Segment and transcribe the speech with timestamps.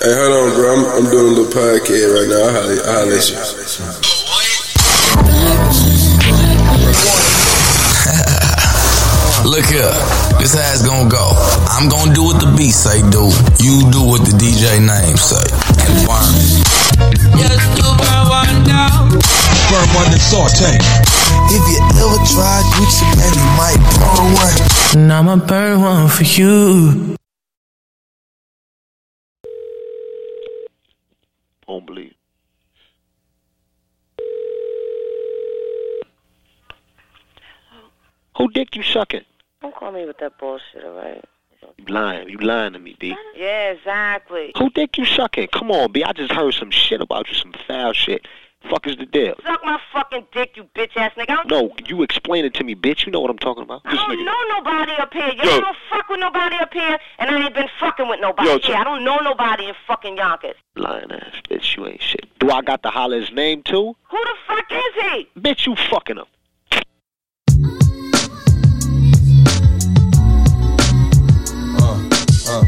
[0.00, 0.74] Hey, hold on, bro.
[0.74, 2.44] I'm, I'm doing a little podcast right now.
[2.44, 4.44] I'll holler, I'll holler at you.
[9.44, 9.92] Look here,
[10.40, 11.30] this how it's gonna go.
[11.68, 13.28] I'm gonna do what the beat say do.
[13.62, 15.44] You do what the DJ name say.
[15.78, 16.32] Confirm.
[17.38, 19.10] Yes, you burn one down.
[19.70, 20.80] Burn one and saute.
[21.54, 24.56] If you ever try Gucci, man, you might burn one.
[24.96, 27.14] And I'ma burn one for you.
[31.66, 32.14] Don't believe.
[38.36, 39.24] Who dick you sucking?
[39.62, 41.24] Don't call me with that bullshit, alright?
[41.78, 42.28] You lying.
[42.28, 43.16] You lying to me, B.
[43.36, 44.52] Yeah, exactly.
[44.58, 45.48] Who dick you sucking?
[45.48, 46.04] Come on, B.
[46.04, 48.26] I just heard some shit about you, some foul shit.
[48.70, 49.34] Fuck is the deal?
[49.44, 51.44] Suck my fucking dick, you bitch ass nigga.
[51.48, 53.04] No, you explain it to me, bitch.
[53.04, 53.82] You know what I'm talking about.
[53.84, 54.24] I don't nigga.
[54.24, 55.28] know nobody up here.
[55.28, 55.60] You Yo.
[55.60, 58.76] don't fuck with nobody up here, and I ain't been fucking with nobody Yo, here.
[58.76, 60.56] I don't know nobody in fucking Yonkers.
[60.76, 61.76] Lying ass bitch.
[61.76, 62.26] You ain't shit.
[62.38, 63.94] Do I got to holler his name too?
[64.10, 65.28] Who the fuck is he?
[65.38, 66.24] Bitch, you fucking him.
[71.76, 72.08] Uh,
[72.48, 72.64] uh.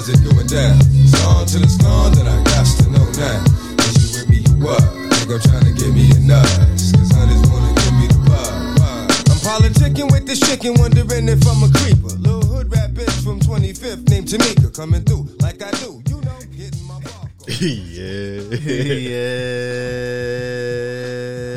[0.00, 0.80] How's it going down?
[0.96, 3.36] It's on to the scorn that I got to know now.
[3.84, 4.80] Is you with me, you what?
[4.80, 6.88] Think I'm trying to give me a nudge.
[6.96, 8.80] Cause honey's wanna give me the bug.
[9.28, 12.16] I'm politicking with this chicken, wondering if I'm a creeper.
[12.16, 16.00] Little hood rap bitch from 25th named Tamika coming through like I do.
[16.08, 17.28] You know, getting my bar.
[17.60, 18.56] yeah.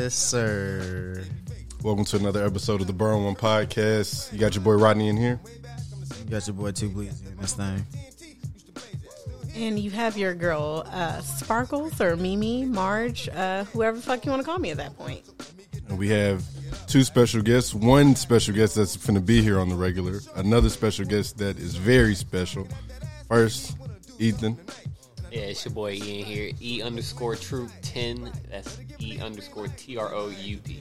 [0.04, 1.24] yes, sir.
[1.82, 4.30] Welcome to another episode of the Burn One Podcast.
[4.34, 5.40] You got your boy Rodney in here.
[6.26, 7.86] You got your boy Two Bleezy in this thing.
[9.54, 14.30] And you have your girl, uh, Sparkles or Mimi, Marge, uh, whoever the fuck you
[14.32, 15.22] want to call me at that point.
[15.88, 16.42] And we have
[16.88, 17.72] two special guests.
[17.72, 20.20] One special guest that's going to be here on the regular.
[20.34, 22.66] Another special guest that is very special.
[23.28, 23.76] First,
[24.18, 24.58] Ethan.
[25.30, 26.52] Yeah, it's your boy Ian here.
[26.60, 28.32] E underscore troop 10.
[28.50, 30.80] That's E underscore T R O U P.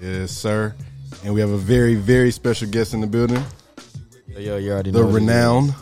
[0.00, 0.74] Yes, sir.
[1.24, 3.44] And we have a very, very special guest in the building.
[4.28, 5.04] Yo, yo, you already The know.
[5.06, 5.28] what it is.
[5.28, 5.74] renowned.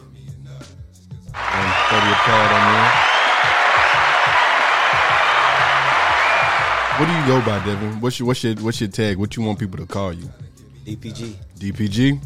[1.93, 2.91] And study applaud on there.
[6.99, 8.01] What do you go by, Devin?
[8.01, 9.17] What's your what's your what's your tag?
[9.17, 10.31] What you want people to call you?
[10.85, 11.35] DPG.
[11.59, 12.21] DPG?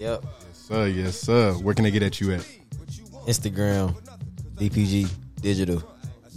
[0.00, 0.24] Yep.
[0.52, 1.52] Sir, yes, sir.
[1.54, 2.40] Where can they get at you at?
[3.26, 3.94] Instagram.
[4.56, 5.08] DPG
[5.40, 5.82] Digital.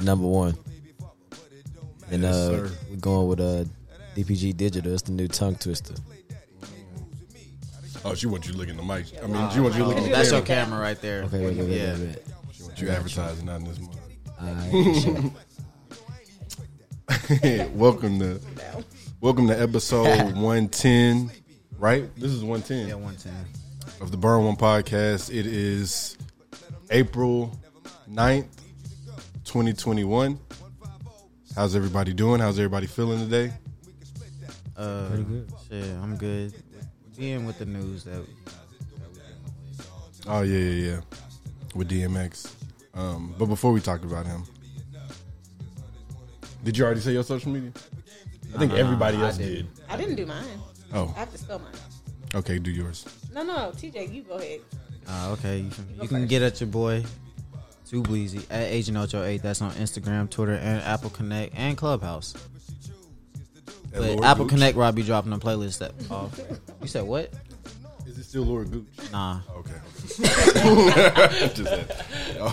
[0.03, 0.55] Number one.
[2.11, 2.71] And Yes, uh, sir.
[2.89, 3.65] we're going with uh,
[4.15, 4.93] DPG Digital.
[4.93, 5.95] It's the new tongue twister.
[8.05, 9.23] Oh, she wants you looking look the mic.
[9.23, 9.87] I mean, she wants you looking.
[9.87, 10.65] look in the That's your camera.
[10.65, 11.23] camera right there.
[11.23, 11.93] Okay, wait, wait, Yeah.
[11.97, 12.17] wait, wait.
[12.75, 13.99] She wants you advertising on this month.
[17.09, 18.39] Alright, welcome to
[19.19, 21.29] welcome to episode one ten.
[21.77, 22.87] Right, this is one ten.
[22.87, 23.33] Yeah, 110.
[24.01, 25.29] of the Burn One podcast.
[25.29, 26.17] It is
[26.89, 27.57] April
[28.09, 28.47] 9th,
[29.45, 30.39] twenty twenty one.
[31.55, 32.39] How's everybody doing?
[32.39, 33.51] How's everybody feeling today?
[34.77, 35.51] Uh, Pretty good.
[35.69, 36.53] Shit, I'm good.
[37.17, 38.25] Being with the news that
[40.27, 41.01] Oh yeah, yeah, yeah.
[41.75, 42.51] With DMX.
[42.93, 44.43] Um, but before we talk about him,
[46.63, 47.71] did you already say your social media?
[48.53, 49.53] I think Nah, everybody I else didn't.
[49.75, 49.83] did.
[49.89, 50.43] I didn't do mine.
[50.93, 51.11] Oh.
[51.15, 51.71] I have to spell mine.
[52.35, 53.05] Okay, do yours.
[53.33, 53.71] No, no, no.
[53.71, 54.59] TJ, you go ahead.
[55.07, 57.03] Uh, okay, you can, you can get at your boy
[57.89, 59.41] Too Bleezy at Agent Ocho Eight.
[59.41, 62.33] That's on Instagram, Twitter, and Apple Connect and Clubhouse.
[63.91, 64.53] But Lord Apple Gooch?
[64.53, 65.79] Connect, where I be dropping a playlist.
[65.79, 66.29] That oh,
[66.81, 67.33] you said what?
[68.05, 68.87] Is it still Lord Gooch?
[69.11, 69.41] Nah.
[69.57, 69.79] Okay.
[71.53, 71.71] Just.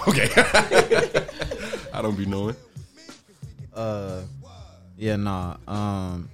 [0.08, 0.28] Okay.
[1.92, 2.56] I don't be knowing.
[3.74, 4.22] Uh,
[4.96, 5.56] yeah, nah.
[5.66, 6.28] Um,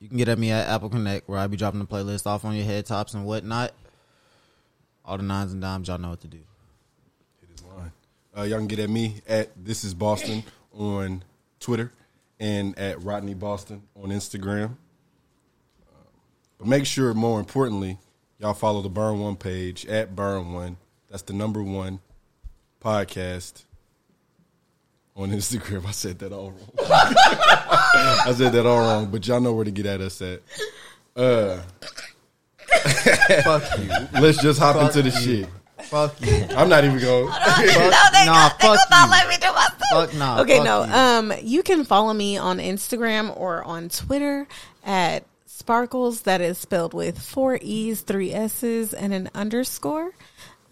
[0.00, 2.44] you can get at me at Apple Connect, where I be dropping the playlist off
[2.44, 3.72] on your head tops and whatnot.
[5.04, 6.38] All the nines and dimes, y'all know what to do.
[7.42, 7.92] It is line.
[8.36, 11.24] Uh, y'all can get at me at this is Boston on
[11.60, 11.92] Twitter
[12.40, 14.76] and at Rodney Boston on Instagram.
[16.62, 17.98] But make sure, more importantly,
[18.38, 20.76] y'all follow the Burn One page at Burn One.
[21.10, 21.98] That's the number one
[22.80, 23.64] podcast
[25.16, 25.84] on Instagram.
[25.88, 26.70] I said that all wrong.
[26.78, 30.40] I said that all wrong, but y'all know where to get at us at.
[31.16, 31.62] Uh,
[33.42, 34.20] Fuck you.
[34.20, 35.42] Let's just hop Fuck into the you.
[35.42, 35.48] shit.
[35.86, 36.46] Fuck you.
[36.56, 37.26] I'm not even going.
[37.26, 39.10] Fuck, nah, fuck you.
[39.10, 39.82] let me do myself.
[39.90, 40.40] Fuck nah.
[40.42, 40.84] okay, fuck no.
[40.84, 40.92] you.
[40.92, 44.46] Um, you can follow me on Instagram or on Twitter
[44.84, 45.24] at
[45.62, 46.22] Sparkles.
[46.22, 50.12] That is spelled with four E's, three S's, and an underscore.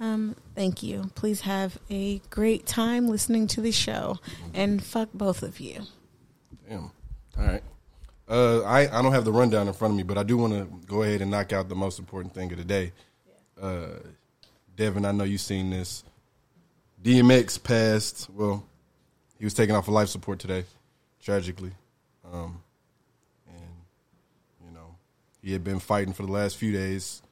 [0.01, 1.13] Um, thank you.
[1.15, 4.19] Please have a great time listening to the show,
[4.53, 5.83] and fuck both of you.
[6.69, 6.91] Damn.
[7.39, 7.63] All right.
[8.29, 10.55] Uh, I I don't have the rundown in front of me, but I do want
[10.55, 12.93] to go ahead and knock out the most important thing of the day.
[13.63, 13.91] Uh,
[14.75, 16.03] Devin, I know you've seen this.
[17.01, 18.29] DMX passed.
[18.31, 18.67] Well,
[19.39, 20.65] he was taken off of life support today,
[21.23, 21.71] tragically.
[22.33, 22.69] Um, and you know,
[25.43, 27.23] he had been fighting for the last few days.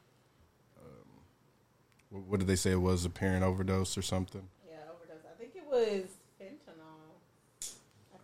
[0.78, 1.08] Um,
[2.10, 3.04] what, what did they say it was?
[3.04, 4.48] Apparent overdose or something?
[4.66, 5.24] Yeah, overdose.
[5.30, 6.08] I think it was
[6.40, 7.72] fentanyl.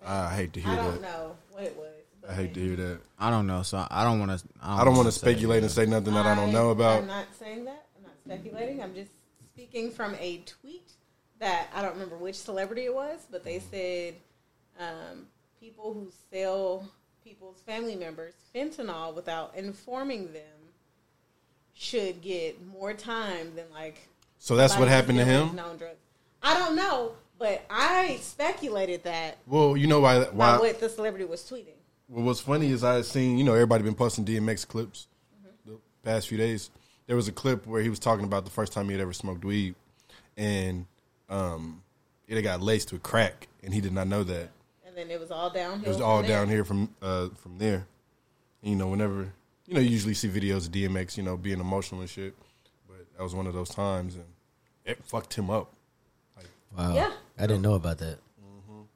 [0.06, 0.80] I hate to hear that.
[0.80, 1.02] I don't that.
[1.02, 1.88] know what it was.
[2.28, 3.00] I hate to hear that.
[3.18, 4.46] I don't know, so I don't want to.
[4.62, 7.02] I don't want to speculate and say nothing that I don't know about.
[7.02, 7.86] I'm not saying that.
[7.96, 8.82] I'm not speculating.
[8.82, 9.10] I'm just
[9.52, 10.92] speaking from a tweet
[11.40, 14.14] that I don't remember which celebrity it was, but they said
[14.80, 15.26] um,
[15.60, 16.88] people who sell
[17.24, 20.42] people's family members fentanyl without informing them
[21.72, 24.08] should get more time than like.
[24.38, 25.54] So that's what happened to him?
[25.56, 25.96] known drugs.
[26.42, 30.24] I don't know, but I speculated that Well, you know why?
[30.24, 30.58] Why?
[30.58, 31.74] what the celebrity was tweeting.
[32.08, 35.06] Well, what's funny is I seen, you know, everybody been posting DMX clips
[35.40, 35.72] Mm-hmm.
[35.72, 36.70] the past few days.
[37.06, 39.12] There was a clip where he was talking about the first time he had ever
[39.12, 39.74] smoked weed,
[40.36, 40.86] and
[41.28, 41.82] um,
[42.28, 44.50] it had got laced with crack, and he did not know that.
[44.96, 45.84] And then it was all downhill.
[45.84, 46.28] It was from all there.
[46.28, 47.86] down here from uh, from there.
[48.62, 49.32] And, you know, whenever
[49.66, 52.34] you know, you usually see videos of DMX, you know, being emotional and shit,
[52.86, 54.24] but that was one of those times, and
[54.84, 55.72] it fucked him up.
[56.76, 56.94] Wow.
[56.94, 57.12] Yeah.
[57.38, 58.18] I didn't know about that.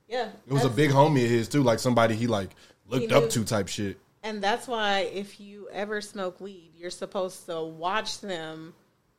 [0.09, 2.51] Yeah, It was a big homie of his too, like somebody he like
[2.87, 3.99] looked He up to type shit.
[4.23, 8.73] And that's why if you ever smoke weed, you're supposed to watch them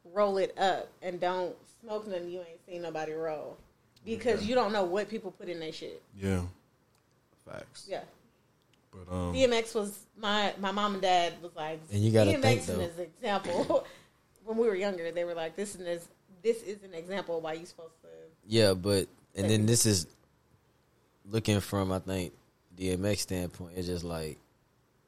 [0.04, 2.28] roll it up and don't smoke them.
[2.28, 3.58] you ain't seen nobody roll.
[4.04, 6.02] Because you don't know what people put in their shit.
[6.16, 6.42] Yeah,
[7.52, 7.88] facts.
[7.90, 8.02] Yeah.
[8.92, 12.42] But um, DMX was my my mom and dad was like And you gotta DMX
[12.42, 12.80] think, is though.
[12.80, 13.86] an example.
[14.46, 16.08] when we were younger, they were like, This is this,
[16.44, 18.08] this is an example of why you're supposed to
[18.48, 20.08] Yeah, but and then this is
[21.26, 22.34] looking from I think
[22.78, 23.74] DMX standpoint.
[23.76, 24.38] It's just like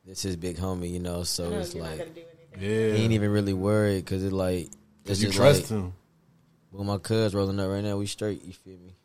[0.06, 1.24] this is big homie, you know.
[1.24, 2.70] So know it's you're not like gonna do anything.
[2.70, 2.96] Yeah.
[2.96, 4.70] he ain't even really worried because it like
[5.06, 5.94] it's you just trust like, him.
[6.72, 7.98] Well, my cuz rolling up right now.
[7.98, 8.44] We straight.
[8.44, 8.96] You feel me?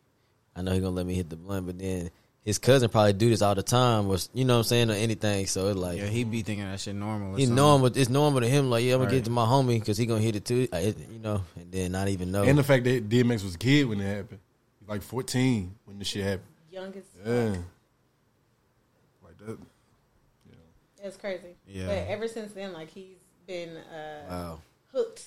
[0.54, 2.10] I know he gonna let me hit the blunt, but then
[2.46, 4.94] his cousin probably do this all the time, or you know what I'm saying, or
[4.94, 5.46] anything.
[5.48, 7.34] So it's like Yeah, he be thinking that shit normal.
[7.34, 7.88] or he normal.
[7.88, 8.70] It's normal to him.
[8.70, 9.16] Like yeah, I'm gonna Right.
[9.16, 10.68] get to my homie because he gonna hit it too.
[10.72, 12.44] I, it- you know, and then not even know.
[12.44, 14.40] And the fact that DMX was a kid when it happened,
[14.88, 16.48] like fourteen when this shit happened.
[16.70, 17.56] youngest Yeah,
[19.24, 19.58] like that.
[20.48, 21.06] Yeah.
[21.06, 21.56] It's crazy.
[21.66, 21.86] Yeah.
[21.86, 23.16] But ever since then, like he's
[23.46, 24.58] been uh wow.
[24.92, 25.24] hooked.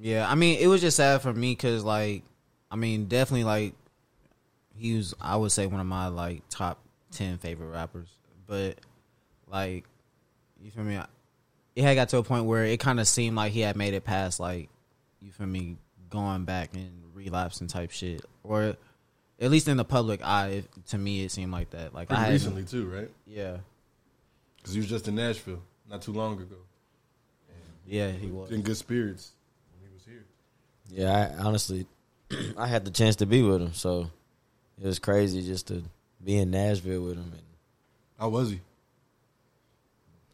[0.00, 2.24] Yeah, I mean, it was just sad for me because, like,
[2.68, 3.74] I mean, definitely, like,
[4.76, 6.78] he was, I would say, one of my, like, top
[7.12, 8.08] 10 favorite rappers.
[8.46, 8.78] But,
[9.48, 9.84] like,
[10.62, 10.98] you feel me?
[11.76, 13.94] It had got to a point where it kind of seemed like he had made
[13.94, 14.68] it past, like,
[15.20, 15.76] you feel me,
[16.10, 18.24] going back and relapsing type shit.
[18.42, 18.76] Or
[19.40, 21.94] at least in the public eye, to me, it seemed like that.
[21.94, 23.10] Like, Pretty I had, recently too, right?
[23.26, 23.58] Yeah.
[24.56, 26.56] Because he was just in Nashville not too long ago.
[27.86, 28.50] Yeah, he was.
[28.50, 29.32] in good spirits
[29.72, 30.24] when he was here.
[30.88, 31.86] Yeah, I honestly,
[32.56, 34.10] I had the chance to be with him, so
[34.80, 35.82] it was crazy just to
[36.22, 37.42] be in Nashville with him and
[38.18, 38.60] How was he?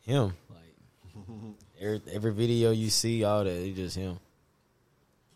[0.03, 0.35] him.
[0.49, 1.25] Like
[1.81, 4.19] every every video you see, all that, he just him.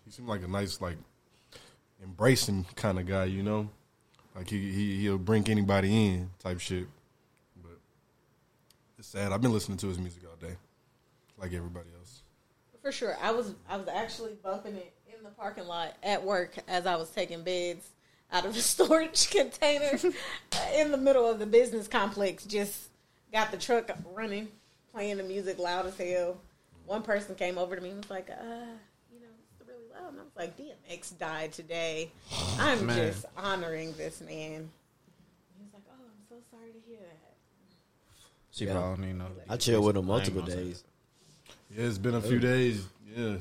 [0.05, 0.97] He seemed like a nice, like
[2.03, 3.69] embracing kind of guy, you know.
[4.35, 6.87] Like he, he he'll bring anybody in type shit.
[7.63, 7.79] But
[8.99, 9.33] it's sad.
[9.33, 10.57] I've been listening to his music all day,
[11.39, 12.23] like everybody else.
[12.83, 13.17] For sure.
[13.23, 16.97] I was I was actually bumping it in the parking lot at work as I
[16.97, 17.87] was taking beds
[18.35, 19.99] out of a storage container
[20.77, 22.45] in the middle of the business complex.
[22.45, 22.89] Just
[23.33, 24.49] got the truck running,
[24.93, 26.37] playing the music loud as hell.
[26.87, 28.35] One person came over to me and was like, uh,
[29.13, 30.11] you know, it's really loud.
[30.13, 32.11] And I was like, DMX died today.
[32.59, 32.97] I'm Man.
[33.13, 34.69] just honoring this man.
[35.57, 37.33] He was like, oh, I'm so sorry to hear that.
[38.51, 38.73] She Yeah.
[38.75, 39.29] probably didn't know.
[39.49, 40.85] I chill with him multiple days.
[41.75, 42.85] Yeah, it's been a few days.
[43.17, 43.37] Yeah,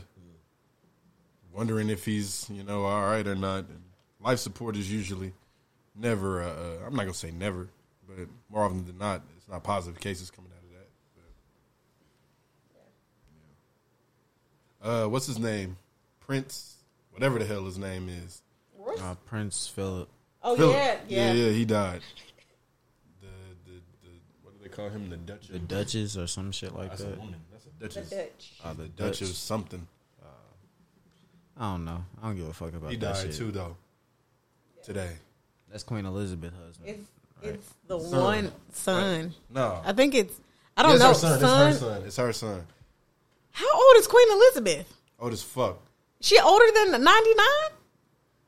[1.52, 3.66] wondering if he's you know all right or not.
[3.70, 3.83] And
[4.24, 5.34] life support is usually
[5.96, 6.42] never.
[6.44, 7.68] Uh, uh, I'm not gonna say never,
[8.08, 8.18] but
[8.50, 10.88] more often than not, it's not positive cases coming out of that.
[14.82, 15.04] But, yeah.
[15.06, 15.78] Uh, what's his name?
[16.20, 16.76] Prince,
[17.12, 18.42] whatever the hell his name is.
[19.00, 20.10] Uh, Prince Philip.
[20.44, 20.76] Oh, Philip.
[20.76, 21.34] yeah, yeah.
[21.34, 22.02] yeah, he died.
[23.22, 23.28] The,
[23.72, 24.10] the the
[24.44, 25.10] what do they call him?
[25.10, 25.48] The Dutch.
[25.48, 27.16] The Duchess or some shit like That's that.
[27.16, 27.40] a woman.
[27.52, 28.10] That's a Duchess.
[28.10, 28.54] The Dutch.
[28.66, 29.22] Oh, the Dutch Dutch.
[29.22, 29.88] of something.
[31.58, 32.04] I don't know.
[32.22, 33.36] I don't give a fuck about He that died shit.
[33.36, 33.78] too though.
[34.84, 35.10] Today.
[35.72, 36.90] That's Queen Elizabeth husband.
[36.90, 37.04] It's
[37.42, 38.22] it's the Son.
[38.24, 39.34] one son.
[39.50, 39.82] No.
[39.84, 40.34] I think it's
[40.78, 41.30] I don't Yeah, it's know.
[41.30, 41.40] Her son.
[41.40, 41.70] son.
[41.72, 42.04] It's her son.
[42.06, 42.68] It's her son.
[43.52, 44.94] How old is Queen Elizabeth?
[45.20, 45.80] Old as fuck.
[46.22, 47.72] She older than ninety nine?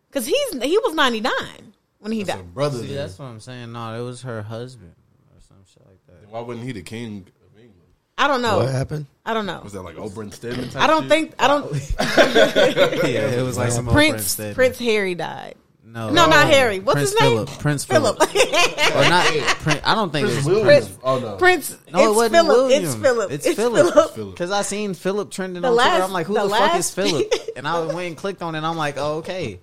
[0.10, 2.46] Because he's he was ninety nine when he That's died.
[2.46, 2.80] a brother.
[2.80, 2.96] See, then.
[2.96, 3.72] that's what I'm saying.
[3.74, 4.94] No, it was her husband
[5.36, 6.30] or some shit like that.
[6.30, 7.74] Why wasn't he the king of England?
[8.18, 8.60] I don't know.
[8.60, 9.08] What happened?
[9.26, 9.60] I don't know.
[9.64, 10.70] Was that like Oprah and Stedman?
[10.70, 11.10] Type I don't shit?
[11.10, 11.36] think.
[11.40, 11.72] I don't.
[13.10, 14.36] Yeah, it was like some Prince.
[14.36, 15.56] Prince Prince, Harry died.
[15.96, 16.80] No, No, not um, Harry.
[16.80, 17.32] What's Prince his name?
[17.32, 17.50] Philip.
[17.60, 18.22] Prince Philip.
[18.22, 18.96] Philip.
[18.96, 19.26] or not
[19.60, 19.82] Prince.
[19.86, 20.66] I don't think Prince it William.
[20.68, 20.98] Prince.
[21.02, 21.38] Oh no.
[21.38, 21.78] Prince.
[21.90, 22.58] No, it's it wasn't Philip.
[22.58, 22.84] William.
[22.84, 23.32] It's Philip.
[23.32, 23.94] It's, It's Philip.
[24.14, 24.32] Philip.
[24.36, 26.04] Because I seen Philip trending The on Twitter.
[26.04, 27.34] I'm like, who the the, fuck is Philip?
[27.56, 28.58] And I went and clicked on it.
[28.58, 29.62] and I'm like, oh, okay.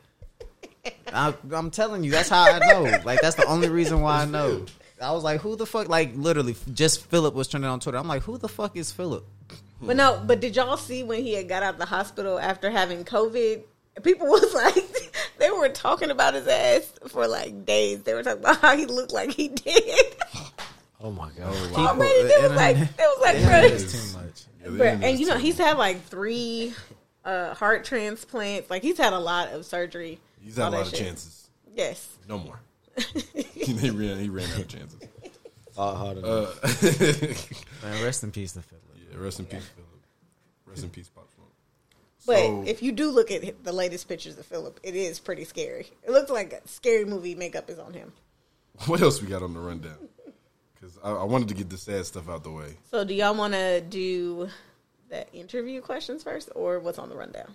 [1.12, 3.00] I, I'm telling you, that's how I know.
[3.04, 4.64] Like, that's the only reason why I know.
[5.02, 5.90] I was like, who the fuck?
[5.90, 7.98] Like, literally, just Philip was trending on Twitter.
[7.98, 9.26] I'm like, who the fuck is Philip?
[9.82, 12.70] But no, but did y'all see when he had got out of the hospital after
[12.70, 13.64] having COVID?
[14.02, 18.02] People was like, they were talking about his ass for like days.
[18.02, 20.14] They were talking about how he looked like he did.
[21.04, 21.52] Oh my god!
[21.74, 23.76] Already, it was like, it was like, bro.
[23.76, 24.42] too much.
[24.62, 26.72] Yeah, the But, and you know, too- he's had like three
[27.24, 28.70] uh, heart transplants.
[28.70, 30.20] Like he's had a lot of surgery.
[30.40, 31.00] he's had a lot of shit.
[31.00, 31.48] chances.
[31.74, 32.08] Yes.
[32.28, 32.60] No more.
[33.34, 34.20] he ran.
[34.20, 35.00] He ran out of chances.
[35.72, 37.82] Fought hard Uh, enough.
[37.82, 38.78] Man, rest in peace the Fiddler.
[39.10, 39.88] yeah, rest in peace, Philip.
[40.66, 41.31] Rest in peace, Pop Smoke.
[42.26, 45.44] But So- if you do look at the latest pictures of Philip, it is pretty
[45.44, 45.90] scary.
[46.04, 48.12] It looks like a scary movie makeup is on him.
[48.86, 50.08] What else we got on the rundown?
[50.74, 52.76] Because I, I wanted to get the sad stuff out the way.
[52.90, 54.48] So, do y'all want to do
[55.10, 57.54] the interview questions first, or what's on the rundown?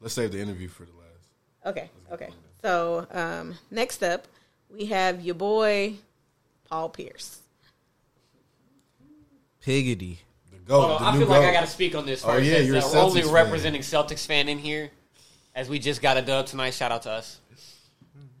[0.00, 1.76] Let's save the interview for the last.
[1.76, 2.30] Okay, okay.
[2.62, 4.26] So, um, next up,
[4.70, 5.96] we have your boy
[6.68, 7.40] Paul Pierce.
[9.64, 10.18] Piggity.
[10.64, 10.80] The goat.
[10.80, 12.58] Hold on, the I new feel like I got to speak on this Oh, yeah,
[12.58, 13.32] you're a the only fan.
[13.32, 14.90] representing Celtics fan in here,
[15.54, 16.74] as we just got a dub tonight.
[16.74, 17.38] Shout out to us.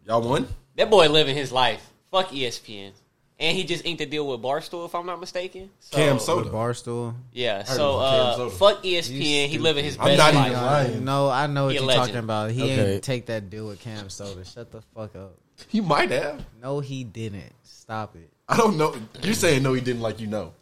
[0.06, 0.46] Y'all won?
[0.76, 1.84] That boy living his life.
[2.10, 2.92] Fuck ESPN.
[3.38, 5.70] And he just inked a deal with Barstool, if I'm not mistaken.
[5.78, 6.50] So, Cam With Soda.
[6.50, 7.14] Barstool.
[7.32, 9.46] Yeah, so it was Cam uh, fuck ESPN.
[9.46, 10.50] He living his I'm best not life.
[10.50, 11.04] even lying.
[11.06, 12.50] No, I know what He you're talking about.
[12.50, 12.94] He Okay.
[12.96, 14.44] ain't take that deal with Cam Soda.
[14.44, 15.36] Shut the fuck up.
[15.68, 16.44] He might have.
[16.60, 17.52] No, he didn't.
[17.64, 18.30] Stop it.
[18.46, 18.94] I don't know.
[19.22, 20.52] You're saying no, he didn't like you know.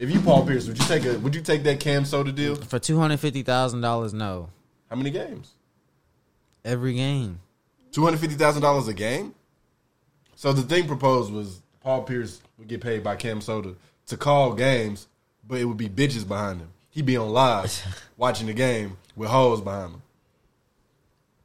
[0.00, 1.18] If you Paul Pierce, would you take a?
[1.18, 2.56] Would you take that Cam Soda deal?
[2.56, 4.48] For two hundred fifty thousand dollars, no.
[4.88, 5.52] How many games?
[6.64, 7.38] Every game.
[7.92, 9.34] Two hundred fifty thousand dollars a game.
[10.36, 13.74] So the thing proposed was Paul Pierce would get paid by Cam Soda
[14.06, 15.06] to call games,
[15.46, 16.70] but it would be bitches behind him.
[16.88, 20.02] He'd be on live watching the game with hoes behind him.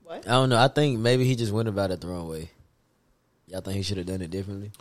[0.06, 0.26] What?
[0.26, 0.58] I don't know.
[0.58, 2.52] I think maybe he just went about it the wrong way.
[3.48, 4.72] Y'all think he should have done it differently?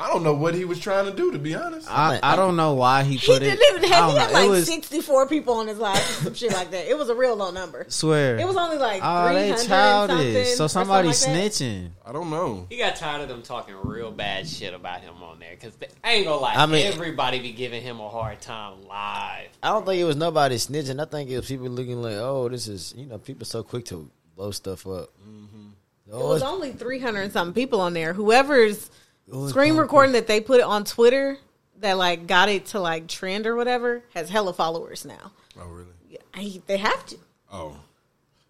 [0.00, 1.90] I don't know what he was trying to do, to be honest.
[1.90, 3.58] I, I don't know why he He put it.
[3.58, 4.12] didn't even have.
[4.12, 4.32] He had know.
[4.32, 6.86] Like was- sixty-four people on his live, some shit like that.
[6.88, 7.84] It was a real low number.
[7.88, 8.38] Swear.
[8.38, 10.48] It was only like Oh, three they childish.
[10.54, 11.28] So somebody like that.
[11.28, 11.90] snitching.
[12.06, 12.66] I don't know.
[12.70, 16.12] He got tired of them talking real bad shit about him on there because I
[16.12, 19.48] ain't gonna lie, I mean- everybody be giving him a hard time live.
[19.62, 21.00] I don't think it was nobody snitching.
[21.04, 23.84] I think it was people looking like, oh, this is you know, people so quick
[23.86, 25.08] to blow stuff up.
[25.28, 25.70] Mm-hmm.
[26.06, 28.12] It Oh, was only three hundred and something people on there.
[28.14, 28.90] Whoever's it's
[29.32, 31.36] Oh, screen recording that they put it on Twitter
[31.80, 35.32] that like got it to like trend or whatever has hella followers now.
[35.60, 35.88] Oh really?
[36.08, 37.16] Yeah, I- they have to.
[37.52, 37.76] Oh,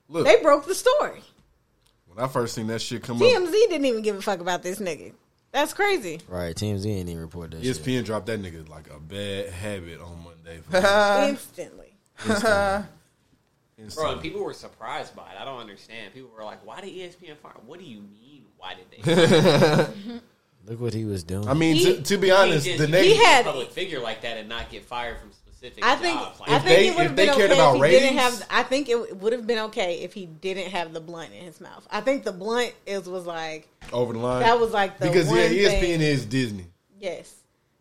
[0.08, 0.24] look.
[0.26, 1.22] They broke the story.
[2.06, 4.62] when I first seen that shit come up, TMZ didn't even give a fuck about
[4.62, 5.12] this nigga.
[5.50, 6.20] That's crazy.
[6.28, 6.54] right.
[6.54, 7.76] TMZ didn't even report that shit.
[7.78, 10.60] ESPN dropped that nigga like a bad habit on Monday.
[10.70, 10.76] For
[11.28, 11.94] Instantly.
[13.94, 15.40] Bro, and people were surprised by it.
[15.40, 16.12] I don't understand.
[16.12, 18.44] People were like, "Why did ESPN fire?" What do you mean?
[18.56, 19.86] Why did they?
[20.68, 21.48] Look what he was doing.
[21.48, 24.00] I mean, He- to, to be honest, the just, next he had- a public figure
[24.00, 26.40] like that and not get fired from specific I think jobs.
[26.40, 27.90] Like, I think they- it would if have they been cared okay about if he
[27.90, 28.46] didn't ratings- have.
[28.50, 31.60] I think it would have been okay if he didn't have the blunt in his
[31.60, 31.86] mouth.
[31.90, 34.40] I think the blunt is was like over the line.
[34.40, 36.66] That was like the because yeah, one ESPN thing- is Disney.
[37.00, 37.34] yes.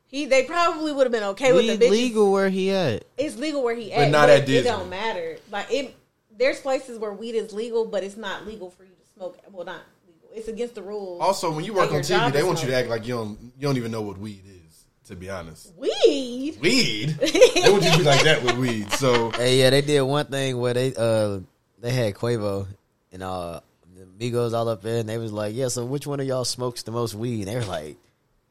[0.10, 1.92] He they probably would have been okay with Le- the bitches.
[1.92, 3.04] legal where he at.
[3.18, 4.72] It's legal where he at, But at, not but at It Disney.
[4.72, 5.38] don't matter.
[5.52, 5.94] Like it,
[6.38, 9.38] there's places where weed is legal, but it's not legal for you to smoke.
[9.52, 9.84] Well, not legal.
[10.38, 11.20] It's against the rules.
[11.20, 13.68] Also, when you work on TV, they want you to act like you don't you
[13.68, 14.86] don't even know what weed is.
[15.06, 16.60] To be honest, weed.
[16.62, 17.10] weed.
[17.20, 18.92] they want you to be like that with weed.
[18.92, 21.40] So Hey, yeah, they did one thing where they uh
[21.80, 22.68] they had Quavo
[23.12, 23.62] and uh
[23.96, 26.46] the Migos all up there, and they was like, yeah, so which one of y'all
[26.46, 27.48] smokes the most weed?
[27.48, 27.98] And they were like,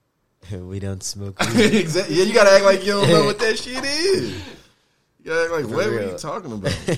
[0.50, 1.74] we don't smoke weed.
[1.74, 2.16] exactly.
[2.16, 4.32] Yeah, you gotta act like you don't know what that shit is.
[5.22, 6.88] You gotta act like For what are you talking about?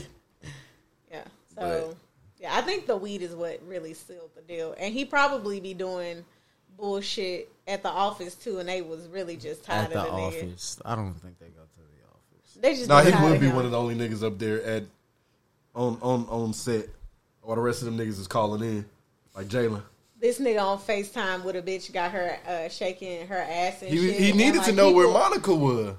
[1.10, 1.24] Yeah.
[1.56, 1.94] So yeah,
[2.50, 6.24] I think the weed is what really sealed the deal, and he probably be doing
[6.76, 10.12] bullshit at the office too, and they was really just tired At the of the
[10.12, 10.50] nigga.
[10.52, 10.80] office.
[10.84, 12.54] I don't think they go to the office.
[12.60, 13.56] They just nah, he tired would be him.
[13.56, 14.84] one of the only niggas up there at
[15.74, 16.86] on on on set,
[17.42, 18.84] while the rest of them niggas is calling in,
[19.34, 19.82] like Jalen.
[20.20, 23.98] This nigga on Facetime with a bitch got her uh, shaking her ass and He
[23.98, 24.16] shit.
[24.20, 25.94] he and, needed like, to know where people- Monica was.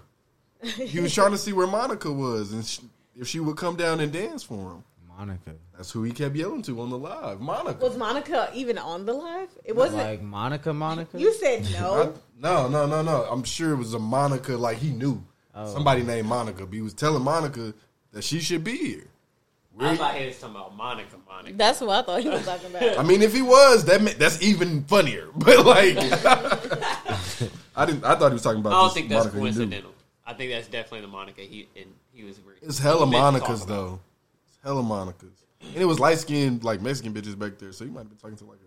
[0.75, 2.79] He was trying to see where Monica was and sh
[3.15, 4.83] if she would come down and dance for him.
[5.19, 5.51] Monica.
[5.75, 7.41] That's who he kept yelling to on the live.
[7.41, 7.83] Monica.
[7.85, 9.49] Was Monica even on the live?
[9.65, 10.01] It wasn't.
[10.03, 10.73] like Monica.
[10.73, 11.19] Monica.
[11.19, 12.13] you said no.
[12.39, 13.23] No, no, no, no.
[13.29, 14.53] I'm sure it was a Monica.
[14.55, 15.21] Like he knew
[15.55, 15.65] Oh.
[15.73, 17.73] somebody named Monica, but he was telling Monica
[18.13, 19.07] that she should be here.
[19.81, 21.15] I thought he was talking about Monica.
[21.27, 21.57] Monica.
[21.57, 22.97] That's what I thought he was talking about.
[22.99, 25.27] I mean, if he was, that ma- that's even funnier.
[25.35, 25.97] But like,
[27.75, 28.05] I didn't.
[28.05, 28.73] I thought he was talking about.
[28.73, 29.93] I don't this think that's Monica coincidental.
[30.25, 32.39] I think that's definitely the Monica he and he was.
[32.61, 33.67] It's hella he meant to Monicas about.
[33.67, 33.99] though.
[34.63, 37.71] Hella Monicas, and it was light skinned like Mexican bitches back there.
[37.71, 38.59] So you might have been talking to like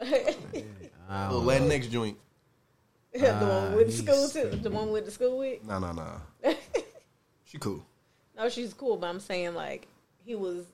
[0.00, 2.16] a little Latinx joint.
[3.12, 4.50] the one with the school too.
[4.56, 5.64] The one with the school with.
[5.64, 6.18] Nah, nah, nah.
[7.44, 7.82] She cool.
[8.36, 9.88] No, she's cool, but I'm saying like
[10.24, 10.66] he was.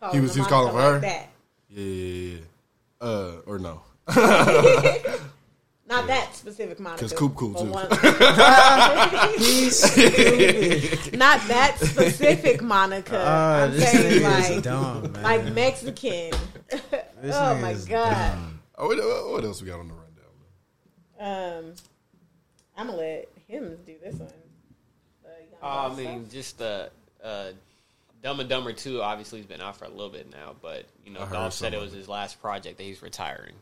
[0.00, 0.92] Calling He was- he was Monica calling for her?
[0.92, 1.28] like That.
[1.68, 3.06] Yeah, yeah, yeah.
[3.06, 3.82] Uh, or no.
[5.96, 7.00] Not that specific Monica.
[7.02, 7.64] 'Cause Coop cool, too.
[7.70, 7.88] one-
[11.18, 13.22] Not that specific Monica.
[13.24, 15.22] Ah, I'm this saying nigga is like, dumb, man.
[15.22, 16.30] like Mexican.
[16.68, 16.80] This
[17.36, 18.38] oh my is god.
[18.78, 21.64] Oh, what, what else we got on the rundown?
[21.64, 21.74] Um,
[22.76, 24.28] I'm gonna let him do this one.
[25.62, 26.88] Uh, I mean, just uh,
[27.22, 27.50] uh,
[28.22, 31.12] Dum and Dummer Two obviously he's been out for a little bit now, but you
[31.12, 33.54] know, I Dolph said it was his last project that he's retiring.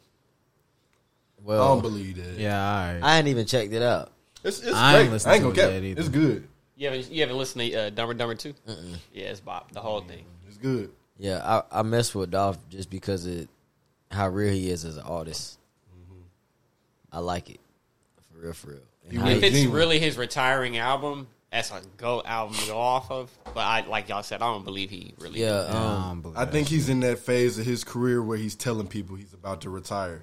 [1.45, 2.39] Well, I don't believe that.
[2.41, 3.01] Yeah, all right.
[3.03, 4.13] I ain't even checked it out.
[4.45, 5.13] It's, it's I ain't great.
[5.13, 5.71] listened I ain't gonna it cap.
[5.73, 6.01] yet either.
[6.01, 6.49] It's good.
[6.77, 8.55] You haven't you haven't listened to uh, Dummer Dummer Two?
[9.13, 9.71] Yeah, it's Bob.
[9.73, 10.25] The whole thing.
[10.49, 10.91] It's good.
[11.19, 13.49] Yeah, I, I mess with Dolph just because of
[14.11, 15.59] how real he is as an artist.
[17.13, 17.61] I like it
[18.33, 18.81] for real, for real.
[19.09, 22.79] And how If he- it's really his retiring album, that's a go album to go
[22.79, 23.31] off of.
[23.53, 25.41] But I like y'all said, I don't believe he really.
[25.41, 25.75] Yeah, did.
[25.75, 29.33] um, I think he's in that phase of his career where he's telling people he's
[29.35, 30.23] about to retire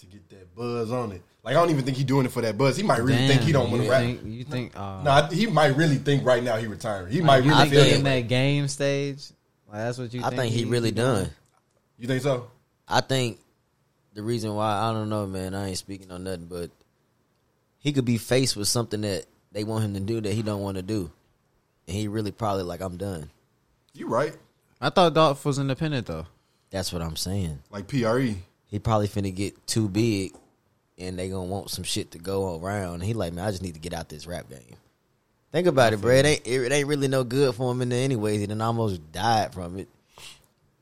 [0.00, 1.22] to get that buzz on it.
[1.42, 2.76] Like I don't even think he's doing it for that buzz.
[2.76, 4.00] He might really Damn, think he don't want to rap.
[4.02, 4.76] think- you think?
[4.76, 7.12] Uh, Nah, he might really think right now he retiring.
[7.12, 8.10] He might really think feel in that.
[8.22, 9.30] that game stage.
[9.68, 10.22] Like that's what you.
[10.24, 11.30] I think he really done.
[11.98, 12.50] You think so?
[12.88, 13.38] I think
[14.14, 15.54] the reason why I don't know, man.
[15.54, 16.70] I ain't speaking on nothing, but
[17.78, 20.60] he could be faced with something that they want him to do that he don't
[20.62, 21.10] want to do,
[21.86, 23.30] and he really probably like, I'm done.
[23.94, 24.34] You right.
[24.80, 26.26] I thought Dolph was independent though.
[26.70, 27.60] That's what I'm saying.
[27.70, 28.36] Like PRE.
[28.70, 30.32] He probably finna get too big,
[30.98, 32.94] and they gonna want some shit to go around.
[32.94, 34.76] And he like, man, I just need to get out this rap game.
[35.52, 36.12] Think about it, bro.
[36.14, 38.40] It ain't it ain't really no good for him in there anyways.
[38.40, 39.88] He done almost died from it.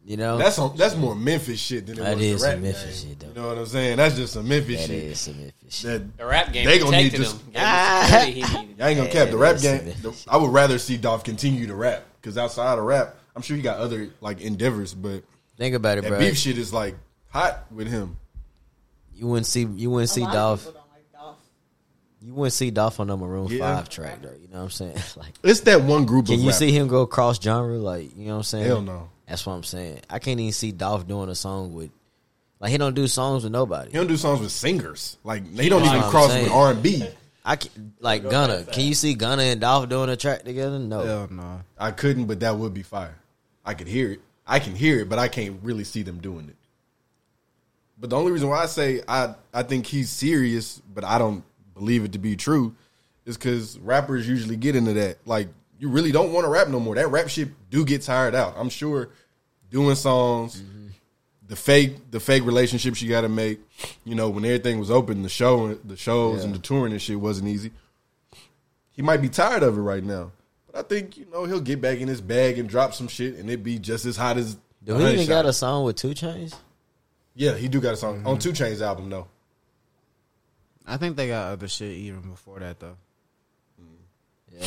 [0.05, 2.55] You know, That's some, that's more Memphis shit than it That was is the rap
[2.55, 3.11] some Memphis game.
[3.11, 3.29] shit, though.
[3.29, 3.97] You know what I'm saying?
[3.99, 5.03] That's just some Memphis That shit.
[5.05, 5.83] is some Memphis shit.
[5.91, 7.45] That The rap game they gonna need protected to.
[7.45, 7.53] him.
[7.53, 8.81] Gave him security he needed.
[8.83, 9.95] I ain't gonna Yeah, cap the rap game.
[10.01, 13.55] the- I would rather see Dolph continue to rap because outside of rap, I'm sure
[13.57, 14.95] he got other like endeavors.
[14.95, 15.25] But
[15.59, 16.19] Think about it, that bro.
[16.21, 16.95] beef shit is like
[17.29, 18.17] hot with him.
[19.15, 20.67] You wouldn't see you wouldn't see A Dolph.
[20.67, 21.37] like Dolph.
[22.23, 23.77] You wouldn't see Dolph on the Maroon Yeah.
[23.77, 24.31] Five track though.
[24.41, 24.95] You know what I'm saying?
[25.17, 26.27] like, It's that one group.
[26.27, 26.57] can of you rap.
[26.59, 27.77] see him go cross genre?
[27.79, 28.67] Like, you know what I'm saying?
[28.67, 29.09] Hell no.
[29.27, 30.01] That's what I'm saying.
[30.09, 31.91] I can't even see Dolph doing a song with,
[32.61, 33.91] like, he don't do songs with nobody.
[33.91, 35.17] He don't do songs with singers.
[35.25, 36.45] Like they don't That's even what I'm cross saying.
[36.45, 37.05] with R and B.
[37.45, 38.65] I can, like Gunna.
[38.65, 40.79] Can you see Gunna and Dolph doing a track together?
[40.79, 41.01] No.
[41.05, 41.61] Hell no.
[41.79, 43.17] I couldn't, but that would be fire.
[43.65, 44.21] I could hear it.
[44.47, 46.57] I can hear it, but I can't really see them doing it.
[48.01, 51.45] But the only reason why I say I I think he's serious, but I don't
[51.75, 52.75] believe it to be true,
[53.27, 55.19] is because rappers usually get into that.
[55.27, 56.95] Like you really don't want to rap no more.
[56.95, 58.55] That rap shit do get tired out.
[58.57, 59.11] I'm sure
[59.71, 60.63] doing songs,
[61.47, 63.61] the fake the fake relationships you got to make.
[64.05, 67.21] You know when everything was open, the show the shows and the touring and shit
[67.21, 67.73] wasn't easy.
[68.91, 70.33] He might be tired of it right now.
[70.67, 73.37] But I think, you know, he'll get back in his bag and drop some shit
[73.37, 75.29] and it be just as hot as Do he even Shot.
[75.29, 76.55] got a song with 2 Chainz?
[77.39, 78.27] Yeah, he do got a song Mm-hmm.
[78.27, 79.29] on 2 Chainz album though.
[80.85, 82.97] I think they got other shit even before that though.
[84.53, 84.67] Yeah.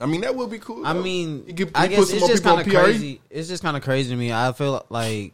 [0.00, 0.86] I mean, that would be cool.
[0.86, 1.02] I though.
[1.02, 2.80] mean, He could- he I put guess some it's more just people kind on of
[2.84, 2.84] PRE.
[2.84, 3.20] crazy.
[3.30, 4.32] It's just kind of crazy to me.
[4.32, 5.32] I feel like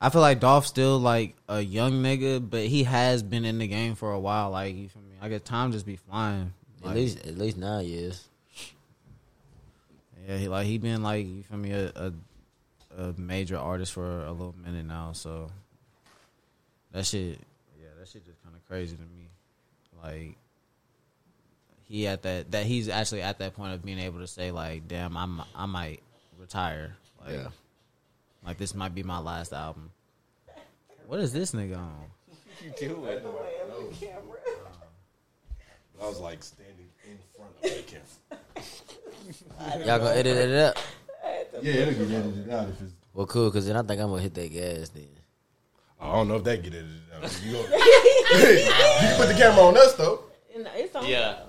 [0.00, 3.66] I feel like Dolph's still like a young nigga, but he has been in the
[3.66, 4.50] game for a while.
[4.50, 5.16] Like you feel me?
[5.20, 6.52] I guess time just be flying.
[6.82, 8.28] At Like, least, at least nine years.
[10.28, 12.12] yeah, he like he been like you feel me a, a
[12.96, 15.12] a major artist for a little minute now.
[15.12, 15.50] So
[16.92, 17.38] that shit,
[17.80, 19.28] yeah, that shit just kind of crazy to me.
[20.02, 20.36] Like
[21.84, 24.88] he at that that he's actually at that point of being able to say like,
[24.88, 26.02] damn, I'm I might
[26.38, 26.96] retire.
[27.20, 27.48] Like, Yeah.
[28.44, 29.90] like this might be my last album.
[31.06, 31.94] What is this nigga on?
[32.62, 33.24] You do it.
[36.00, 37.82] I was like standing in front of the
[39.60, 39.86] camera.
[39.86, 40.76] Y'all gonna edit it up?
[41.60, 42.92] Yeah, it'll get edited out if it's.
[43.14, 45.08] Well, cool, because then I think I'm gonna hit that gas then.
[46.00, 47.40] I don't know if that get edited out.
[47.44, 50.24] You, gonna, you can put the camera on us though.
[50.54, 51.40] And It's on Yeah,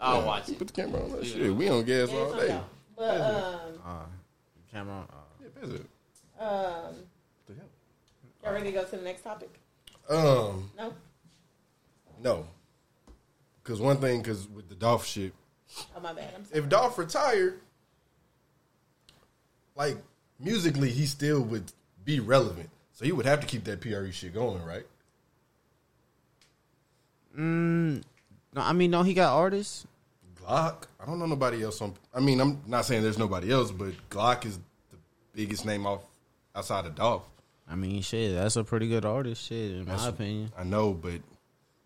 [0.00, 0.58] I'll watch it.
[0.58, 1.26] put the camera on us.
[1.26, 2.60] Shit, we on gas all day.
[2.96, 4.04] But um, Uh,
[4.72, 5.06] camera.
[5.08, 5.86] Uh, Yeah, pass it.
[6.40, 6.94] um,
[8.42, 9.50] y'all ready to go to the next topic?
[10.10, 10.92] Um, No.
[12.22, 12.46] no.
[13.62, 15.32] Because one thing, because with the Dolph shit,
[15.96, 16.30] Oh my bad.
[16.36, 16.60] I'm sorry.
[16.62, 17.60] if Dolph retired,
[19.76, 19.96] like
[20.38, 21.72] musically, he still would
[22.04, 22.70] be relevant.
[22.92, 24.84] So he would have to keep that PRE shit going, right?
[27.36, 28.02] mm,
[28.54, 29.86] no, I mean, no, he got artists.
[30.40, 30.84] Glock.
[31.00, 31.94] I don't know nobody else on.
[32.14, 34.58] I mean, I'm not saying there's nobody else, but Glock is
[34.90, 34.96] the
[35.34, 36.00] biggest name off
[36.54, 37.24] outside of Dolph.
[37.68, 39.46] I mean, shit, that's a pretty good artist.
[39.46, 40.52] Shit, in That's- my opinion.
[40.58, 41.20] I know, but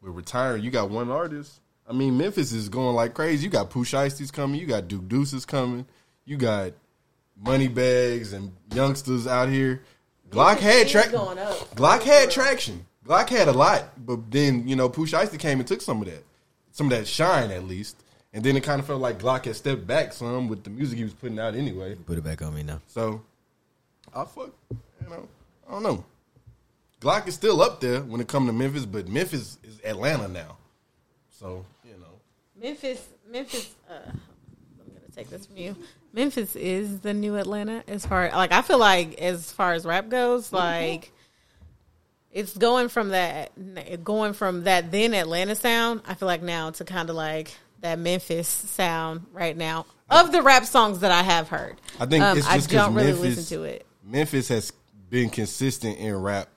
[0.01, 1.61] we're retiring, you got one artist.
[1.89, 3.45] I mean, Memphis is going like crazy.
[3.45, 4.61] You got Pooh Shiesty's coming.
[4.61, 5.87] You got Duke Deuce's coming.
[6.25, 6.73] You got
[7.41, 9.83] money bags and youngsters out here.
[10.31, 11.09] Glock had He's track.
[11.11, 12.87] Glock had traction.
[13.07, 16.09] Glock had a lot, but then you know Pooh Shiesty came and took some of
[16.09, 16.25] that,
[16.73, 18.03] some of that shine at least.
[18.33, 20.99] And then it kind of felt like Glock had stepped back some with the music
[20.99, 21.95] he was putting out anyway.
[21.95, 22.83] Put it back on me now.
[22.87, 23.23] So,
[24.15, 25.27] I fuck, you know,
[25.67, 26.05] I don't know.
[27.01, 30.57] Glock is still up there when it comes to Memphis, but Memphis is Atlanta now.
[31.31, 32.21] So, you know,
[32.61, 33.75] Memphis, Memphis.
[33.89, 34.21] Uh, I'm gonna
[35.17, 35.77] take this from you.
[36.13, 40.09] Memphis is the new Atlanta as far like I feel like as far as rap
[40.09, 41.13] goes, like
[42.31, 46.03] it's going from that going from that then Atlanta sound.
[46.07, 50.43] I feel like now to kind of like that Memphis sound right now of the
[50.43, 51.81] rap songs that I have heard.
[51.99, 53.87] I think Um, it's I don't really Memphis, listen to it.
[54.05, 54.73] Memphis has
[55.11, 56.49] been consistent in rap.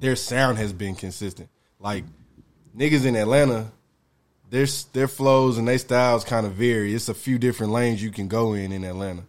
[0.00, 1.48] Their sound has been consistent.
[1.78, 2.04] Like
[2.76, 3.70] niggas in Atlanta,
[4.54, 6.94] their their flows and their styles kind of vary.
[6.94, 9.24] It's a few different lanes you can go in in Atlanta.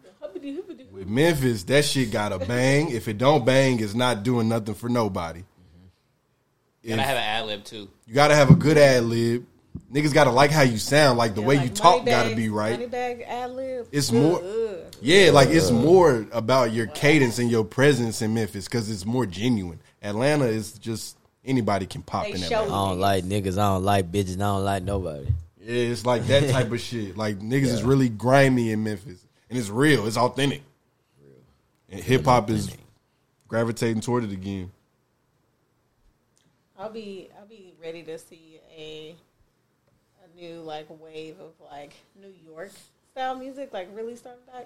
[0.91, 2.91] With Memphis, that shit got a bang.
[2.91, 5.39] If it don't bang, it's not doing nothing for nobody.
[5.41, 6.89] Mm-hmm.
[6.89, 7.89] Gotta have an ad lib too.
[8.05, 9.47] You gotta have a good ad lib.
[9.91, 11.17] Niggas gotta like how you sound.
[11.17, 12.79] Like the way you talk Moneybagg- gotta be right.
[12.79, 13.88] Moneybagg ad lib.
[13.91, 14.41] It's more,
[15.01, 19.25] yeah, like it's more about your cadence and your presence in Memphis because it's more
[19.25, 19.79] genuine.
[20.03, 22.73] Atlanta is just anybody can pop They in show Atlanta.
[22.73, 23.58] I don't like niggas.
[23.58, 24.36] I don't like bitches.
[24.36, 25.27] I don't like nobody.
[25.62, 27.17] Yeah, it's like that type of shit.
[27.17, 30.05] Like niggas is really grimy in Memphis, and it's real.
[30.08, 30.62] It's authentic.
[31.21, 31.34] Real.
[31.89, 32.75] And hip hop is
[33.47, 34.71] gravitating toward it again.
[36.77, 39.15] I'll be I'll be ready to see a
[40.23, 42.71] a new like wave of like New York
[43.12, 44.65] style music like really start back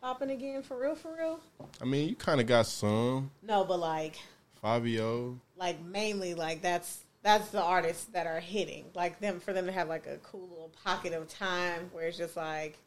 [0.00, 1.40] popping again for real for real.
[1.80, 4.16] I mean, you kind of got some No, but like
[4.62, 5.38] Fivio.
[5.56, 9.72] Like mainly like that's that's the artists that are hitting like them for them to
[9.72, 12.78] have like a cool little pocket of time where it's just like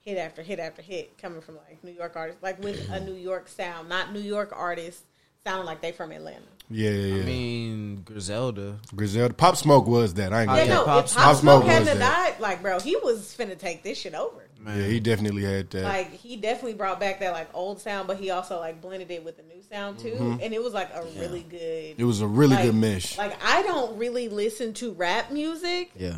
[0.00, 3.14] hit after hit after hit coming from like New York artists like with a New
[3.14, 5.02] York sound, not New York artists
[5.44, 6.40] sound like they from Atlanta.
[6.72, 7.22] Yeah, yeah, yeah.
[7.22, 8.76] I mean, Griselda.
[8.94, 10.32] Griselda, Pop Smoke was that.
[10.32, 11.04] I ain't Yeah, gonna no, cap.
[11.06, 14.44] if Pop Smoke hadn't have died, like bro, he was finna take this shit over.
[14.66, 15.82] Yeah, he definitely had that.
[15.84, 19.24] Like he definitely brought back that like old sound, but he also like blended it
[19.24, 20.40] with the new sound too, Mhm.
[20.42, 21.94] and it was like a really good.
[21.98, 23.16] It was a really like- good mesh.
[23.16, 26.16] Like I don't really listen to rap music, Yeah.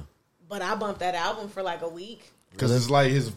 [0.49, 2.33] but I bumped that album for like a week.
[2.51, 3.33] Because it's like his,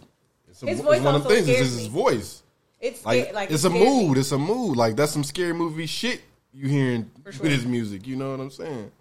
[0.50, 1.48] it's, a, His it's voice one of the things.
[1.50, 2.42] It's his voice.
[2.82, 4.08] It's Like, sca- like it's a scares me.
[4.08, 4.18] mood.
[4.18, 4.76] It's a mood.
[4.76, 6.22] Like that's some scary movie shit
[6.54, 7.44] you hearing sure.
[7.44, 8.08] with his music.
[8.08, 8.92] You know what I'm saying?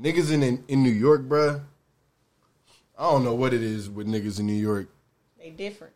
[0.00, 1.60] Niggas in, in in New York, bruh.
[3.02, 4.86] I don't know what it is with niggas in New York.
[5.36, 5.92] They different.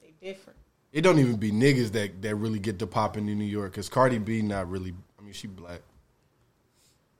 [0.00, 0.56] They different.
[0.92, 3.74] It don't even be niggas that that really get to popping in New York.
[3.74, 4.94] Cause Cardi B not really.
[5.18, 5.80] I mean, she black.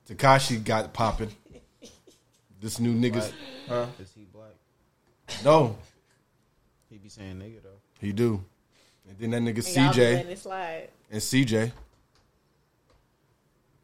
[0.09, 1.29] Tekashi got popping.
[2.61, 3.29] This new niggas,
[3.67, 3.87] huh?
[3.99, 4.53] Is he black?
[5.43, 5.75] No,
[6.89, 7.81] He be saying nigga though.
[7.99, 8.41] he do.
[9.09, 9.99] And then that nigga And y'all be
[10.33, 10.87] CJ slide.
[11.11, 11.71] and CJ.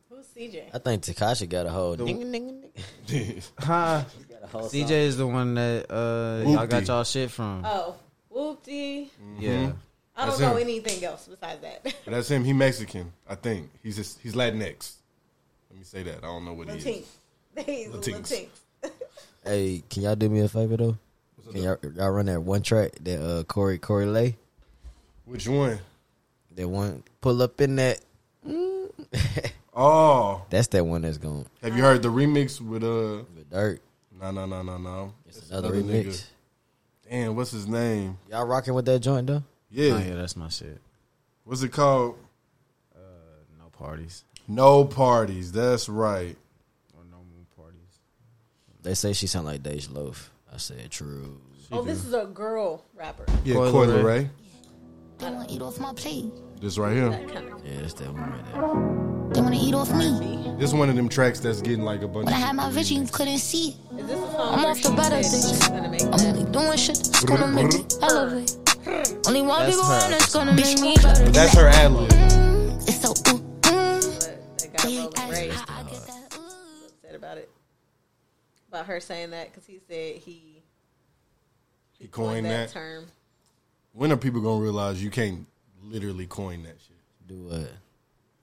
[0.09, 0.63] Who's CJ?
[0.73, 1.97] I think Tekashi got a hold.
[1.97, 2.63] The- Nigga, nigga,
[3.07, 3.49] nigga.
[3.59, 4.03] Huh?
[4.41, 4.91] Got whole CJ song.
[4.91, 7.63] is the one that uh, y'all got y'all shit from.
[7.65, 7.95] Oh,
[8.33, 9.09] whoopty.
[9.39, 9.71] Yeah.
[10.15, 10.67] I don't That's know him.
[10.67, 11.81] anything else besides that.
[12.05, 12.43] But that's him.
[12.43, 13.69] He Mexican, I think.
[13.81, 14.95] He's just, he's Latinx.
[15.69, 16.17] Let me say that.
[16.17, 16.83] I don't know what he is.
[17.65, 18.21] He's a Latinx.
[18.21, 18.47] Latinx.
[19.45, 20.97] Hey, can y'all do me a favor though?
[21.51, 24.35] Can y'all, y'all run that one track that uh Coi Coi Leray?
[25.25, 25.79] Which one?
[26.55, 28.01] That one pull up in that.
[29.73, 31.45] Oh, That's that one that's gone.
[31.63, 33.23] have you heard the remix with uh?
[33.33, 33.79] with Durk.
[34.19, 35.13] No, no, no, no, no.
[35.27, 36.25] It's another remix.
[37.09, 38.17] Damn, what's his name?
[38.29, 39.43] Y'all rocking with that joint though?
[39.71, 40.79] Yeah, Oh, yeah, that's my shit.
[41.43, 42.17] what's it called?
[42.95, 42.99] Uh,
[43.57, 44.23] no parties.
[44.47, 45.51] No parties.
[45.51, 46.35] That's right.
[46.97, 47.99] Or no moon parties.
[48.83, 50.31] They say she sound like Dej Loaf.
[50.53, 51.39] I said true.
[51.71, 53.25] oh, this is a girl rapper.
[53.45, 54.03] Yeah, Coi Coi Leray.
[54.03, 54.29] Ray.
[55.19, 56.25] They wanna eat off my plate.
[56.59, 57.09] This right here.
[57.63, 59.33] Yeah, that's that one right there.
[59.33, 60.55] They wanna eat off me.
[60.57, 62.25] This one of them tracks that's getting like a bunch.
[62.25, 63.77] When I had my people vision, you couldn't see.
[63.93, 65.61] I'm off the better things.
[65.69, 68.57] I'm only doing shit that's gonna make me elevate.
[69.25, 71.25] Only one That's people her around that's gonna make me better.
[71.31, 72.11] That's her ad lib.
[72.87, 74.61] It's so ooh, mm.
[74.61, 77.49] They got Roland Ray upset about it.
[78.67, 80.61] About her saying that because he said he
[81.99, 82.69] He coined that.
[82.69, 83.05] term.
[83.93, 85.45] When are people gonna realize you can't
[85.83, 86.97] literally coin that shit?
[87.27, 87.71] Do what?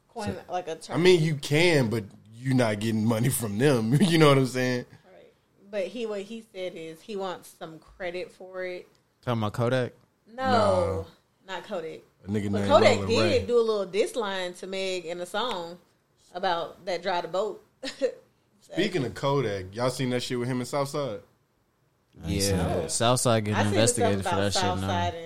[0.09, 0.97] Coin like a term.
[0.97, 3.95] I mean, you can, but you're not getting money from them.
[4.01, 4.85] you know what I'm saying?
[5.05, 5.33] Right.
[5.71, 8.89] but he what he said is he wants some credit for it.
[9.23, 9.93] Talking about Kodak.
[10.35, 11.07] No,
[11.47, 12.01] not Kodak.
[12.25, 13.47] A nigga But named Kodak Roland did Ray.
[13.47, 15.79] do a little diss line to Meg in a song
[16.35, 17.65] about that dry the boat.
[18.61, 21.21] Speaking of Kodak, y'all seen that shit with him in Southside?
[22.25, 25.26] Yeah, Southside getting investigated for that stuff about shit now.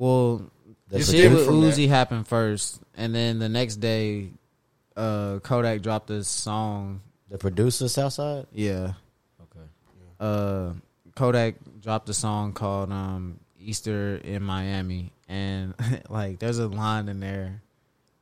[0.00, 0.50] Southside and Uzi.
[0.50, 0.50] Well,
[0.88, 1.52] the shit with that.
[1.52, 4.30] Uzi happened first, and then the next day,
[4.96, 7.00] uh, Kodak dropped this song.
[7.28, 8.46] The producer Southside.
[8.52, 8.94] Yeah.
[9.40, 9.66] Okay.
[10.18, 10.72] Uh,
[11.14, 15.74] Kodak dropped a song called um, "Easter in Miami," and
[16.08, 17.62] like, there's a line in there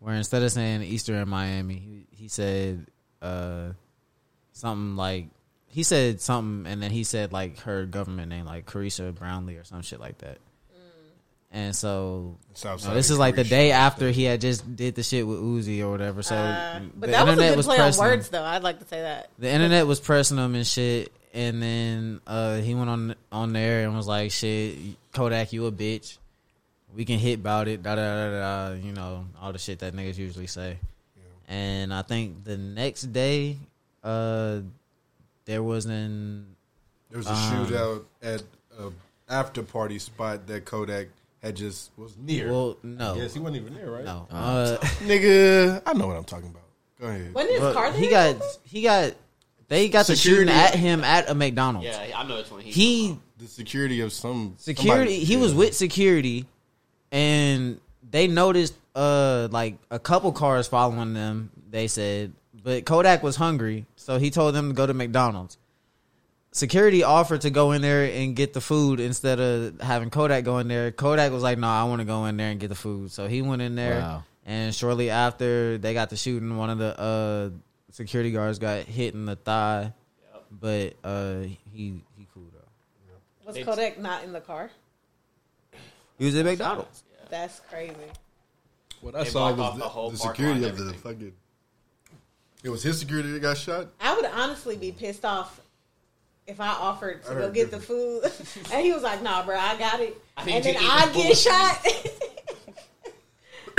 [0.00, 2.86] where instead of saying "Easter in Miami," he, he said
[3.22, 3.70] uh,
[4.52, 5.28] something like
[5.68, 9.64] he said something, and then he said like her government name, like Carissa Brownlee or
[9.64, 10.38] some shit like that.
[11.50, 15.02] And so Southside no, this is like the day after he had just did the
[15.02, 16.22] shit with Uzi or whatever.
[16.22, 18.10] So Uh, but the that was a internet good was play on pressing him.
[18.10, 18.44] words, though.
[18.44, 19.30] I'd like to say that.
[19.38, 23.84] The internet was pressing him and shit, and then uh, he went on on there
[23.84, 24.76] and was like, "Shit,
[25.12, 26.18] Kodak, you a bitch.
[26.94, 28.74] We can hit about it." Da da da da.
[28.74, 30.76] You know all the shit that niggas usually say.
[31.48, 33.56] And I think the next day,
[34.04, 34.58] uh,
[35.46, 36.44] there was an
[37.08, 38.42] There was a um, shootout at
[38.78, 38.90] a
[39.30, 41.08] after party spot that Kodak
[41.42, 42.50] had just was near.
[42.50, 43.14] Well, no.
[43.14, 44.04] Yes, he wasn't even there, right?
[44.04, 44.26] No.
[44.30, 46.62] Uh, nigga, I know what I'm talking about.
[47.00, 47.32] Go ahead.
[47.34, 48.34] Wasn't his But car he there?
[48.34, 49.14] got he got
[49.68, 51.86] they got the shooting at him at a McDonald's.
[51.86, 55.54] Yeah, I know which one he's He the security of some security somebody- he was
[55.54, 56.46] with security
[57.12, 62.32] and they noticed uh like a couple cars following them they said
[62.64, 65.56] but kodak was hungry so he told them to go to mcdonald's
[66.58, 70.58] security offered to go in there and get the food instead of having kodak go
[70.58, 72.74] in there kodak was like no i want to go in there and get the
[72.74, 74.24] food so he went in there Wow.
[74.46, 77.50] and shortly after they got the shooting one of the uh
[77.92, 79.92] security guards got hit in the thigh
[80.50, 81.40] but uh
[81.72, 84.70] he he cool though Was Kodak not in the car?
[86.18, 87.94] he was at mcdonald's That's crazy.
[89.00, 91.32] What I They saw was the the, whole the security of the fucking.
[92.64, 93.86] It was his security that got shot.
[94.00, 95.60] I would honestly be pissed off
[96.48, 98.24] if I offered to I go heard get the food
[98.72, 101.06] and he was like, "Nah, bro, I got it," I and then to eat I
[101.06, 101.36] the get food.
[101.36, 101.86] shot.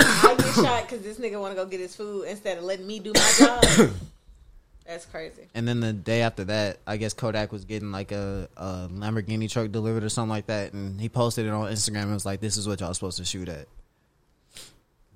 [0.00, 2.86] I get shot because this nigga want to go get his food instead of letting
[2.86, 3.90] me do my job.
[4.86, 5.42] That's crazy.
[5.54, 9.48] And then the day after that, I guess Kodak was getting like a, a Lamborghini
[9.48, 12.02] truck delivered or something like that, and he posted it on Instagram.
[12.04, 13.66] and was like, "This is what y'all supposed to shoot at."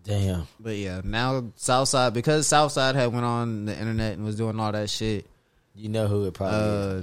[0.04, 0.46] Damn.
[0.60, 4.70] But yeah, now Southside because Southside had went on the internet and was doing all
[4.70, 5.26] that shit.
[5.74, 6.64] You know who it probably is.
[6.64, 7.02] Uh,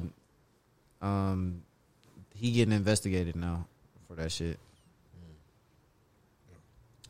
[1.02, 1.62] um,
[2.36, 3.68] he getting investigated now
[4.08, 4.60] for that shit.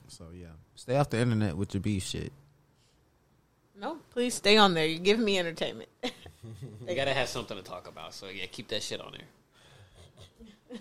[0.08, 2.32] So yeah, stay off the internet with your beef shit.
[3.80, 4.86] No, please stay on there.
[4.86, 5.90] You're giving me entertainment.
[6.88, 8.16] You gotta have something to talk about.
[8.16, 10.80] So yeah, keep that shit on there.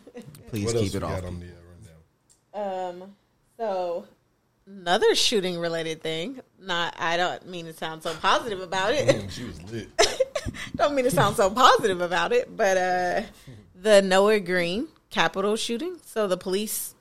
[0.48, 1.24] Please what keep else it off.
[1.24, 3.02] on the uh, rundown?
[3.02, 3.14] Um,
[3.58, 4.06] so
[4.66, 6.40] another shooting related thing.
[6.58, 9.06] Not, I don't mean to sound so positive about it.
[9.06, 9.88] Damn, she was lit.
[10.76, 13.22] don't mean to sound so positive about it, but uh,
[13.74, 15.96] the Noah Green Capitol shooting.
[16.04, 16.94] So the police.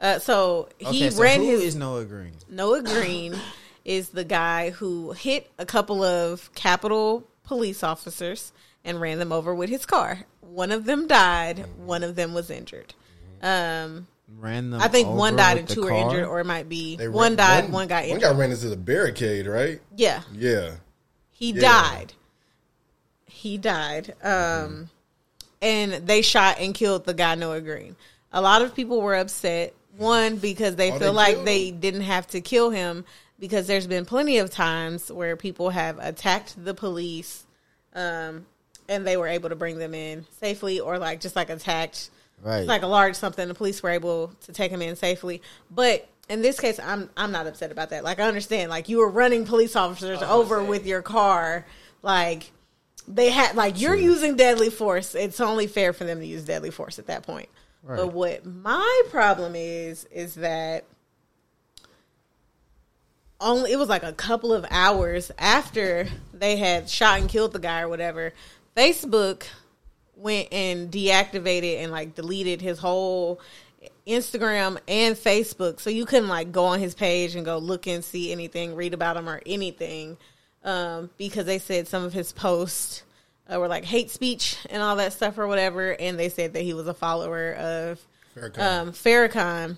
[0.00, 2.32] Uh, so he Okay, so ran who his is Noah Green?
[2.48, 3.34] Noah Green
[3.84, 8.52] is the guy who hit a couple of Capitol police officers
[8.84, 10.20] and ran them over with his car.
[10.40, 11.66] One of them died.
[11.76, 12.94] One of them was injured.
[13.42, 14.06] Um,
[14.38, 17.08] Ran them I think one died and two were injured, or it might be They
[17.08, 18.22] one ran- died, one, got injured.
[18.22, 19.80] One guy ran into the barricade, right?
[19.96, 20.72] yeah, Yeah.
[21.30, 21.60] he Yeah.
[21.60, 22.12] died.
[23.40, 24.14] He died.
[24.22, 24.90] Um,
[25.62, 27.96] and they shot and killed the guy Noah Green.
[28.32, 29.74] A lot of people were upset.
[29.96, 33.04] One because they Oh, feel they like they didn't have to kill him
[33.38, 37.44] because there's been plenty of times where people have attacked the police,
[37.94, 38.46] um,
[38.88, 42.10] and they were able to bring them in safely, or like just like attacked
[42.42, 42.60] Right.
[42.60, 43.46] it's like a large something.
[43.48, 45.42] The police were able to take him in safely.
[45.70, 48.04] But in this case, I'm I'm not upset about that.
[48.04, 51.66] Like I understand, like you were running police officers over with your car.
[52.02, 52.52] Like
[53.14, 55.14] they had, like you're using deadly force.
[55.14, 57.48] It's only fair for them to use deadly force at that point.
[57.82, 57.96] Right.
[57.96, 60.84] But what my problem is is that
[63.40, 67.58] only it was like a couple of hours after they had shot and killed the
[67.58, 68.32] guy or whatever.
[68.76, 69.44] Facebook
[70.14, 73.40] went and deactivated and like deleted his whole
[74.06, 78.04] Instagram and Facebook, so you couldn't like go on his page and go look and
[78.04, 80.18] see anything, read about him or anything,
[80.64, 83.02] um, because they said some of his posts
[83.52, 86.62] uh, were like hate speech and all that stuff or whatever, and they said that
[86.62, 88.00] he was a follower of
[88.36, 88.58] Farrakhan.
[88.58, 89.76] um, Farrakhan.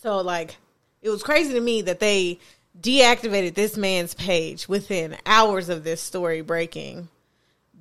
[0.00, 0.56] So like,
[1.00, 2.38] it was crazy to me that they
[2.78, 7.08] deactivated this man's page within hours of this story breaking.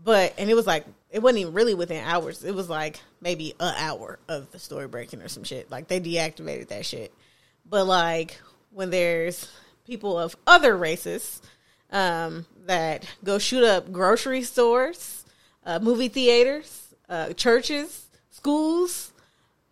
[0.04, 2.44] But and it was like it wasn't even really within hours.
[2.44, 5.70] It was like maybe an hour of the story breaking or some shit.
[5.70, 7.14] Like they deactivated that shit.
[7.66, 8.40] But like
[8.72, 9.50] when there's
[9.86, 11.42] people of other races
[11.92, 15.26] um, that go shoot up grocery stores,
[15.66, 19.12] uh, movie theaters, uh, churches, schools,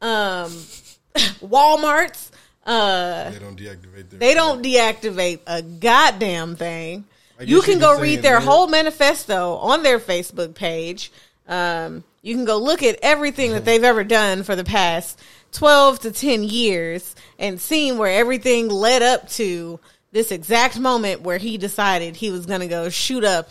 [0.02, 0.52] um,
[1.42, 2.32] Walmarts.
[2.66, 4.20] Uh, They don't deactivate their.
[4.20, 7.06] they don't deactivate a goddamn thing.
[7.42, 11.12] You can go read their that- whole manifesto on their Facebook page.
[11.48, 15.20] Um, you can go look at everything that they've ever done for the past
[15.52, 19.80] 12 to 10 years and seen where everything led up to
[20.16, 23.50] this exact moment where he decided he was going to go shoot up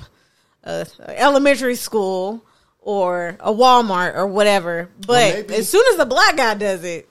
[0.63, 2.43] a, a elementary school
[2.81, 4.89] or a Walmart or whatever.
[4.99, 7.07] But Well, as soon as the black guy does it,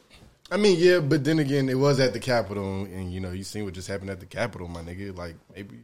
[0.51, 3.43] I mean, yeah, but then again, it was at the Capitol, and you know, you
[3.43, 5.15] seen what just happened at the Capitol, my nigga.
[5.15, 5.81] Like maybe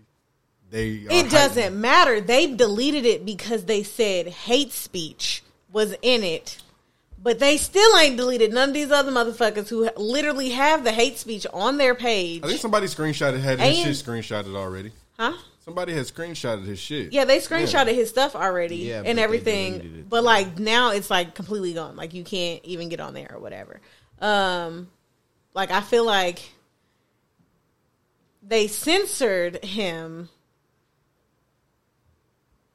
[0.71, 0.89] they.
[0.89, 2.21] It doesn't matter.
[2.21, 6.57] They deleted it because they said hate speech was in it.
[7.21, 11.17] But they still ain't deleted none of these other motherfuckers who literally have the hate
[11.17, 12.43] speech on their page.
[12.43, 14.91] I think somebody screenshotted had his And- shit screenshotted already.
[15.17, 15.33] Huh?
[15.65, 17.11] Somebody had screenshotted his shit.
[17.11, 20.05] Yeah, they screenshotted his stuff already Yeah, and everything.
[20.09, 21.95] But like now it's like completely gone.
[21.97, 23.81] Like you can't even get on there or whatever.
[24.21, 24.89] Um
[25.53, 26.41] like I feel like
[28.41, 30.29] they censored him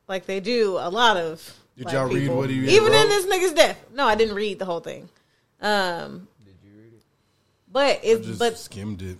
[0.06, 2.36] like they do a lot of Did y'all read people.
[2.36, 3.78] what he even in this nigga's death.
[3.92, 5.08] No, I didn't read the whole thing.
[5.60, 7.02] Um Did you read it?
[7.72, 9.18] But I it just but skimmed it.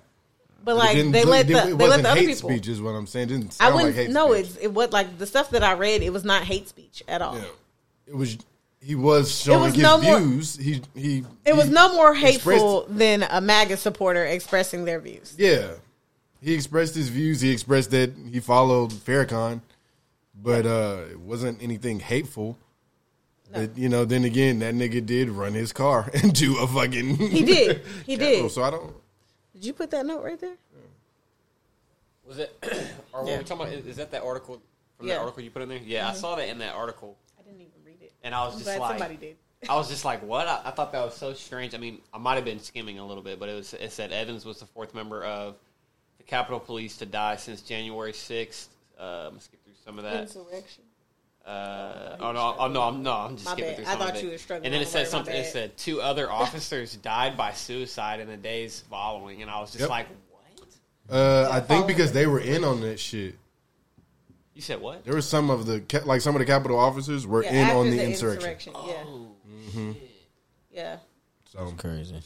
[0.64, 2.80] but like didn't- they let the it they let the other hate people speech is
[2.80, 3.30] what I'm saying.
[3.30, 4.46] It didn't I wouldn't like no, speech.
[4.46, 7.22] it's it was like the stuff that I read, it was not hate speech at
[7.22, 7.38] all.
[8.06, 8.36] It was
[8.80, 10.56] he was showing was his no more- views.
[10.56, 15.34] he he It was he no more hateful than a MAGA supporter expressing their views.
[15.38, 15.70] Yeah,
[16.42, 17.40] he expressed his views.
[17.40, 19.62] He expressed that he followed Farrakhan,
[20.42, 22.58] but uh, it wasn't anything hateful.
[23.52, 27.16] But you know, then again, that nigga did run his car into a fucking.
[27.16, 27.82] He did.
[28.06, 28.50] He Capitol, did.
[28.50, 28.94] So I don't.
[29.54, 30.56] Did you put that note right there?
[32.26, 32.56] Was it?
[33.12, 33.38] Or what Yeah.
[33.38, 33.72] we talking about?
[33.74, 34.60] Is, is that that article
[34.98, 35.14] from Yeah.
[35.14, 35.78] that article you put in there?
[35.78, 36.16] Yeah, I Mhm.
[36.16, 37.16] saw that in that article.
[37.38, 38.12] I didn't even read it.
[38.24, 39.36] And I was I'm just glad like, somebody did.
[39.68, 40.48] I was just like, what?
[40.48, 41.74] I, I thought that was so strange.
[41.74, 43.72] I mean, I might have been skimming a little bit, but it was.
[43.74, 45.54] It said Evans was the fourth member of
[46.18, 48.70] the Capitol Police to die since January sixth.
[48.98, 50.22] Uh, skip through some of that.
[50.22, 50.82] Insurrection.
[51.44, 52.54] Uh, oh no!
[52.58, 52.82] Oh no!
[52.82, 53.12] I'm no!
[53.12, 53.84] I'm just My skipping bad.
[53.84, 54.24] through I thought of it.
[54.24, 55.34] you were struggling And then it the said something.
[55.36, 59.70] It said two other officers died by suicide in the days following, and I was
[59.70, 59.90] just Yep.
[59.90, 63.34] like, "What?" Uh, I think because they were in on that shit.
[64.54, 67.26] "You said what?" There were some of the ca- like some of the Capitol officers
[67.26, 68.72] were Yeah, in after on the, the insurrection.
[68.72, 69.04] insurrection, yeah.
[69.72, 69.92] hmm
[70.72, 70.96] Yeah.
[71.52, 72.22] So crazy.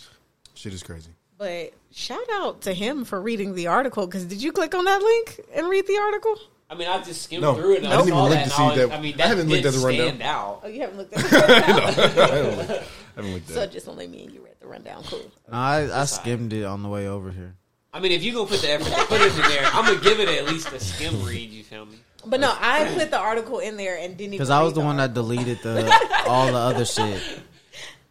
[0.54, 1.10] Shit is crazy.
[1.36, 5.02] But shout out to him for reading the article because did you click on that
[5.02, 6.36] link and read the article?
[6.70, 8.44] I mean, I just skimmed No, through it and I I, didn't saw even look
[8.44, 10.06] to see that- I mean, I haven't looked at the rundown.
[10.08, 10.60] stand out.
[10.62, 12.82] Oh, you haven't looked at No, the I haven't looked- I
[13.16, 15.02] haven't looked at So just only me and you read the rundown.
[15.04, 15.20] Cool.
[15.50, 17.54] No, I, I skimmed it on the way over here.
[17.94, 20.00] I mean, if you gonna put the effort to put it in there, I'm gonna
[20.00, 21.50] give it at least a skim read.
[21.50, 21.96] You feel me?
[22.26, 24.32] But no, I put the article in there and didn't.
[24.32, 25.90] Because I was read the one that deleted the
[26.26, 27.22] all the other shit.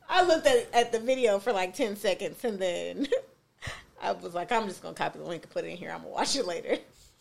[0.09, 3.07] I looked at, at the video for like 10 seconds and then
[4.01, 5.89] I was like, I'm just going to copy the link and put it in here.
[5.91, 6.77] I'm going to watch it later.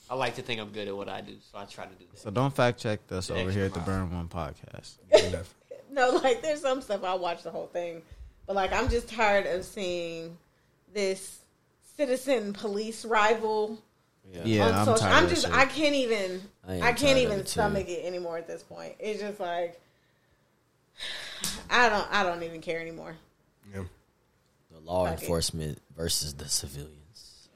[0.09, 2.05] I like to think I'm good at what I do, so I try to do
[2.13, 2.19] that.
[2.21, 3.81] So don't fact check us over here at the.
[3.81, 4.97] Burn One podcast.
[5.89, 8.03] No, like there's some stuff I'll watch the whole thing.
[8.47, 10.37] But like I'm just tired of seeing
[10.93, 11.39] this
[11.97, 13.79] citizen police rival.
[14.45, 15.55] Yeah, on I'm social- tired I'm just shit.
[15.55, 18.95] I can't even I I, can't even it, stomach it anymore at this point.
[18.99, 19.81] It's just like
[21.71, 23.15] I don't I don't even care anymore.
[23.73, 25.23] The law Fuck it.
[25.23, 26.93] enforcement versus the civilians.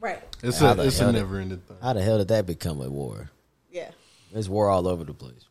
[0.00, 0.22] Right.
[0.42, 1.76] It's How a it's a hell did- never ending thing.
[1.82, 3.30] How the hell did that become a war?
[3.70, 3.90] Yeah.
[4.32, 5.44] There's war all over the place.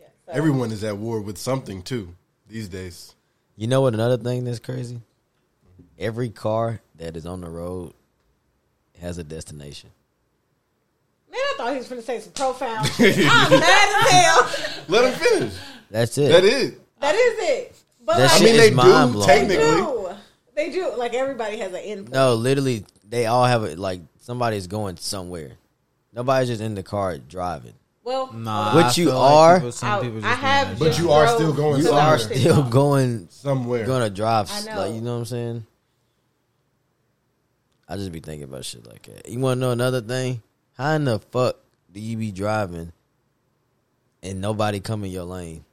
[0.00, 2.14] Yeah, Everyone is at war with something too
[2.48, 3.14] these days.
[3.56, 3.92] You know what?
[3.94, 5.00] Another thing that's crazy.
[5.98, 7.92] Every car that is on the road
[9.00, 9.90] has a destination.
[11.30, 13.18] Man, I thought he was going to say some profound shit.
[13.18, 14.82] I'm mad as hell.
[14.88, 15.54] Let him finish.
[15.90, 16.28] That's it.
[16.28, 16.74] That is.
[17.00, 17.76] That is it.
[18.04, 19.28] But That like, shit I mean, is they do, mind blowing.
[19.28, 19.76] they technically.
[19.76, 20.08] do.
[20.54, 20.96] They do.
[20.96, 22.14] Like everybody has an input.
[22.14, 23.78] No, literally, they all have it.
[23.78, 25.52] Like somebody's going somewhere.
[26.12, 27.74] Nobody's just in the car driving.
[28.04, 30.78] Well, Nah, What you feel like are- people- some I- people just I have like-
[30.78, 31.78] But you are still going.
[31.78, 32.02] You somewhere.
[32.04, 33.86] are still going Somewhere.
[33.86, 34.50] gonna drive.
[34.50, 34.76] I know.
[34.80, 35.66] Like you know what I'm saying.
[37.88, 39.28] I just be thinking about shit like that.
[39.28, 40.42] You want to know another thing?
[40.78, 41.56] How in the fuck
[41.92, 42.92] do you be driving
[44.22, 45.64] and nobody come in your lane?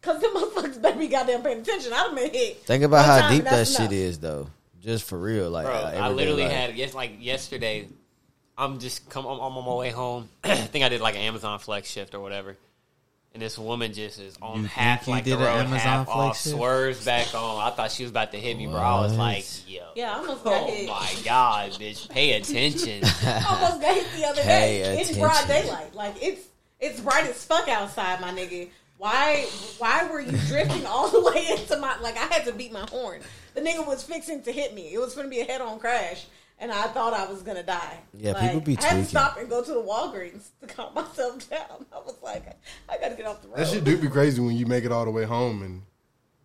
[0.00, 1.92] Cause them motherfuckers better be goddamn paying attention.
[1.92, 2.62] I've been hit.
[2.64, 4.48] Think about One how deep that that's shit is, though.
[4.82, 6.52] Just for real, like Bro, I literally life.
[6.52, 7.88] had yes, like yesterday.
[8.56, 9.26] I'm just come.
[9.26, 10.28] I'm, I'm on my way home.
[10.44, 12.56] I think I did like an Amazon Flex shift or whatever.
[13.32, 15.66] And this woman just is on You half think you like the did road, an
[15.66, 16.56] Amazon half Flex off, shift?
[16.56, 17.60] swerves back on.
[17.64, 18.74] I thought she was about to hit me, bro.
[18.76, 20.88] I was like, yo, Yeah, I almost got oh hit.
[20.88, 23.04] my god, bitch, pay attention.
[23.04, 25.00] almost got hit the other Pay day.
[25.00, 25.94] It's broad daylight.
[25.94, 26.44] Like it's
[26.80, 28.68] it's bright as fuck outside, my nigga.
[28.98, 29.46] Why
[29.78, 32.84] why were you drifting all the way into my like I had to beat my
[32.90, 33.20] horn.
[33.54, 34.92] The nigga was fixing to hit me.
[34.94, 36.26] It was gonna be a head on crash.
[36.62, 37.98] And I thought I was gonna die.
[38.12, 40.92] Yeah, Like, people be I had to stop and go to the Walgreens to calm
[40.94, 41.86] myself down.
[41.90, 42.44] I was like,
[42.88, 43.56] I gotta get off the road.
[43.58, 45.82] That shit do be crazy when you make it all the way home and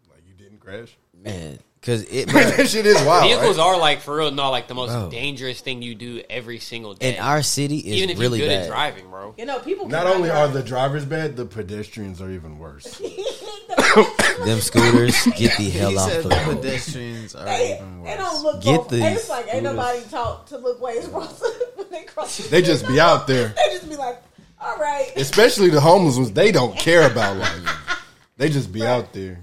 [0.09, 0.95] like you didn't crash.
[1.21, 2.27] man, because it.
[2.57, 3.25] that shit is wild.
[3.29, 3.63] Vehicles right?
[3.63, 5.11] are like for real, not like the most Bro.
[5.11, 7.13] dangerous thing you do every single day.
[7.15, 8.63] in our city is even if really you're good bad.
[8.63, 9.35] at driving, bro.
[9.37, 12.99] You know, people Not cannot only are the drivers bad, the pedestrians are even worse.
[14.45, 16.61] Them scooters get the He hell off said the the road.
[16.61, 18.17] pedestrians are They, even they worse.
[18.17, 18.89] don't look Get both.
[18.89, 21.41] these and It's like ain't nobody taught to look ways across
[21.75, 22.37] when they cross.
[22.49, 23.49] They just be out there.
[23.49, 24.21] They just be like,
[24.59, 25.11] all right.
[25.15, 28.01] Especially the homeless ones, they don't care about life.
[28.37, 29.39] They just be out there.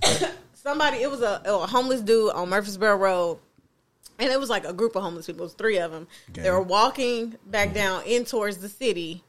[0.62, 3.38] Somebody, it was a, a homeless dude on Murfreesboro Road,
[4.20, 5.40] and it was like a group of homeless people.
[5.40, 6.06] It was three of them.
[6.32, 7.78] They were walking back mm-hmm.
[7.78, 9.24] down in towards the city.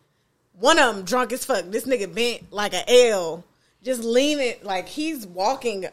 [0.60, 1.66] One of them drunk as fuck.
[1.66, 3.44] This nigga bent like an L,
[3.82, 5.88] just leaning like he's walking.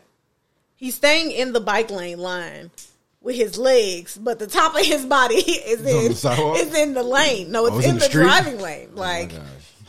[0.77, 2.71] He's staying in the bike lane line
[3.23, 6.93] with his legs, but the top of his body is on in the is in
[6.93, 7.51] the lane.
[7.51, 8.91] No, oh, it's Oh, it's in, in the, the driving lane.
[8.95, 9.33] Oh like,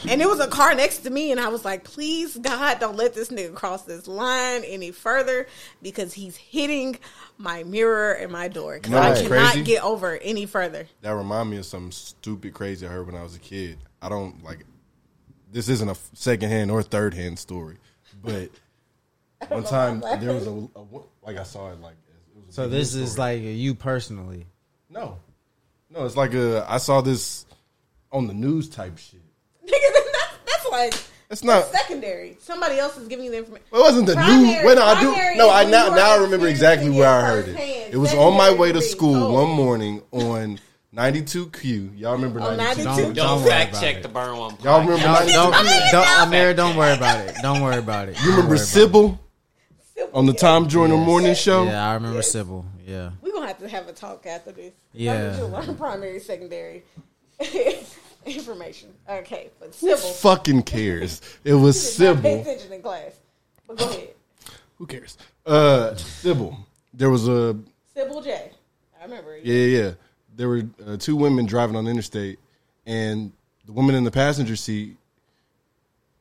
[0.09, 2.95] and it was a car next to me, and I was like, "Please, God, don't
[2.95, 5.47] let this nigga cross this line any further
[5.81, 6.97] because he's hitting
[7.37, 9.63] my mirror and my door because You know I cannot crazy?
[9.63, 13.23] get over any further." That remind me of some stupid crazy I heard when I
[13.23, 13.77] was a kid.
[14.01, 14.65] I don't like.
[15.51, 17.77] This isn't a second hand or third hand story,
[18.23, 18.49] but
[19.49, 20.83] one time there was a, a
[21.23, 21.95] like I saw it like
[22.35, 23.35] it was a So this news is story.
[23.37, 24.45] like you personally.
[24.89, 25.17] no,
[25.89, 26.05] no.
[26.05, 27.45] It's like a I saw this
[28.11, 29.20] on the news type shit.
[29.71, 30.93] Nigga, that's, that's like
[31.29, 31.71] It's not.
[31.71, 32.37] that's secondary.
[32.39, 33.65] Somebody else is giving you the information.
[33.71, 34.63] It wasn't the Primary- news.
[34.65, 35.37] Well, no, I do.
[35.37, 37.55] No, I now now I remember exactly where I heard it.
[37.55, 37.93] firsthand.
[37.93, 39.33] It was on my way to school oh.
[39.33, 40.59] one morning on
[40.95, 41.97] 92Q.
[41.99, 42.83] Y'all remember Oh, 92?
[42.83, 42.83] 92?
[42.83, 44.03] Don't, Don't, don't worry fact about check it.
[44.03, 44.57] the burn one.
[44.63, 45.33] Y'all remember Don't, 92?
[45.33, 47.35] don't, I'm don't, Amir, don't worry about it.
[47.41, 48.21] Don't worry about it.
[48.21, 49.19] You remember Sybil
[50.13, 51.63] on the Tom Joyner morning show?
[51.63, 52.65] Yeah, I remember Sybil.
[52.85, 53.11] Yeah.
[53.21, 54.73] We're gonna have to have a talk after this.
[54.93, 55.35] Yeah.
[55.37, 56.83] to learn primary, secondary
[58.25, 58.89] information.
[59.09, 59.97] Okay, but Sybil.
[59.97, 61.21] Fucking cares.
[61.43, 62.41] It was She did not Pay Sybil.
[62.41, 63.11] attention in class.
[63.67, 64.09] But go ahead.
[64.77, 65.17] Who cares?
[65.45, 66.57] Uh, Sybil.
[66.93, 67.57] There was a
[67.93, 68.51] Sybil J.
[68.99, 69.37] I remember.
[69.37, 69.77] yeah, yeah.
[69.83, 69.91] yeah.
[70.35, 72.39] There were uh, two women driving on the interstate,
[72.85, 73.31] and
[73.65, 74.95] the woman in the passenger seat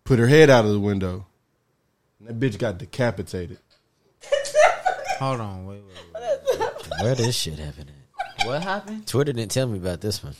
[0.05, 1.27] put her head out of the window,
[2.19, 3.59] and that bitch got decapitated.
[5.21, 5.67] Hold on.
[5.67, 5.83] Wait,
[6.15, 6.23] wait,
[6.59, 7.03] wait.
[7.03, 8.47] Where this shit happen at?
[8.47, 9.07] What happened?
[9.07, 10.35] Twitter didn't tell me about this one.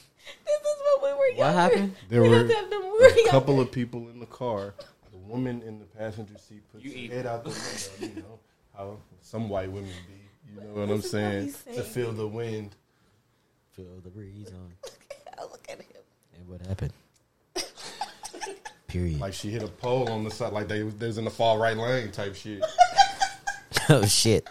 [1.31, 1.61] This is what we were What younger.
[1.61, 1.97] happened?
[2.09, 3.69] There We were have to have them when we were a couple younger.
[3.69, 4.75] of people in the car.
[5.13, 8.17] The woman in the passenger seat puts You her head out the window.
[8.17, 8.39] You know
[8.77, 10.53] how some white women be.
[10.55, 11.45] You know what I'm This is what saying?
[11.45, 12.75] he's To feel the wind.
[13.73, 14.73] Feel the breeze on.
[15.51, 15.87] Look at him.
[16.37, 16.93] And what happened?
[18.89, 19.21] Period.
[19.21, 21.77] Like she hit a pole on the side, like they was, in the far right
[21.77, 22.65] lane type shit.
[23.89, 24.49] oh shit.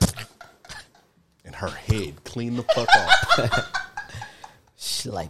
[1.44, 3.72] And her head clean the fuck off.
[4.78, 5.30] she Like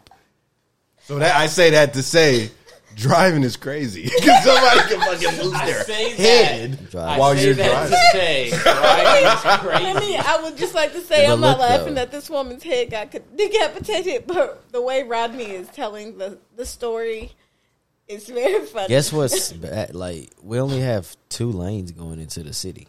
[1.10, 2.52] so that I say that to say,
[2.96, 6.92] driving is crazy because somebody can fucking lose I their say head that.
[6.92, 7.08] Drive.
[7.08, 7.92] I while say you're that driving.
[7.92, 9.60] to say, driving is Let
[9.96, 10.12] crazy.
[10.12, 10.18] me.
[10.18, 12.02] I would just like to say I'm not look, laughing though.
[12.02, 16.66] that this woman's head got co- decapitated, but the way Rodney is telling the the
[16.66, 17.32] story
[18.08, 18.88] is very funny.
[18.90, 19.96] guess what's bad?
[19.96, 22.88] Like we only have two lanes going into the city.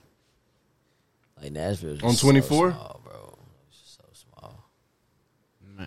[1.40, 2.70] Like Nashville On 24?
[2.70, 3.38] so small, bro.
[3.70, 4.64] It's so small.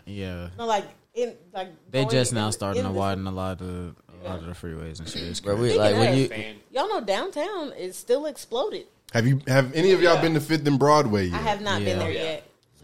[0.08, 0.50] Yeah.
[0.58, 3.62] No, like in like They going just in- now starting in to widen a lot
[3.62, 5.24] of a lot of the freeways and shit.
[5.24, 6.30] It's Bro, we, like when you
[6.72, 8.86] Y'all know downtown is still exploded.
[9.14, 11.36] Have you have any of y'all been to Fifth and Broadway yet?
[11.40, 11.86] I have not Yeah.
[11.90, 12.44] been there yet.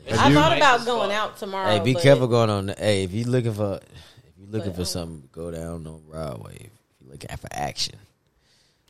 [0.09, 0.35] Have I you?
[0.35, 1.69] thought about going out tomorrow.
[1.71, 2.67] Hey, be but careful going on.
[2.77, 6.01] Hey, if you looking for if you looking But, for um, something, go down on
[6.09, 6.55] Broadway.
[6.55, 7.95] If you looking for action,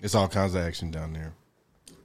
[0.02, 1.34] It's all kinds of action down there.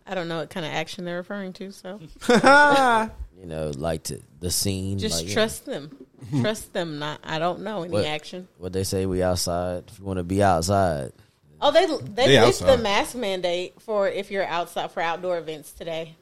[0.06, 1.98] I don't know what kind of action they're referring to, so
[3.40, 4.98] You know, like to the scene.
[4.98, 6.03] just like, you trust them.
[6.40, 6.98] Trust them.
[6.98, 7.20] Not.
[7.24, 8.48] I don't know any What- action.
[8.58, 9.84] What they say, we outside.
[9.88, 11.12] If you want to be outside,
[11.60, 11.96] Oh, they they
[12.26, 12.78] They lifted outside.
[12.78, 16.14] the mask mandate for if you're outside for outdoor events today.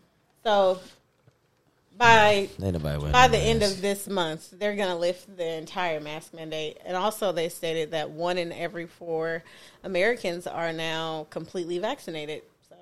[0.44, 0.78] So
[1.96, 5.36] by Ain't nobody wearing by no the end of this month, they're going to lift
[5.36, 6.78] the entire mask mandate.
[6.84, 9.42] And also, they stated that one in every four
[9.84, 12.42] Americans are now completely vaccinated.
[12.68, 12.76] So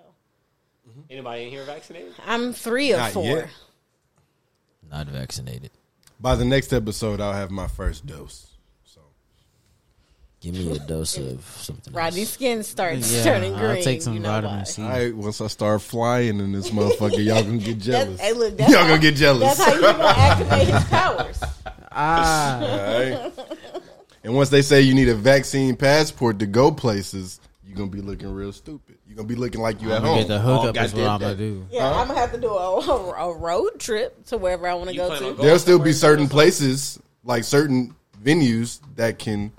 [0.89, 1.01] mm-hmm.
[1.11, 2.15] Anybody in here vaccinated?
[2.27, 3.25] I'm three of Not four.
[3.25, 3.49] yet.
[4.91, 5.71] not vaccinated.
[6.21, 8.47] By the next episode, I'll have my first dose.
[8.85, 9.01] So,
[10.41, 11.95] give me a dose of something.
[11.95, 13.83] Rodney's skin starts Yeah, turning I'll green.
[13.83, 14.65] take some you know vitamin why.
[14.65, 14.83] C.
[14.83, 18.19] All right, once I start flying in this motherfucker, y'all gonna get jealous.
[18.19, 19.57] That's, hey, look, y'all that's gonna get jealous.
[19.57, 21.41] That's how you gonna activate his powers.
[21.93, 22.61] Ah.
[22.61, 23.33] All right.
[24.23, 28.03] And once they say you need a vaccine passport to go places, you're gonna be
[28.03, 28.99] looking real stupid.
[29.11, 30.19] You're gonna be looking like you at I'ma home.
[30.19, 31.67] get the hookup All is what I'm gonna do.
[31.73, 34.89] Yeah, I'm gonna have to do a, a, a road trip to wherever I want
[34.91, 35.43] to go to.
[35.43, 39.51] There'll still be certain places, like certain venues, that can.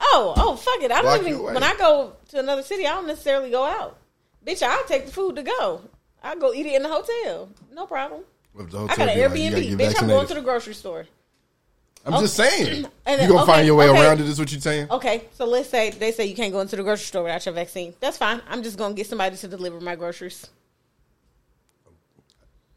[0.00, 0.90] Oh, oh, fuck it!
[0.90, 1.40] I don't even.
[1.40, 3.96] When I go to another city, I don't necessarily go out.
[4.44, 5.82] Bitch, I'll take the food to go.
[6.24, 7.48] I'll go eat it in the hotel.
[7.72, 8.22] No problem.
[8.58, 9.80] If the I got an be like, you Airbnb.
[9.80, 11.06] Bitch, I'm going to the grocery store.
[12.06, 12.20] I'm Oh.
[12.20, 12.66] just saying.
[12.66, 14.00] And you then- gonna okay, find your way okay.
[14.02, 14.26] around it.
[14.26, 14.88] Is what you're saying?
[14.90, 17.54] Okay, so let's say they say you can't go into the grocery store without your
[17.54, 17.94] vaccine.
[18.00, 18.40] That's fine.
[18.48, 20.46] I'm just gonna get somebody to deliver my groceries.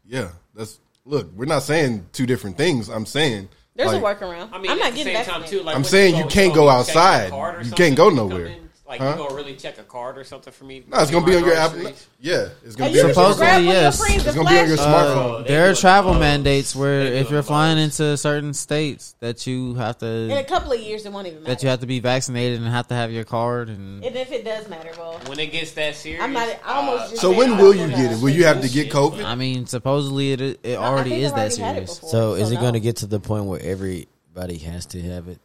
[0.06, 0.78] Yeah, that's.
[1.06, 2.88] Look, we're not saying two different things.
[2.88, 4.50] I'm saying There's like, a workaround.
[4.52, 5.50] I mean, I'm at not the getting same time, vaccinated.
[5.50, 7.32] too, like I'm saying you you can't go go outside.
[7.64, 8.56] You can't go nowhere.
[8.96, 9.22] In, Like Huh?
[9.22, 10.84] you go really check a card or something for me.
[10.88, 11.72] No, it's gonna be on your app.
[12.20, 14.00] Yeah, it's gonna be on your Supposedly, one of your yes.
[14.10, 15.40] It's gonna be on your smartphone.
[15.40, 19.98] Uh, there are travel mandates where if you're flying into certain states that you have
[19.98, 20.06] to.
[20.06, 21.54] In a couple of years, it won't even matter.
[21.54, 24.32] that you have to be vaccinated and have to have your card and And if
[24.32, 26.48] it does matter, well, When it gets that serious, I'm not.
[26.64, 27.10] I almost.
[27.10, 28.20] just So when will you get it?
[28.20, 29.24] Will you have to get COVID?
[29.24, 32.10] I mean, supposedly it it already is that already had it serious.
[32.10, 35.38] So is it going to get to the point where everybody has to have it?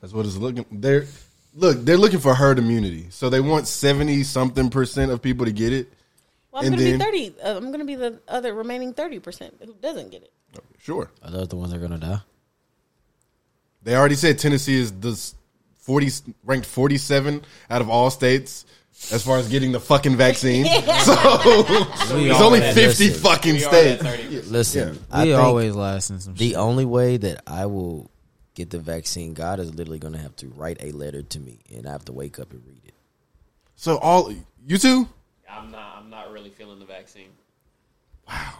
[0.00, 0.64] That's what it's looking.
[0.70, 1.06] They're
[1.54, 1.84] look.
[1.84, 3.06] They're looking for herd immunity.
[3.10, 5.92] So they want seventy something percent of people to get it.
[6.52, 7.34] Well, I'm and gonna then- be thirty.
[7.42, 10.32] Uh, I'm gonna be the other remaining thirty percent who doesn't get it.
[10.82, 11.10] Sure.
[11.22, 12.20] Are those the ones that are going to die?
[13.82, 15.18] They already said Tennessee is the
[15.78, 16.08] forty
[16.44, 18.66] ranked forty seven out of all states
[19.12, 20.66] as far as getting the fucking vaccine.
[21.04, 21.14] So
[22.14, 23.22] We there's all only fifty listen.
[23.22, 24.48] fucking We are at states.
[24.48, 25.00] Listen, Yeah.
[25.10, 26.56] I We always last in some the shit.
[26.58, 28.10] only way that I will
[28.54, 31.58] get the vaccine, God is literally going to have to write a letter to me,
[31.74, 32.94] and I have to wake up and read it.
[33.76, 34.32] So all
[34.66, 35.08] you two.
[35.48, 35.96] I'm not.
[35.98, 37.28] I'm not really feeling the vaccine.
[38.28, 38.54] Wow.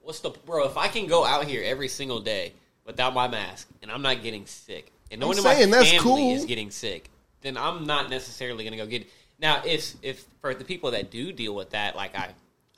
[0.00, 0.64] What's the bro?
[0.66, 2.52] If I can go out here every single day
[2.84, 5.90] without my mask and I'm not getting sick, and no I'm one in my that's
[5.90, 6.34] family cool.
[6.34, 7.10] is getting sick,
[7.42, 9.08] then I'm not necessarily going to go get it.
[9.38, 12.30] Now, if if for the people that do deal with that, like I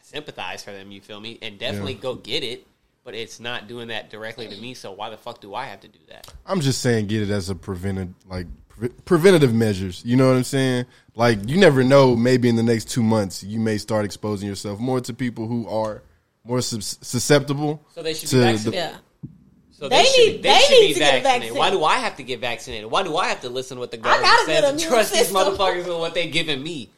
[0.03, 2.01] sympathize for them, you feel me, and definitely Yeah.
[2.01, 2.67] go get it.
[3.03, 5.81] But it's not doing that directly to me, so why the fuck do I have
[5.81, 6.33] to do that?
[6.45, 10.03] I'm just saying, get it as a preventive, like pre- preventative measures.
[10.05, 10.85] You know what I'm saying?
[11.15, 12.15] Like you never know.
[12.15, 15.67] Maybe in the next two months, you may start exposing yourself more to people who
[15.69, 16.03] are
[16.45, 17.83] more sus- susceptible.
[17.95, 18.75] So they should to be the- vaccinated.
[18.75, 18.97] Yeah.
[19.71, 21.57] So They they, should, need- they they should need be to get vaccinated.
[21.57, 22.91] Why do I have to get vaccinated?
[22.91, 25.31] Why do I have to listen to what the government says and immune trust these
[25.33, 26.91] motherfuckers with what they're giving me?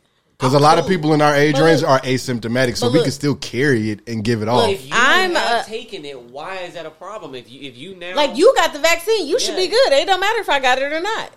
[0.43, 2.95] Because a lot of people in our age But range look- are asymptomatic, so but
[2.95, 4.69] we can still carry it and give it off.
[4.71, 7.37] If you I'm, have uh, taken it, why is that a problem?
[7.37, 9.93] If you if you now Like you got the vaccine, you should be good.
[9.93, 11.31] It don't matter if I got it or not.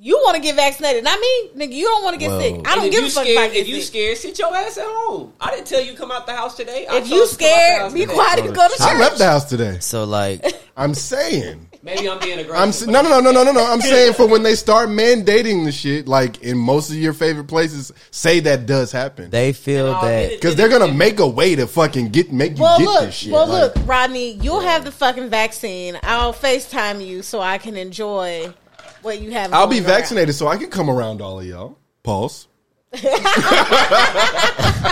[0.00, 1.72] You want to get vaccinated, not me, nigga.
[1.74, 2.60] You don't want to get Well- sick.
[2.68, 3.84] I don't give a fuck scared, if I get if you sick.
[3.84, 5.32] scared, sit your ass at home.
[5.40, 6.88] I didn't tell you come out the house today.
[6.88, 8.80] I If you to come out the scared, house be quiet and go to church.
[8.80, 9.78] I left the house today.
[9.78, 10.44] So, like,
[10.76, 11.68] I'm saying.
[11.84, 12.62] Maybe I'm being aggressive.
[12.62, 13.62] I'm s- no no no no no no no.
[13.64, 17.44] I'm saying for when they start mandating the shit, like in most of your favorite
[17.44, 20.40] places, say that does happen they feel And I'll that it.
[20.40, 23.14] because they're gonna make a way to fucking get make you Well, get look, this
[23.14, 23.32] shit.
[23.32, 25.98] well, Like, look, Rodney, you'll have the fucking vaccine.
[26.02, 28.50] I'll Facetime you so I can enjoy
[29.02, 29.52] what you have.
[29.52, 29.98] I'll be going around.
[30.00, 31.76] vaccinated so I can come around all of y'all.
[32.02, 32.48] Pulse.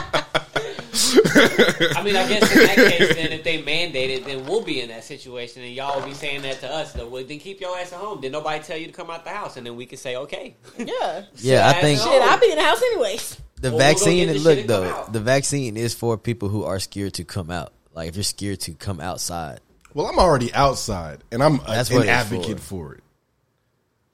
[1.97, 4.81] I mean, I guess in that case, then if they mandate it, then we'll be
[4.81, 6.93] in that situation, and y'all will be saying that to us.
[6.93, 8.21] Though, well, then keep your ass at home.
[8.21, 9.57] Did nobody tell you to come out the house?
[9.57, 11.25] And then we can say, okay, Yeah.
[11.37, 13.37] yeah, I think Shit, I'll be in the house anyways.
[13.61, 14.29] the Well, we'll vaccine.
[14.29, 17.25] the look shit and come though, the vaccine is for people who are scared to
[17.25, 17.73] come out.
[17.95, 19.61] Like, if you're scared to come outside,
[19.95, 22.95] Well, I'm already outside, and I'm a, an advocate for.
[22.95, 23.03] it.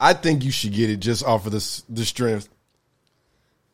[0.01, 2.49] I think you should get it just off of the the strength.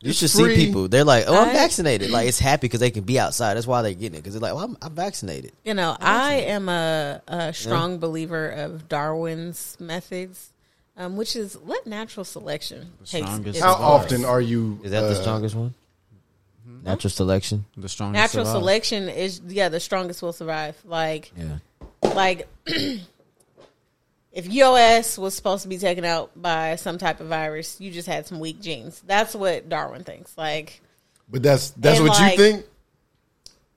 [0.05, 0.55] You should free.
[0.55, 0.87] see people.
[0.87, 3.55] They're like, "Oh, I'm I- vaccinated." Like, it's happy because they can be outside.
[3.55, 6.35] That's why they're getting it because they're like, "Well, I'm, I'm vaccinated." You know, I
[6.35, 10.51] am a, a strong believer of Darwin's methods,
[10.97, 14.79] um, which is let natural selection takes How often are you?
[14.83, 15.73] Is that the uh, strongest one?
[16.83, 17.65] Natural selection.
[17.77, 18.13] The strongest.
[18.21, 18.61] Natural survive.
[18.61, 20.75] selection is yeah, the strongest will survive.
[20.85, 21.57] Like Yeah.
[22.01, 22.47] like
[24.35, 27.89] if your ass was supposed to be taken out by some type of virus, you
[27.89, 29.01] just had some weak genes.
[29.07, 30.37] That's what Darwin thinks.
[30.37, 30.81] Like
[31.29, 32.65] But that's that's what like, you think.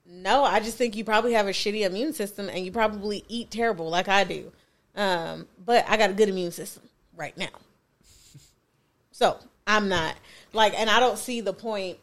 [0.05, 3.49] No, I just think you probably have a shitty immune system and you probably eat
[3.49, 4.51] terrible like I do.
[4.95, 6.83] Um, but I got a good immune system
[7.15, 7.47] right now.
[9.11, 10.15] So I'm not
[10.51, 11.99] like, and I don't see the point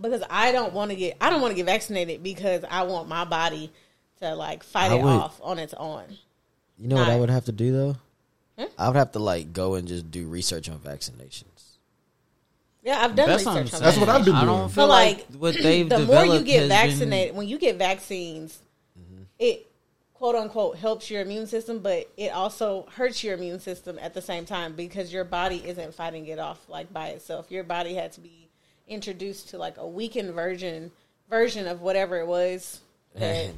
[0.00, 3.06] because I don't want to get, I don't want to get vaccinated because I want
[3.08, 3.70] my body
[4.20, 6.04] to like fight I it would- off on its own.
[6.80, 7.96] You know what I would have to do though?
[8.58, 8.64] Hmm?
[8.78, 11.44] I would have to like go and just do research on vaccinations.
[12.82, 13.82] Yeah, I've done That's what I'm research on saying.
[13.82, 14.56] That's what I've been I doing.
[14.56, 17.46] don't So feel like, like what they've the more you developed get has vaccinated, when
[17.48, 18.58] you get vaccines,
[19.38, 19.66] it
[20.14, 24.22] quote unquote helps your immune system, but it also hurts your immune system at the
[24.22, 27.50] same time because your body isn't fighting it off like by itself.
[27.50, 28.48] Your body had to be
[28.88, 30.90] introduced to like a weakened version
[31.28, 32.80] version of whatever it was.
[33.14, 33.52] that-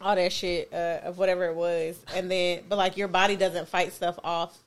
[0.00, 3.68] all that shit uh, of whatever it was, and then but like your body doesn't
[3.68, 4.58] fight stuff off.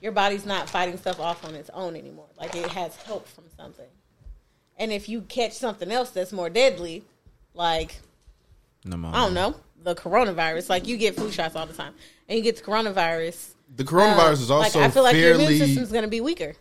[0.00, 2.28] Your body's not fighting stuff off on its own anymore.
[2.38, 3.88] Like it has help from something.
[4.78, 7.04] And if you catch something else that's more deadly,
[7.54, 8.00] like
[8.84, 9.18] Pneumonia.
[9.18, 11.94] I don't know, the coronavirus, like you get flu shots all the time,
[12.28, 13.54] and you get the coronavirus.
[13.76, 16.20] The coronavirus um, is also like I feel like your immune system's going to be
[16.20, 16.54] weaker.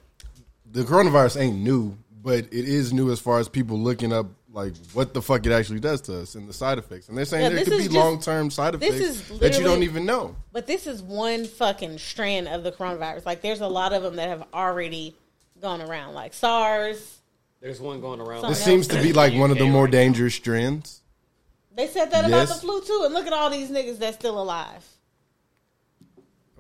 [0.72, 4.74] The coronavirus ain't new, but it is new as far as people looking up like
[4.94, 7.10] what the fuck it actually does to us and the side effects.
[7.10, 9.64] And they're saying Yeah, there could be long term side this effects is that you
[9.64, 10.36] don't even know.
[10.52, 13.26] But this is one fucking strand of the coronavirus.
[13.26, 15.16] Like there's a lot of them that have already
[15.62, 17.20] gone around, like SARS.
[17.62, 18.48] There's one going around.
[18.48, 21.02] This seems to be like one of the more dangerous strands.
[21.76, 24.42] They said that about the flu too, and look at all these niggas that's still
[24.42, 24.86] alive.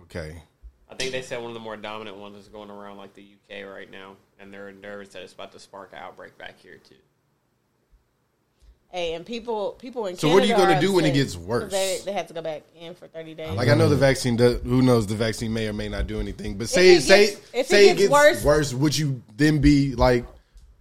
[0.03, 0.41] Okay.
[0.89, 3.21] I think they said one of the more dominant ones is going around like the
[3.21, 6.77] UK right now, and they're nervous that it's about to spark an outbreak back here
[6.77, 6.95] too.
[8.91, 11.71] Hey, and people, people in So what are you gonna do when it gets worse?
[11.71, 13.51] They, they had to go back in for thirty days.
[13.55, 14.61] Like I know the vaccine does.
[14.63, 15.05] Who knows?
[15.05, 16.57] The vaccine may or may not do anything.
[16.57, 19.59] But If say it say gets- if it say gets worse- worse, would you then
[19.59, 20.25] be like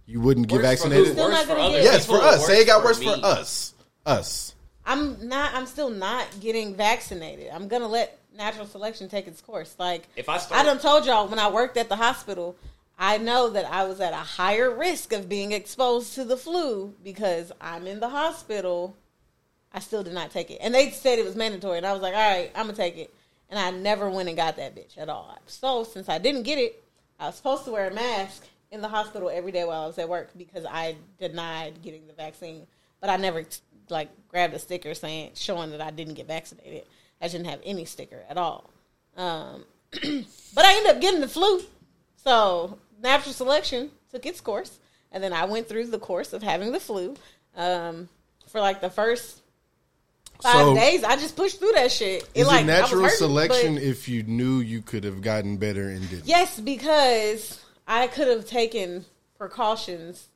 [0.07, 1.17] you wouldn't get Worse for vaccinated?
[1.17, 2.47] Worse for gonna get- Yes, for us.
[2.47, 3.05] Say it got worse me.
[3.05, 3.73] for us.
[4.07, 4.55] Us.
[4.87, 5.53] I'm not.
[5.53, 7.49] I'm still not getting vaccinated.
[7.53, 9.75] I'm gonna let natural selection take its course.
[9.77, 12.55] Like If I start- I done told y'all when I worked at the hospital,
[13.01, 16.93] I know that I was at a higher risk of being exposed to the flu
[17.01, 18.97] because I'm in the hospital.
[19.71, 22.01] I still did not take it, and they said it was mandatory, and I was
[22.01, 23.13] like, all right, I'm gonna take it,
[23.49, 25.37] and I never went and got that bitch at all.
[25.45, 26.83] So since I didn't get it,
[27.19, 29.97] I was supposed to wear a mask in the hospital every day while I was
[29.97, 32.67] at work because I denied getting the vaccine,
[32.99, 33.45] but I never
[33.89, 36.83] like grabbed a sticker saying showing that I didn't get vaccinated.
[37.21, 38.69] I didn't have any sticker at all.
[39.15, 41.61] Um, but I ended up getting the flu.
[42.17, 44.79] So natural selection took its course,
[45.11, 47.15] and then I went through the course of having the flu.
[47.55, 48.09] Um,
[48.47, 49.41] for like the first
[50.41, 52.27] five So- days, I just pushed through that shit.
[52.33, 56.09] Is like, it natural hurting, selection if you knew you could have gotten better and
[56.09, 56.25] didn't?
[56.25, 59.05] Yes, because I could have taken
[59.37, 60.27] precautions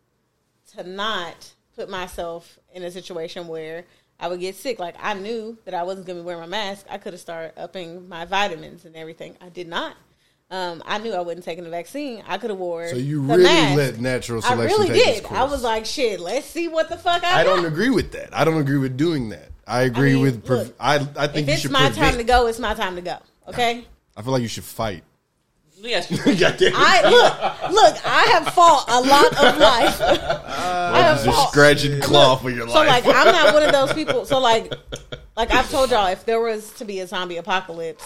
[0.76, 3.86] to not put myself in a situation where
[4.20, 4.80] I would get sick.
[4.80, 6.86] Like I knew that I wasn't going to be wearing my mask.
[6.90, 9.36] I could have started upping my vitamins and everything.
[9.42, 9.96] I did not.
[10.54, 12.24] Um, I knew I wasn't taking the vaccine.
[12.28, 12.88] I could have wore.
[12.88, 13.76] So you the really mask.
[13.78, 14.62] let natural selection.
[14.62, 15.32] I really take did.
[15.32, 16.20] I was like, shit.
[16.20, 18.36] Let's see what the fuck I, I don't agree with that.
[18.38, 19.50] I don't agree with doing that.
[19.66, 20.46] I agree mean, with.
[20.46, 21.96] Pre- look, I I think If you it's should my prevent.
[21.96, 23.18] time to go, it's my time to go.
[23.48, 23.84] Okay.
[24.16, 25.04] I feel like you should fight.
[25.78, 26.18] Let me ask you.
[26.38, 26.74] Goddamn.
[26.76, 28.06] I look, look.
[28.06, 30.02] I have fought a lot of life.
[30.02, 33.06] I have just fought- scratching claw for your So life.
[33.06, 34.26] like, I'm not one of those people.
[34.26, 34.72] So like,
[35.36, 38.06] like I've told y'all, if there was to be a zombie apocalypse,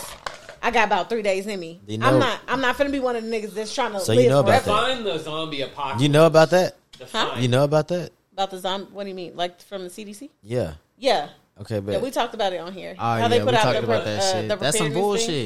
[0.68, 1.80] I got about three days in me.
[1.88, 2.40] You know- I'm not.
[2.48, 4.42] I'm not gonna be one of the niggas that's trying to So live you know
[4.42, 4.82] about forever.
[4.82, 4.88] that.
[4.98, 6.02] Define the zombie apocalypse.
[6.04, 6.76] You know about that?
[7.00, 7.42] Define.
[7.42, 8.12] You know about that?
[8.34, 8.90] About the zombie.
[8.92, 9.32] What do you mean?
[9.36, 10.30] Like from the CDC?
[10.44, 10.74] Yeah.
[10.98, 11.30] Yeah.
[11.62, 12.94] Okay, but Yeah, we talked about it on here.
[13.00, 14.48] Oh How yeah, they we put out talked about pre- that uh, shit.
[14.60, 14.94] That's some preparedness thing.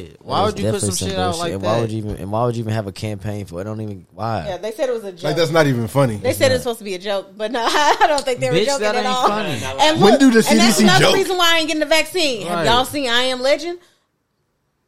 [0.07, 0.25] bullshit.
[0.25, 1.39] Why would you put some definitely shit out bullshit.
[1.39, 1.67] like and that?
[1.67, 2.15] Why would you even?
[2.17, 3.57] And why would you even have a campaign for?
[3.59, 3.61] it?
[3.61, 4.07] I don't even.
[4.11, 4.43] Why?
[4.47, 5.23] Yeah, they said it was a joke.
[5.23, 6.17] Like that's not even funny.
[6.17, 8.57] They said it's supposed to be a joke, but no, I don't think they were
[8.65, 9.27] joking that at all.
[9.27, 9.61] funny.
[9.79, 11.15] And When look, do the and that's CDC another joke?
[11.15, 12.47] reason why I ain't getting the vaccine.
[12.47, 13.79] Have y'all seen I Am Legend?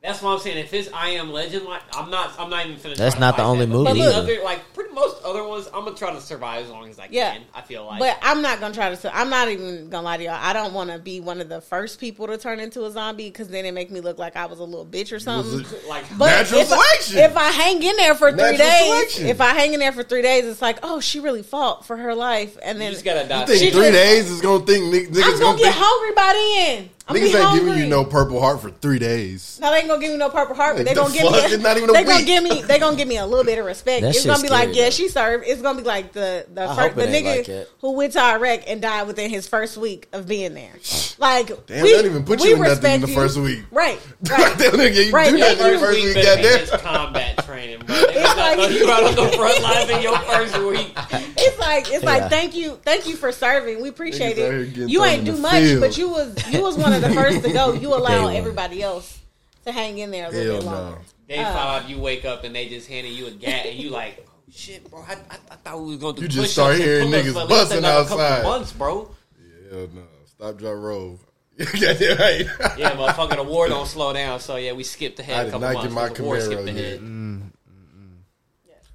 [0.04, 0.58] That's what I'm saying.
[0.58, 2.98] If it's I Am Legend, like I'm not, I'm not even finna.
[2.98, 3.72] That's not the only that.
[3.72, 4.12] movie But either.
[4.16, 4.60] other, like
[4.94, 7.14] most other ones, I'm gonna try to survive as long as I can.
[7.14, 7.38] Yeah.
[7.54, 8.00] I feel like.
[8.00, 9.16] But I'm not gonna try to.
[9.16, 10.40] I'm not even gonna lie to y'all.
[10.40, 13.30] I don't want to be one of the first people to turn into a zombie
[13.30, 15.66] because then it make me look like I was a little bitch or something.
[15.90, 17.18] like But Natural if selection.
[17.18, 19.28] I, if I hang in there for three days, selection.
[19.28, 21.98] if I hang in there for three days, it's like, oh, she really fought for
[21.98, 23.42] her life, and you then just gotta die.
[23.42, 25.64] You think She three just- days is gonna think ni- niggas I'm gonna gonna get
[25.74, 26.90] think hungry by the end.
[27.06, 27.66] I'm niggas ain't hungry.
[27.72, 29.60] giving you no Purple Heart for three days.
[29.62, 31.24] No, they ain't gonna give me no purple heart, Like, but they the gonna give
[31.24, 31.30] me.
[31.42, 31.52] fuck?
[31.52, 32.62] It's not even a they gonna give me.
[32.62, 34.04] They gonna give me a little bit of respect.
[34.04, 35.46] That it's gonna be like, scary, Yeah, she served.
[35.48, 38.62] It's gonna be like the the I first, the nigga like who went to Iraq
[38.68, 40.74] and died within his first week of being there.
[41.18, 43.64] Like Damn, we, they don't even put you in nothing respect in the first week.
[43.72, 44.00] right?
[44.30, 44.58] Right.
[44.58, 46.16] they don't you Right, do they nothing in the first week week.
[46.26, 46.80] better Goddamn.
[46.80, 47.96] combat training, bro.
[47.96, 50.94] Niggas It's not like- you out on the front lines in your first week.
[51.38, 52.10] It's like it's Yeah.
[52.10, 53.82] like thank you, thank you for serving.
[53.82, 54.90] We appreciate Niggas out here it.
[54.90, 55.82] You ain't do much, field.
[55.82, 57.74] but you was you was one of the first to go.
[57.74, 59.20] You allow everybody else
[59.66, 60.72] to hang in there a little Hell bit no.
[60.72, 60.98] longer.
[61.30, 63.90] Day five, uh, you wake up and they just handed you a gat, and you
[63.90, 65.02] like, shit, bro.
[65.08, 67.40] I, I, I thought we was going to do You just start hearing niggas for
[67.40, 68.44] at least busting another couple outside.
[68.44, 69.12] Months, bro.
[69.72, 70.02] Yeah, no.
[70.26, 71.20] Stop, drop, roll.
[71.58, 72.46] Goddamn right.
[72.78, 74.40] Yeah, motherfucker, the war don't slow down.
[74.40, 75.88] So yeah, we skipped I ahead a couple not months.
[75.88, 77.00] get my 'cause the war Camaro skipped yet.
[77.00, 77.42] Mm, mm,
[77.96, 78.16] mm.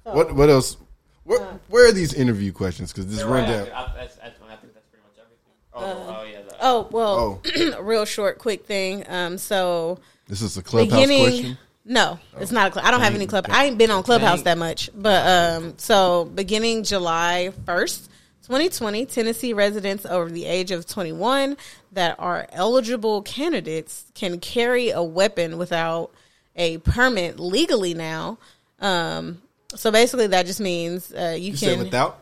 [0.05, 0.15] ahead.
[0.15, 0.77] What what else?
[1.23, 2.91] Where, uh, where are these interview questions?
[2.91, 3.67] Because this They're right rundown.
[3.67, 5.53] after- I, that's, that's, I think that's pretty much everything.
[5.73, 6.41] Oh, uh, oh yeah.
[6.41, 7.77] The, Oh well, oh.
[7.77, 9.05] a real short, quick thing.
[9.07, 11.57] Um, so This is a clubhouse question.
[11.91, 12.85] No, it's not a club.
[12.85, 13.47] I don't have any club.
[13.49, 18.11] I ain't been on Clubhouse that much, but um, so beginning July first,
[18.45, 21.57] twenty twenty, Tennessee residents over the age of twenty one
[21.93, 26.11] that are eligible candidates can carry a weapon without
[26.55, 28.37] a permit legally now.
[28.79, 29.41] Um,
[29.73, 32.19] so basically, that just means uh, you, You can without?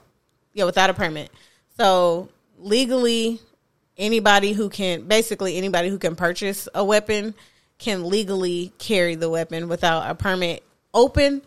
[0.53, 1.29] yeah, without a permit.
[1.75, 3.41] So legally,
[3.97, 7.33] anybody who can basically anybody who can purchase a weapon
[7.79, 10.63] can legally carry the weapon without a permit
[10.93, 11.41] open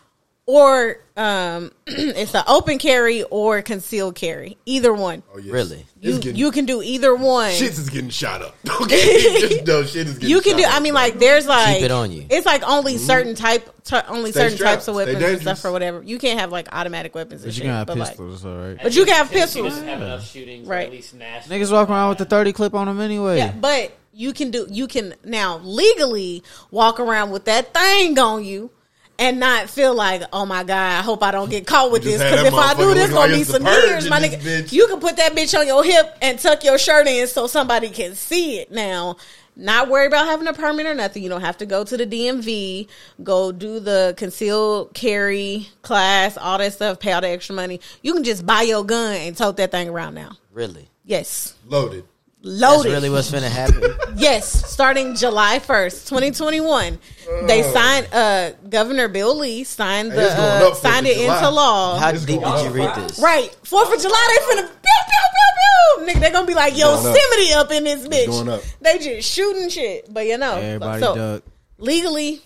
[0.47, 4.57] or um it's an open carry or concealed carry.
[4.67, 5.23] Either one.
[5.33, 5.53] Oh, yes.
[5.53, 5.87] Really?
[6.01, 7.53] You getting- you can do either one.
[7.53, 8.55] Shit is getting shot up.
[8.81, 10.63] Okay, Just know shit is getting You can do.
[10.63, 10.83] shot I up.
[10.83, 12.27] mean, like there's like it on you.
[12.31, 14.77] It's like only certain type, t- only Stay certain strapped.
[14.79, 16.03] types of weapons and stuff or whatever.
[16.03, 17.63] You can't have like automatic weapons But you shit.
[17.65, 18.79] can have but, like- pistols, all right.
[18.83, 19.69] but you can have pistols.
[19.69, 20.77] doesn't have enough shootings, Right.
[20.77, 20.87] right?
[20.87, 21.59] At least national.
[21.59, 23.37] Niggas walk around with a thirty clip on them anyway.
[23.39, 28.45] Yeah, but you can do you can now legally walk around with that thing on
[28.45, 28.71] you
[29.19, 32.23] and not feel like, oh my god, I hope I don't get caught with this
[32.23, 34.41] because if I do motherfucker this, gonna like be some purge years, my nigga.
[34.41, 34.73] bitch.
[34.73, 37.91] You can put that bitch on your hip and tuck your shirt in so somebody
[37.91, 38.71] can see it.
[38.71, 39.17] Now,
[39.57, 41.23] not worry about having a permit or nothing.
[41.23, 42.89] You don't have to go to the DMV,
[43.23, 47.81] go do the concealed carry class, all that stuff, pay all the extra money.
[48.03, 50.33] You can just buy your gun and tote that thing around now.
[50.51, 50.89] Really?
[51.05, 52.05] Yes, Loaded.
[52.43, 52.91] That's loaded.
[52.93, 53.83] really what's gonna happen.
[54.17, 56.99] Yes, starting July 1st, 2021.
[57.47, 61.97] They signed uh Governor Bill Lee signed the it's uh, signed it of into law.
[61.99, 62.97] How It's deep going did you up.
[62.97, 63.19] read this?
[63.21, 63.51] right.
[63.65, 66.07] 4th of July they finna pew pew pew pew.
[66.15, 67.05] Nigga, they gonna be like going up.
[67.15, 67.71] Yosemite up.
[67.73, 68.27] in this bitch.
[68.27, 68.63] going up.
[68.81, 70.13] They just shooting shit.
[70.13, 70.57] But you know.
[70.57, 71.43] Everybody so, duck.
[71.79, 72.43] legally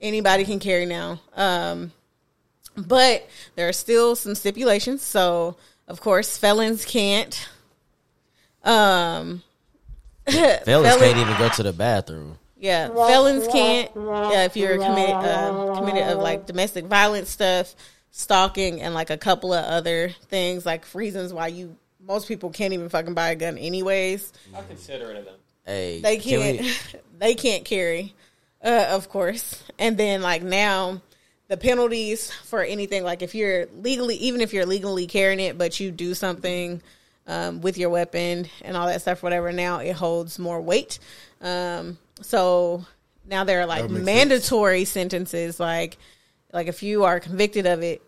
[0.00, 1.20] anybody can carry now.
[1.36, 1.92] Um
[2.76, 5.02] but there are still some stipulations.
[5.02, 5.56] So
[5.88, 7.48] of course felons can't
[8.64, 9.42] um
[10.28, 12.38] Fellas felon- can't even go to the bathroom.
[12.58, 13.90] Yeah, felons can't.
[13.96, 17.74] Uh, if you're committed uh, committed of like domestic violence stuff,
[18.12, 22.72] stalking, and like a couple of other things, like reasons why you most people can't
[22.72, 24.32] even fucking buy a gun anyways.
[24.56, 25.34] I consider it of them.
[25.66, 26.60] Hey, They can can't.
[26.60, 28.14] we- they can't carry,
[28.64, 29.60] uh, of course.
[29.78, 31.00] And then like now,
[31.48, 35.80] the penalties for anything like if you're legally, even if you're legally carrying it, but
[35.80, 36.80] you do something
[37.26, 39.52] um, with your weapon and all that stuff, whatever.
[39.52, 40.98] Now it holds more weight.
[41.40, 42.84] Um, so
[43.26, 45.98] now there are like mandatory sentences, like
[46.52, 48.02] like if you are convicted of it,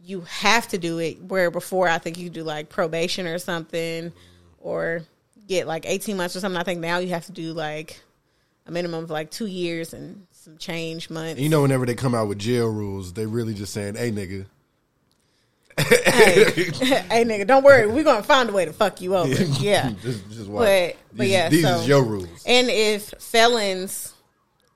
[0.00, 1.22] you have to do it.
[1.22, 4.12] Where before I think you do like probation or something,
[4.58, 5.02] or
[5.46, 6.60] get like eighteen months or something.
[6.60, 8.00] I think now you have to do like
[8.66, 11.40] a minimum of like two years and some change months.
[11.40, 14.46] You know, whenever they come out with jail rules, they really just saying, "Hey, nigga,
[15.78, 19.28] hey, hey, nigga, don't worry, we're gonna find a way to fuck you over.
[19.60, 24.12] Yeah, just, just but but These- yeah, these so, is your rules." And if felons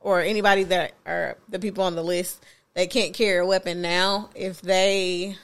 [0.00, 2.44] or anybody that are the people on the list
[2.74, 5.36] that can't carry a weapon now, if they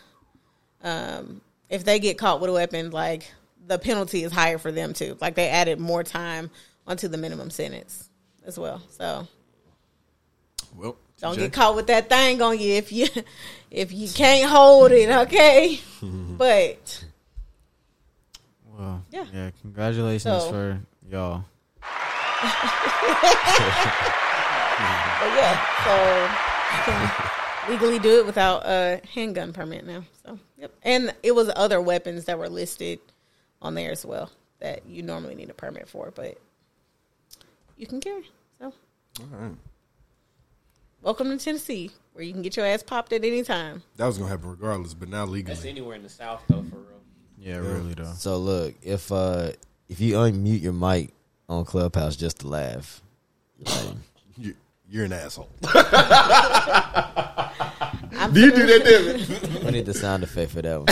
[0.83, 3.31] um if they get caught with a weapon, like
[3.67, 5.17] the penalty is higher for them too.
[5.21, 6.51] Like they added more time
[6.87, 8.09] onto the minimum sentence
[8.47, 8.81] as well.
[8.91, 9.27] So
[10.77, 13.09] Well, don't Jack- get caught with that thing on you if you
[13.77, 15.79] if you can't hold it, okay?
[16.03, 17.05] but
[18.77, 19.25] Well, Yeah.
[19.33, 19.51] yeah.
[19.63, 21.45] Congratulations So- for y'all.
[25.19, 25.95] But yeah, so
[26.77, 27.11] you can
[27.73, 30.05] legally do it without a handgun permit now.
[30.25, 32.99] So yep, and it was other weapons that were listed
[33.63, 36.37] on there as well that you normally need a permit for, but
[37.79, 38.29] you can carry.
[38.59, 38.67] So
[39.21, 39.57] All right.
[41.03, 43.83] welcome to Tennessee, where you can get your ass popped at any time.
[43.97, 47.01] That was gonna happen regardless, but now That's anywhere in the South, though, for real.
[47.39, 48.15] Yeah, really though.
[48.17, 49.53] So look, if uh
[49.89, 51.11] if you unmute your mic
[51.49, 53.03] on Clubhouse just to laugh,
[53.59, 53.95] you're like,
[54.39, 54.55] You,
[54.91, 55.49] you're an asshole.
[58.33, 59.21] Do you do that, Devin?
[59.67, 60.87] We need the sound effect for that one.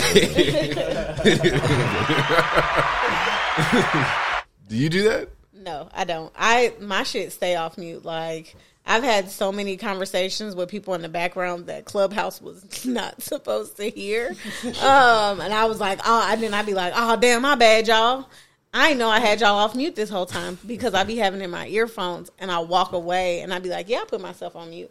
[4.69, 5.29] do you do that?
[5.53, 6.33] No, I don't.
[6.37, 8.05] I my shit stay off mute.
[8.05, 8.55] Like
[8.87, 13.77] I've had so many conversations with people in the background that Clubhouse was not supposed
[13.79, 14.35] to hear.
[14.65, 17.89] Um, and I was like, oh, and then I'd be like, oh, damn, my bad,
[17.89, 18.29] y'all.
[18.73, 21.45] I know I had y'all off mute this whole time because I'd be having it
[21.45, 24.57] in my earphones and I walk away and I'd be like, yeah, I put myself
[24.57, 24.91] on mute.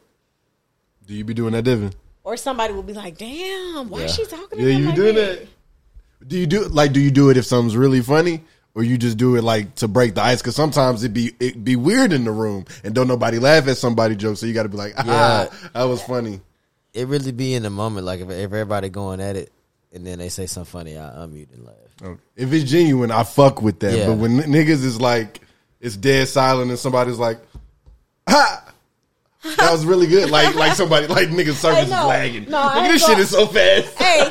[1.06, 1.94] Do you be doing that, Devin?
[2.24, 4.96] Or somebody will be like, damn, why is she talking to Yeah, me you like
[4.96, 5.48] doing that?
[6.26, 6.94] Do you do like?
[6.94, 8.42] Do you do it if something's really funny,
[8.76, 10.42] or you just do it like to break the ice?
[10.42, 13.78] Because sometimes it be it be weird in the room, and don't nobody laugh at
[13.78, 15.50] somebody joke, so you got to be like, ah, Yeah.
[15.74, 16.42] that was funny.
[16.94, 18.06] It really be in the moment.
[18.06, 19.52] Like if, if everybody going at it,
[19.92, 21.76] and then they say something funny, I unmute and laugh.
[22.04, 23.98] Oh, If it's genuine, I fuck with that.
[23.98, 24.08] Yeah.
[24.08, 25.42] But when n- niggas is like,
[25.80, 27.40] it's dead silent, and somebody's like,
[28.28, 28.63] ha.
[29.44, 30.30] That was really good.
[30.30, 32.08] Like, like somebody, like niggas service is no.
[32.08, 32.50] lagging.
[32.50, 33.94] No, Look, ain't this shit is so fast.
[33.98, 34.30] hey,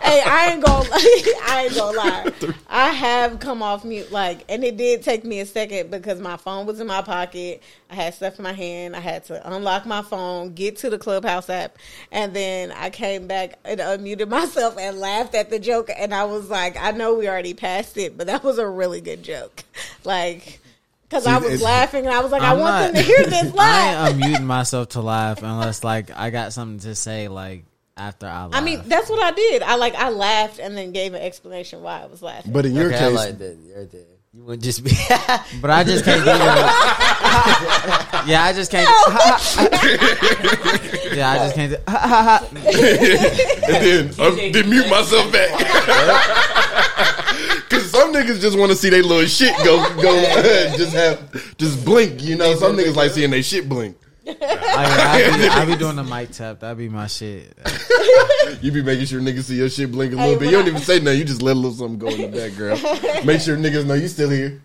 [0.00, 2.54] hey, I ain't gonna, I ain't gonna lie.
[2.68, 6.36] I have come off mute, like, and it did take me a second because my
[6.36, 7.62] phone was in my pocket.
[7.90, 8.94] I had stuff in my hand.
[8.94, 11.76] I had to unlock my phone, get to the Clubhouse app,
[12.12, 15.90] and then I came back and unmuted myself and laughed at the joke.
[15.96, 19.00] And I was like, I know we already passed it, but that was a really
[19.00, 19.64] good joke.
[20.04, 20.60] Like,
[21.08, 23.24] because I was laughing and I was like, i I'm want not- them to hear
[23.24, 24.06] this laugh.
[24.06, 27.64] I am muting myself to laugh unless like I got something to say like
[27.96, 28.54] after I laugh.
[28.54, 29.62] I mean, that's what I did.
[29.62, 32.52] I like I laughed and then gave an explanation why I was laughing.
[32.52, 33.56] But in your Okay, I case, like that.
[33.76, 34.00] Right there.
[34.32, 34.90] You wouldn't just be.
[35.60, 38.24] but I just can't do that.
[38.26, 38.88] yeah, I just can't.
[41.14, 41.70] yeah, I just can't.
[41.70, 41.76] Do,
[43.72, 45.50] and then um, then mute myself back.
[48.14, 50.12] Cause some niggas just want to see their little shit go go
[50.76, 52.22] just have just blink.
[52.22, 53.96] You know, some niggas like seeing their shit blink.
[54.26, 56.60] I, I, be, I be doing the mic tap.
[56.60, 57.52] That'd be my shit.
[58.62, 60.46] You be making sure niggas see your shit blink a Hey, little bit.
[60.46, 61.18] You don't I- even say nothing.
[61.18, 63.26] You just let a little something go in the background.
[63.26, 64.62] Make sure niggas know you still here.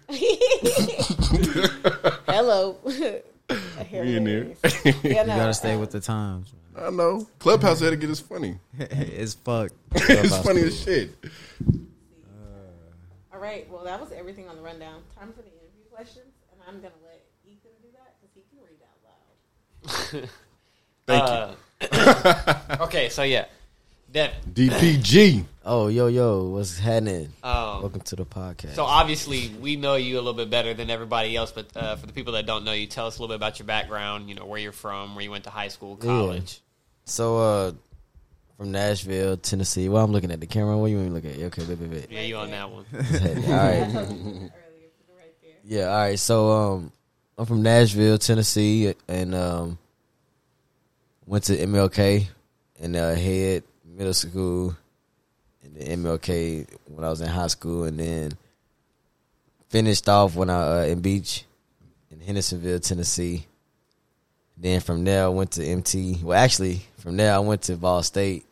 [2.28, 2.78] Hello.
[2.86, 4.46] We in there.
[4.86, 6.54] Yeah, You gotta stay with the times.
[6.78, 7.28] I know.
[7.40, 8.58] Clubhouse had to get us funny.
[8.78, 9.72] it's fuck.
[9.94, 11.12] it's funny as shit.
[13.40, 13.72] All right.
[13.72, 15.02] Well, that was everything on the rundown.
[15.18, 18.60] Time for the interview questions, and I'm gonna let Ethan do that because he can
[18.68, 20.30] read out loud.
[21.80, 22.84] Thank you.
[22.84, 23.46] okay, so yeah,
[24.12, 24.36] Devin.
[24.54, 25.46] DPG.
[25.72, 27.32] Oh, yo, yo, what's happening?
[27.44, 28.74] Um, Welcome to the podcast.
[28.74, 32.08] So obviously we know you a little bit better than everybody else, but uh, for
[32.08, 34.30] the people that don't know you, tell us a little bit about your background.
[34.30, 36.60] You know where you're from, where you went to high school, college.
[37.06, 37.72] So, uh,
[38.60, 39.88] from Nashville, Tennessee.
[39.88, 40.78] Well, I'm looking at the camera.
[40.78, 41.44] What you want me to look at?
[41.46, 42.12] Okay, wait, wait, wait.
[42.12, 42.86] Yeah, you on that one.
[42.94, 44.52] all right.
[45.64, 46.20] Yeah, all right.
[46.20, 46.92] So, um,
[47.38, 49.78] I'm from Nashville, Tennessee, and um,
[51.26, 52.28] went to MLK
[52.82, 54.76] and uh, head middle school,
[55.64, 58.34] and then MLK when I was in high school, and then
[59.70, 61.46] finished off when I uh, in Beech
[62.12, 63.46] in Hendersonville, Tennessee.
[64.58, 66.20] Then from there, I went to MT.
[66.22, 68.44] Well, actually, from there, I went to Vol State,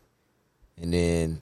[0.82, 1.42] and then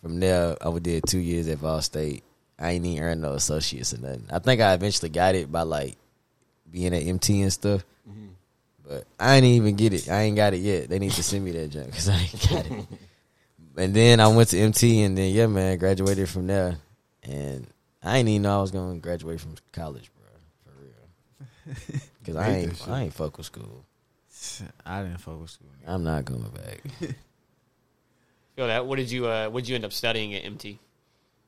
[0.00, 2.24] from there, I did two years at Vol State.
[2.58, 4.26] I ain't even earned no associates or nothing.
[4.30, 5.96] I think I eventually got it by like
[6.70, 7.84] being at MT and stuff.
[8.08, 8.28] Mm-hmm.
[8.86, 10.08] But I ain't even get it.
[10.08, 10.88] I ain't got it yet.
[10.88, 12.86] They need to send me that junk because I ain't got it.
[13.76, 16.76] and then I went to MT, and then yeah, man, graduated from there.
[17.22, 17.66] And
[18.02, 20.28] I ain't even know I was gonna graduate from college, bro,
[20.64, 22.00] for real.
[22.18, 22.88] Because I ain't.
[22.88, 23.84] I ain't fuck with school.
[24.86, 25.68] I didn't fuck with school.
[25.86, 26.82] I'm not going back.
[28.56, 28.86] Feel that?
[28.86, 30.78] What did you uh, What did you end up studying at MT?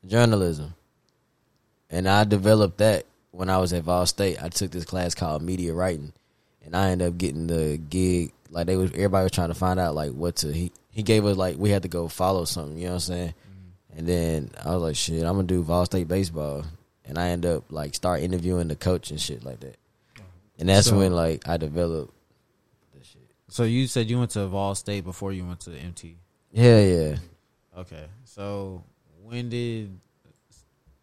[0.07, 0.75] journalism.
[1.91, 4.43] And I developed that when I was at Vol State.
[4.43, 6.13] I took this class called media writing,
[6.65, 8.33] and I ended up getting the gig.
[8.51, 10.53] Like they was, everybody was trying to find out like what to.
[10.53, 12.77] He he gave us like we had to go follow something.
[12.79, 13.35] You know what I'm saying?
[13.97, 16.65] And then I was like, shit, I'm gonna do Vol State baseball,
[17.05, 19.77] and I end up like start interviewing the coach and shit like that.
[20.59, 22.13] And that's So- when like I developed.
[23.49, 26.17] So you said you went to Vol State before you went to MT.
[26.55, 27.17] Yeah, yeah.
[27.77, 28.07] Okay.
[28.25, 28.85] So
[29.23, 29.99] when did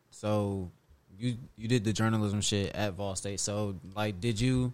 [0.09, 0.71] so
[1.19, 3.39] you you did the journalism shit at Vol State.
[3.39, 4.71] So like did you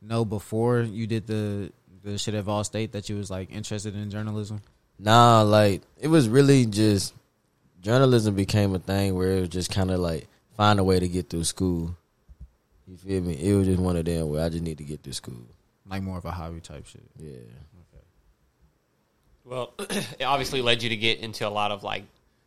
[0.00, 1.72] know before you did the
[2.04, 4.62] the shit at Vol State that you was like interested in journalism?
[5.00, 7.12] Nah, like it was really just
[7.80, 11.08] journalism became a thing where it was just kind of like find a way to
[11.08, 11.96] get through school.
[12.86, 13.34] You feel me?
[13.34, 15.42] It was just one of them where I just need to get through school.
[15.88, 17.02] Like more of a hobby type shit.
[17.18, 17.38] Yeah.
[19.50, 22.04] Well, it obviously led you to get into a lot of like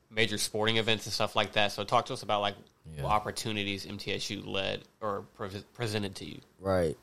[0.10, 1.74] major sporting events and stuff like that.
[1.74, 2.56] So talk to us about like
[2.98, 6.40] what opportunities MTSU led or pre- presented to you.
[6.62, 6.98] Right.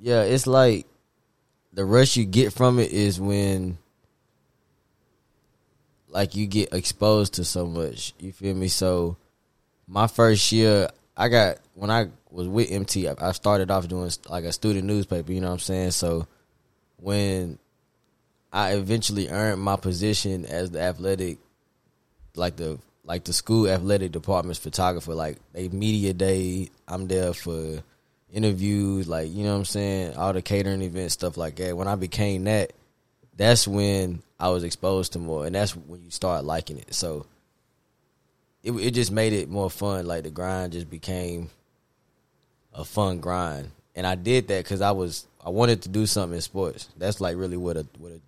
[0.00, 0.86] Yeah, it's like
[1.74, 3.76] the rush you get from it is when
[6.08, 8.14] like you get exposed to so much.
[8.18, 8.68] You feel me?
[8.68, 9.18] So
[9.86, 10.88] my first year,
[11.18, 14.86] I got when I was with MT, I I started off doing like a student
[14.86, 15.32] newspaper.
[15.32, 15.90] You know what I'm saying?
[15.90, 16.26] So
[16.96, 17.58] when
[18.54, 21.38] I eventually earned my position as the athletic,
[22.36, 27.82] like the like the school athletic department's photographer, like they media day, I'm there for
[28.32, 31.76] interviews, like you know what I'm saying, all the catering events, stuff like that.
[31.76, 32.72] When I became that,
[33.36, 36.94] that's when I was exposed to more, and that's when you start liking it.
[36.94, 37.26] So
[38.62, 40.06] it it just made it more fun.
[40.06, 41.50] Like the grind just became
[42.72, 46.36] a fun grind, and I did that because I was I wanted to do something
[46.36, 46.88] in sports.
[46.96, 48.20] That's like really what a what a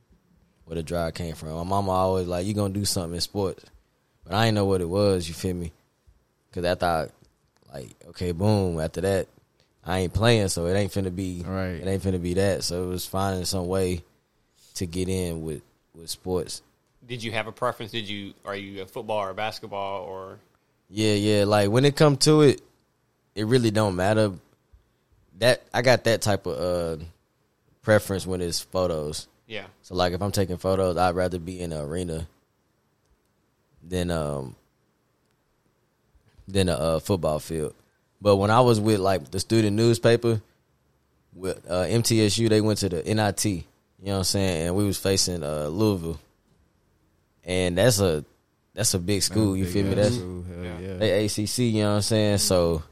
[0.66, 1.54] where the drive came from.
[1.54, 3.64] My mama always like, you gonna do something in sports,
[4.24, 5.26] but I didn't know what it was.
[5.26, 5.72] You feel me?
[6.50, 7.10] Because I thought,
[7.72, 8.78] like, okay, boom.
[8.80, 9.28] After that,
[9.84, 11.68] I ain't playing, so it ain't finna be right.
[11.68, 12.64] It ain't finna be that.
[12.64, 14.02] So it was finding some way
[14.74, 15.62] to get in with
[15.94, 16.62] with sports.
[17.06, 17.92] Did you have a preference?
[17.92, 20.38] Did you are you a football or basketball or?
[20.90, 21.44] Yeah, yeah.
[21.44, 22.60] Like when it come to it,
[23.34, 24.32] it really don't matter.
[25.38, 27.04] That I got that type of uh
[27.82, 29.28] preference when it's photos.
[29.46, 29.66] Yeah.
[29.82, 32.26] So like if I'm taking photos, I'd rather be in the arena
[33.82, 34.56] than um
[36.48, 37.74] than a uh, football field.
[38.20, 40.40] But when I was with like the student newspaper
[41.34, 43.44] with uh, MTSU, they went to the NIT.
[43.44, 43.62] You
[44.00, 44.66] know what I'm saying?
[44.66, 46.20] And we was facing uh, Louisville,
[47.44, 48.24] and that's a
[48.74, 49.56] that's a big school.
[49.56, 49.94] You big feel me?
[49.94, 50.96] That's school, yeah.
[50.96, 51.58] they ACC.
[51.58, 52.38] You know what I'm saying?
[52.38, 52.82] So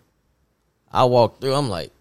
[0.91, 1.55] I walked through.
[1.55, 1.93] I'm like,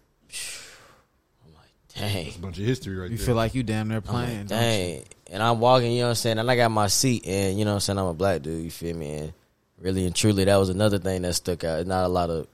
[1.96, 2.24] dang.
[2.24, 3.18] That's a bunch of history right You there.
[3.18, 4.40] You feel like you damn near playing.
[4.40, 5.04] like, dang.
[5.30, 6.38] And I'm walking, you know what I'm saying?
[6.38, 7.98] And I got my seat, and you know what I'm saying?
[7.98, 9.14] I'm a black dude, you feel me?
[9.14, 9.32] And
[9.78, 11.86] really and truly, that was another thing that stuck out.
[11.86, 12.46] Not a lot of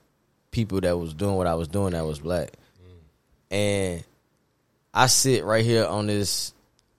[0.50, 2.50] people that was doing what I was doing that was black.
[2.50, 3.56] Mm.
[3.56, 4.04] And
[4.92, 6.52] I sit right here on this,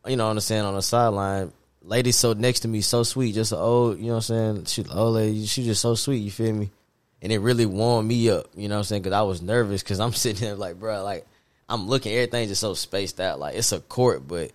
[0.06, 1.52] you know, on the sand on the sideline.
[1.84, 4.66] Lady so next to me, so sweet, just an old, you know what I'm saying?
[4.66, 6.70] She old lady, she just so sweet, you feel me?
[7.24, 9.02] And it really warmed me up, you know what I'm saying?
[9.02, 11.26] Because I was nervous because I'm sitting there like, bro, like
[11.72, 13.39] I'm looking, everything just so spaced out.
[13.39, 14.51] Like it's a court, but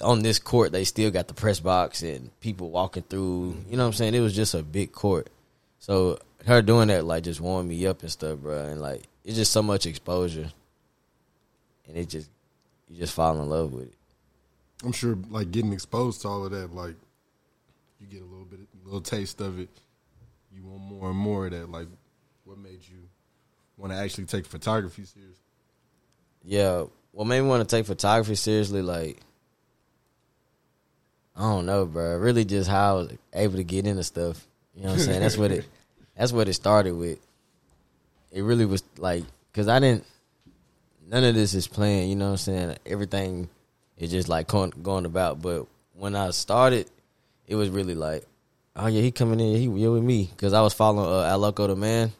[0.00, 3.56] on this court they still got the press box and people walking through.
[3.68, 4.14] You know what I'm saying?
[4.14, 5.28] It was just a big court.
[5.80, 8.64] So her doing that like just warmed me up and stuff, bro.
[8.64, 10.50] And like it's just so much exposure,
[11.86, 12.30] and it just
[12.88, 13.94] you just fall in love with it.
[14.82, 16.94] I'm sure, like getting exposed to all of that, like
[18.00, 19.68] you get a little bit, a little taste of it.
[20.54, 21.70] You want more and more of that.
[21.70, 21.88] Like,
[22.44, 23.08] what made you
[23.76, 25.33] want to actually take photography serious?
[26.44, 29.18] Yeah, what made me want to take photography seriously, like
[31.36, 32.16] I don't know, bro.
[32.18, 34.46] Really, just how I was able to get into stuff.
[34.74, 35.20] You know what I'm saying?
[35.20, 35.66] That's what it.
[36.16, 37.18] That's what it started with.
[38.30, 40.04] It really was like because I didn't.
[41.06, 42.08] None of this is planned.
[42.08, 42.76] You know what I'm saying?
[42.86, 43.48] Everything
[43.98, 45.42] is just like going, going about.
[45.42, 46.88] But when I started,
[47.46, 48.24] it was really like,
[48.76, 49.56] oh yeah, he coming in.
[49.56, 52.12] He here with me because I was following uh, Aloco the man.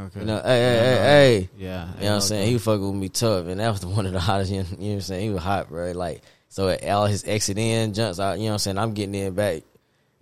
[0.00, 0.20] Okay.
[0.20, 1.04] You know, hey, hey, hey, Yeah.
[1.04, 1.48] hey.
[1.58, 2.46] Yeah, You know what I'm saying?
[2.48, 4.50] He was fucking with me tough, and that was the one of the hottest.
[4.50, 5.22] You know what I'm saying?
[5.22, 5.92] He was hot, bro.
[5.92, 8.38] Like, so at all his exit in jumps out.
[8.38, 8.78] You know what I'm saying?
[8.78, 9.62] I'm getting in back,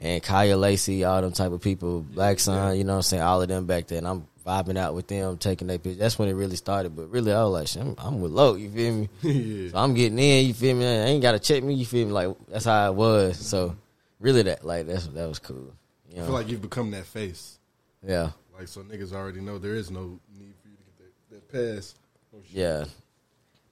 [0.00, 2.76] and Kaya Lacey, all them type of people, Black Sun.
[2.78, 3.22] You know what I'm saying?
[3.22, 5.98] All of them back there, and I'm vibing out with them, taking their pictures.
[5.98, 6.96] That's when it really started.
[6.96, 8.58] But really, I was like, I'm, I'm with Loke.
[8.58, 9.08] You feel me?
[9.22, 9.70] Yeah.
[9.70, 10.46] So I'm getting in.
[10.48, 10.84] You feel me?
[10.84, 11.74] I ain't got to check me.
[11.74, 12.12] You feel me?
[12.12, 13.38] Like that's how it was.
[13.38, 13.76] So
[14.18, 15.72] really, that like that's that was cool.
[16.08, 16.24] You I know?
[16.24, 17.58] feel like you've become that face.
[18.04, 18.30] Yeah.
[18.60, 21.76] Like, so niggas already know there is no need for you to get that, that
[21.78, 21.94] pass.
[22.30, 22.40] No.
[22.52, 22.84] Yeah,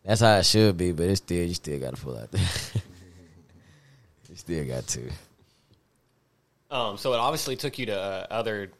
[0.03, 2.41] that's how it should be, but it's still you still got to pull out there.
[4.30, 5.11] you still got to.
[6.70, 8.70] Um, so it obviously took you to uh, other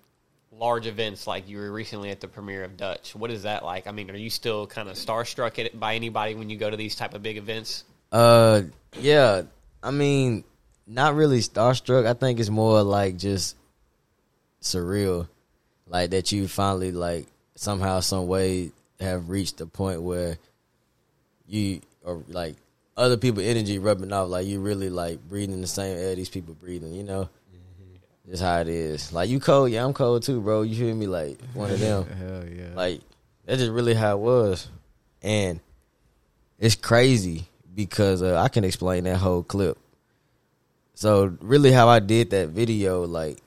[0.51, 3.15] large events, like you were recently at the premiere of Dutch.
[3.15, 3.87] What is that like?
[3.87, 6.77] I mean, are you still kind of starstruck at, by anybody when you go to
[6.79, 7.85] these type of big events?
[8.11, 8.63] Uh,
[8.99, 9.43] yeah.
[9.83, 10.45] I mean,
[10.87, 12.07] not really starstruck.
[12.07, 13.57] I think it's more like just
[14.63, 15.29] surreal,
[15.89, 20.39] like that you finally like somehow, some way have reached the point where
[21.47, 22.57] you or like
[22.97, 24.29] other people energy rubbing off.
[24.29, 26.93] Like you really like breathing the same air these people breathing.
[26.93, 27.29] You know.
[28.29, 29.11] Just how it is.
[29.11, 30.61] Like you cold, yeah, I'm cold too, bro.
[30.61, 31.07] You feel me?
[31.07, 32.05] Like one of them.
[32.19, 32.75] Hell yeah.
[32.75, 33.01] Like
[33.47, 34.69] that's just really how it was,
[35.23, 35.61] and
[36.59, 39.79] it's crazy because uh, I can explain that whole clip.
[40.93, 43.39] So really, how I did that video, like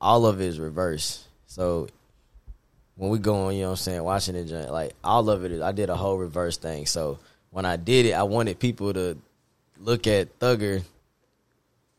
[0.00, 1.26] all of it is reverse.
[1.46, 1.88] So
[2.96, 5.52] when we go on, you know what I'm saying, watching it, like all of it,
[5.52, 6.86] is, I did a whole reverse thing.
[6.86, 7.18] So
[7.50, 9.16] when I did it, I wanted people to
[9.78, 10.82] look at Thugger,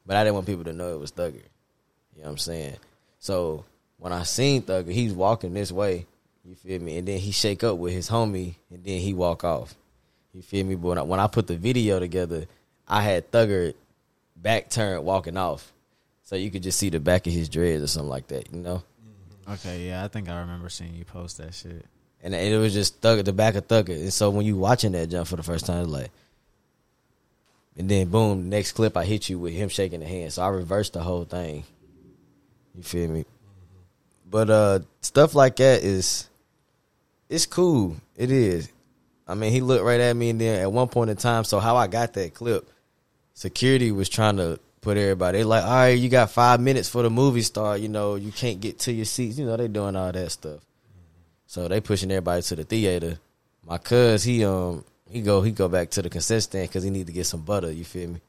[0.05, 1.43] but I didn't want people to know it was Thugger.
[2.15, 2.75] You know what I'm saying?
[3.19, 3.65] So
[3.97, 6.05] when I seen Thugger, he's walking this way.
[6.45, 6.97] You feel me?
[6.97, 9.75] And then he shake up with his homie, and then he walk off.
[10.33, 10.75] You feel me?
[10.75, 12.45] But when I, when I put the video together,
[12.87, 13.73] I had Thugger
[14.35, 15.71] back turned walking off,
[16.29, 18.53] so you could just see the back of his dreads or something like that.
[18.53, 18.83] You know.
[19.49, 21.83] Okay, yeah, I think I remember seeing you post that shit.
[22.21, 23.99] and it was just thug the back of Thugger.
[23.99, 26.11] And so when you watching that jump for the first time, it's like,
[27.77, 30.31] and then boom, next clip I hit you with him shaking the hand.
[30.31, 31.63] So I reversed the whole thing.
[32.75, 33.25] You feel me?
[34.29, 36.29] But uh, stuff like that is,
[37.27, 37.95] it's cool.
[38.15, 38.71] It is.
[39.27, 41.59] I mean, he looked right at me, and then at one point in time, so
[41.59, 42.69] how I got that clip,
[43.33, 45.39] security was trying to put everybody.
[45.39, 47.77] They like, all right, you got five minutes for the movie star.
[47.77, 49.37] You know, you can't get to your seats.
[49.37, 50.59] You know, they doing all that stuff.
[51.47, 53.19] So they pushing everybody to the theater.
[53.65, 56.89] My cuz he um he go he go back to the concession stand because he
[56.89, 57.71] need to get some butter.
[57.71, 58.21] You feel me?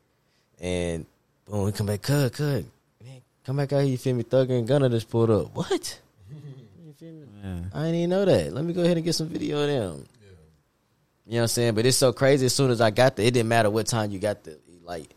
[0.61, 1.07] And
[1.47, 2.03] boom, he come back.
[2.03, 2.65] Cuz, cuz,
[3.05, 3.91] man, come back out here.
[3.91, 4.25] You feel me?
[4.25, 5.55] Thugger and Gunna just pulled up.
[5.55, 6.01] What?
[6.31, 7.27] You feel me?
[7.73, 8.53] I didn't even know that.
[8.53, 10.07] Let me go ahead and get some video of them.
[11.27, 11.75] You know what I'm saying?
[11.75, 12.47] But it's so crazy.
[12.47, 14.57] As soon as I got there, it didn't matter what time you got there.
[14.85, 15.09] Like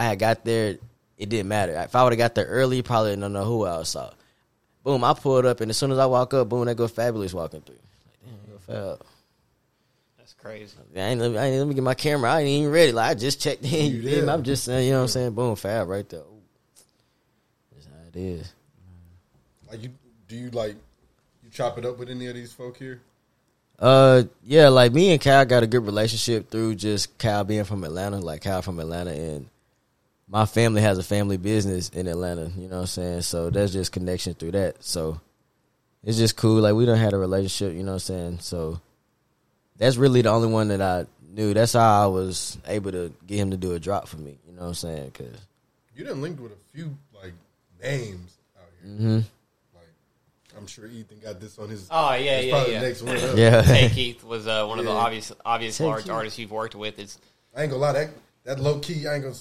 [0.00, 0.78] I had got there,
[1.18, 1.72] it didn't matter.
[1.72, 4.10] If I would have got there early, you probably don't know who I saw.
[4.82, 7.34] Boom, I pulled up, and as soon as I walk up, boom, they go Fabolous
[7.34, 7.74] walking through.
[7.76, 9.06] Like, damn, go Fab.
[10.16, 10.74] That's crazy.
[10.96, 12.32] I ain't, let me, I ain't let me get my camera.
[12.32, 12.92] I ain't even ready.
[12.92, 13.70] Like I just checked in.
[13.72, 14.20] You You feel me?
[14.22, 14.30] there.
[14.30, 15.32] I'm just saying, you know what I'm saying?
[15.32, 16.20] Boom, fab right there.
[16.20, 16.42] Ooh.
[17.74, 18.54] That's how it is.
[19.70, 19.90] Like you,
[20.28, 20.76] do you like
[21.44, 23.02] you chop it up with any of these folk here?
[23.78, 27.84] Uh, yeah, like me and Kyle got a good relationship through just Kyle being from
[27.84, 29.46] Atlanta, like Kyle from Atlanta, and
[30.30, 32.50] my family has a family business in Atlanta.
[32.56, 33.22] You know what I'm saying?
[33.22, 34.82] So that's just connection through that.
[34.82, 35.20] So
[36.04, 36.60] it's just cool.
[36.60, 37.76] Like we don't had a relationship.
[37.76, 38.38] You know what I'm saying?
[38.40, 38.80] So
[39.76, 41.52] that's really the only one that I knew.
[41.52, 44.38] That's how I was able to get him to do a drop for me.
[44.46, 45.10] You know what I'm saying?
[45.10, 45.26] Cause
[45.96, 47.32] You didn't link with a few like
[47.82, 48.92] names out here.
[48.92, 49.24] Mhm.
[49.74, 49.88] Like
[50.56, 51.88] I'm sure Ethan got this on his.
[51.90, 52.80] Oh yeah, it's yeah, yeah.
[52.80, 53.36] the next one up.
[53.36, 53.62] Yeah.
[53.62, 56.12] Tay Keith was uh, one of the obvious, obvious Tay large Keith.
[56.12, 57.00] artists you've worked with.
[57.00, 57.18] It's
[57.56, 58.10] I ain't gonna lie, that
[58.44, 59.34] that low key, I ain't gonna.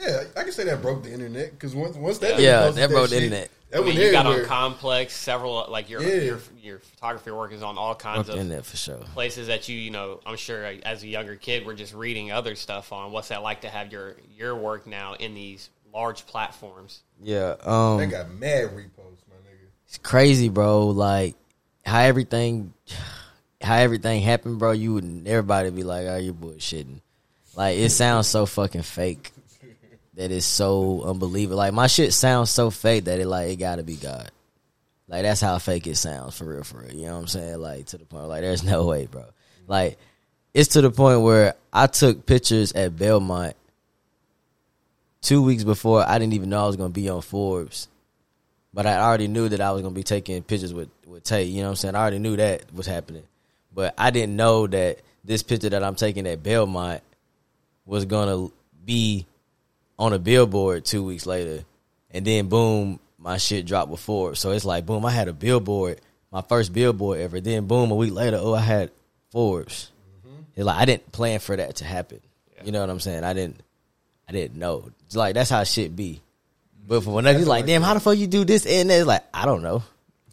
[0.00, 2.90] Yeah, I can say that broke the internet because once once that Yeah, posted that
[2.90, 3.50] broke the internet.
[3.70, 4.44] That I mean, you got on.
[4.44, 6.22] Complex, several like your Yeah.
[6.22, 8.98] your your photography work is on all kinds Broke the of internet for sure.
[9.14, 10.20] places that you you know.
[10.26, 13.10] I'm sure as a younger kid, we're just reading other stuff on.
[13.12, 17.00] What's that like to have your your work now in these large platforms?
[17.22, 19.66] yeah, um, They got mad reposts, my nigga.
[19.88, 20.88] it's crazy, bro.
[20.88, 21.34] Like
[21.84, 22.72] how everything,
[23.62, 24.72] how everything happened, bro.
[24.72, 27.00] You would everybody be like, "Oh, you bullshitting."
[27.56, 29.32] Like it sounds so fucking fake
[30.16, 31.58] that it's so unbelievable.
[31.58, 34.30] Like my shit sounds so fake that it like it gotta be God.
[35.08, 36.92] Like that's how fake it sounds for real, for real.
[36.92, 37.58] You know what I'm saying?
[37.58, 39.24] Like to the point, like there's no way, bro.
[39.68, 39.98] Like
[40.52, 43.54] it's to the point where I took pictures at Belmont
[45.20, 47.88] two weeks before I didn't even know I was gonna be on Forbes.
[48.72, 51.44] But I already knew that I was gonna be taking pictures with with Tay.
[51.44, 51.94] You know what I'm saying?
[51.94, 53.24] I already knew that was happening,
[53.72, 57.02] but I didn't know that this picture that I'm taking at Belmont
[57.84, 58.48] was gonna
[58.84, 59.26] be
[59.98, 61.64] on a billboard two weeks later,
[62.10, 64.34] and then boom, my shit dropped before.
[64.34, 67.40] So it's like boom, I had a billboard, my first billboard ever.
[67.40, 68.90] Then boom, a week later, oh, I had
[69.30, 69.90] Forbes.
[70.54, 72.20] It's like I didn't plan for that to happen.
[72.64, 73.24] You know what I'm saying?
[73.24, 73.60] I didn't.
[74.28, 74.90] I didn't know.
[75.06, 76.20] It's like that's how shit be.
[76.86, 78.98] But for when you're like, damn, how the fuck you do this and that?
[78.98, 79.82] It's like I don't know.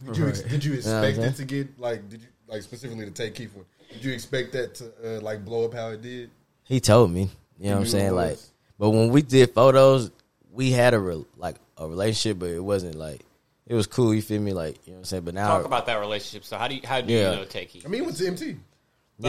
[0.05, 2.61] Did you ex- did you You know expect it to get like did you like
[2.61, 3.65] specifically to take one?
[3.91, 6.29] Did you expect that to uh, like blow up how it did?
[6.63, 7.29] He told me.
[7.59, 8.15] You know what I'm saying?
[8.15, 8.39] Like.
[8.79, 10.11] But when we did photos,
[10.51, 13.21] we had a re- like a relationship, but it wasn't like
[13.65, 14.13] it was cool.
[14.13, 14.53] You feel me?
[14.53, 15.23] Like you know what I'm saying?
[15.23, 16.43] But now, Talk about that relationship.
[16.45, 17.31] So how do you how do Yeah.
[17.31, 17.85] you know Tay Keith?
[17.85, 18.43] I mean, he went to MT.
[18.43, 18.57] I mean,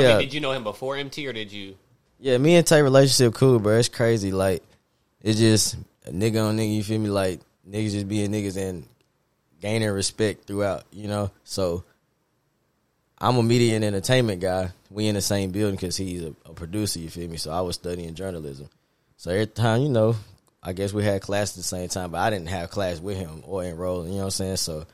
[0.03, 0.19] Yeah.
[0.19, 1.77] did you know him before MT or did you?
[2.21, 3.79] yeah, me and Tay relationship cool, bro.
[3.79, 4.33] It's crazy.
[4.33, 4.63] Like
[5.23, 5.77] it's just
[6.07, 6.75] a nigga on nigga.
[6.75, 7.09] You feel me?
[7.11, 8.87] Like niggas just being niggas and
[9.61, 10.85] gaining respect throughout.
[10.93, 11.85] You know, so.
[13.17, 14.71] I'm a media and entertainment guy.
[14.91, 16.99] We in the same building because he's a, a producer.
[16.99, 17.37] You feel me?
[17.39, 18.69] So I was studying journalism.
[19.25, 20.17] So every time, you know,
[20.63, 23.17] I guess we had class at the same time, but I didn't have class with
[23.17, 24.05] him or enroll.
[24.05, 24.57] You know what I'm saying?
[24.59, 24.85] So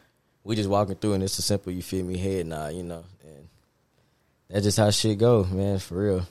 [0.44, 2.74] we just walking through, and it's a simple, you feel me, head nod.
[2.74, 3.48] You know, and
[4.48, 5.80] that's just how shit go, man.
[5.80, 6.26] For real.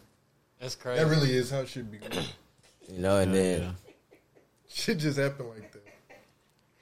[0.61, 1.03] That's crazy.
[1.03, 1.97] That really is how it should be.
[1.97, 2.23] going.
[2.89, 3.75] You know, and then
[4.69, 5.83] Shit just happened like that.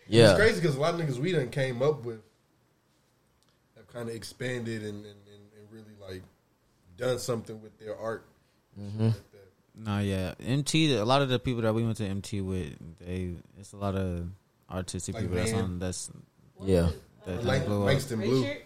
[0.08, 0.30] Yeah.
[0.30, 2.22] it's crazy because a lot of niggas we done came up with
[3.76, 6.22] have kind of expanded and, and, and, and really like
[6.96, 8.24] done something with their art.
[8.80, 9.16] Mhm.
[9.80, 10.96] No, yeah, MT.
[10.96, 13.96] A lot of the people that we went to MT with, they it's a lot
[13.96, 14.28] of
[14.70, 15.80] artistic Like people that's on.
[15.80, 16.10] That's
[16.64, 16.90] Yeah.
[17.26, 17.86] that, that Lang- blew up.
[17.88, 18.42] Langston Blue.
[18.44, 18.62] Richard?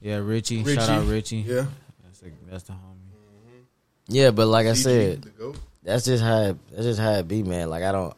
[0.00, 0.62] Yeah, Richie.
[0.62, 0.74] Richie.
[0.80, 1.36] Shout out Richie.
[1.38, 1.66] Yeah.
[2.04, 2.76] that's the, that's the homie.
[3.14, 3.60] Mm-hmm.
[4.08, 5.24] Yeah, but like I said,
[5.82, 7.70] that's just how it, that's just how it be, man.
[7.70, 8.14] Like I don't,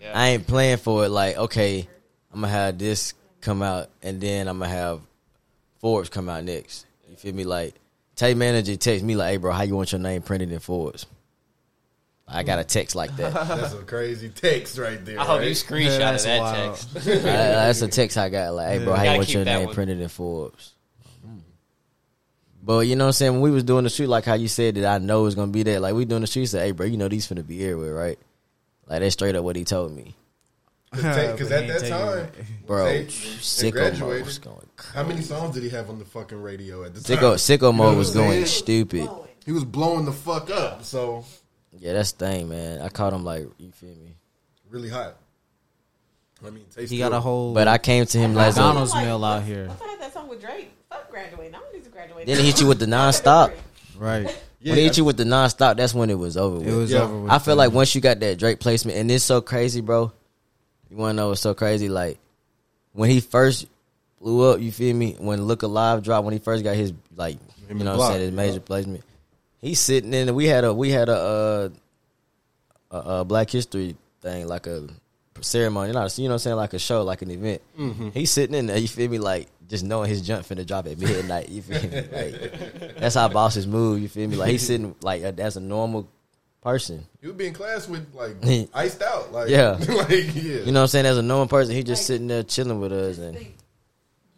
[0.00, 0.12] Yeah.
[0.18, 1.10] I ain't playing for it.
[1.10, 1.88] Like okay,
[2.32, 5.00] I'm gonna have this come out, and then I'm gonna have
[5.80, 6.86] Forbes come out next.
[7.08, 7.44] You feel me?
[7.44, 7.74] Like
[8.16, 11.06] Tay manager text me like, "Hey, bro, how you want your name printed in Forbes?"
[12.32, 13.32] I got a text like that.
[13.34, 15.20] That's a crazy text right there.
[15.20, 15.48] I hope right?
[15.48, 16.76] you screenshot that's that wild.
[16.76, 16.96] text.
[16.96, 18.54] I- uh, that's a text I got.
[18.54, 19.04] Like, hey, bro, Yeah.
[19.04, 19.74] how want your name one.
[19.74, 20.72] printed in Forbes?
[22.62, 23.32] But you know what I'm saying?
[23.32, 25.50] When we was doing the shoot, like how you said that I know it's gonna
[25.50, 25.80] be there.
[25.80, 27.92] Like we doing the shoot, he said, "Hey, bro, you know these finna be everywhere,
[27.92, 28.18] right?"
[28.86, 30.14] Like that's straight up what he told me,
[30.92, 32.28] Because at that ain't time,
[32.66, 32.84] bro.
[32.86, 34.68] Tay Sicko mode was going.
[34.94, 37.16] How many songs did he have on the fucking radio at the time?
[37.16, 39.08] Sicko, sicko You know mode was going stupid.
[39.44, 40.84] He was blowing the fuck up.
[40.84, 41.24] So
[41.78, 42.80] Yeah, that's the thing, man.
[42.82, 44.16] I caught him like you feel me.
[44.70, 45.16] really hot.
[46.44, 48.56] I mean, Tay He got a whole But I came to him last.
[48.56, 49.68] McDonald's meal out here.
[49.70, 50.72] I had that song with Drake.
[50.90, 51.54] Fuck graduating.
[51.54, 52.26] I don't need to graduate.
[52.26, 53.52] Then he hit you with the nonstop.
[53.96, 54.24] Right.
[54.60, 56.58] when he hit you with the nonstop, that's when it was over.
[56.58, 56.68] With.
[56.68, 57.02] It was Yeah.
[57.02, 57.30] over with.
[57.30, 60.12] I feel like once you got that Drake placement, and it's so crazy, bro.
[60.90, 61.88] You want to know what's so crazy?
[61.88, 62.18] Like
[62.92, 63.66] when he first
[64.20, 65.16] blew up, you feel me?
[65.18, 67.38] When Look Alive dropped, when he first got his like,
[67.68, 68.58] you know, what I'm saying his major yeah.
[68.60, 69.04] placement.
[69.62, 70.34] He's sitting in.
[70.34, 71.68] We had a we had a uh,
[72.90, 74.88] a, a Black History thing, like a
[75.40, 77.62] ceremony, not you know what I'm saying, like a show, like an event.
[77.78, 78.08] Mm-hmm.
[78.10, 78.76] He's sitting in there.
[78.78, 79.18] You feel me?
[79.18, 81.48] Like just knowing his jump finna drop at midnight.
[81.48, 81.88] You feel me?
[82.12, 84.02] Like that's how bosses move.
[84.02, 84.36] You feel me?
[84.36, 86.08] Like he's sitting like as a normal
[86.60, 87.06] person.
[87.20, 88.36] You would be in class with like
[88.74, 89.32] iced out.
[89.32, 89.70] Like Yeah.
[89.88, 90.60] like yeah.
[90.60, 91.06] You know what I'm saying?
[91.06, 93.38] As a normal person, he just sitting there chilling with us, and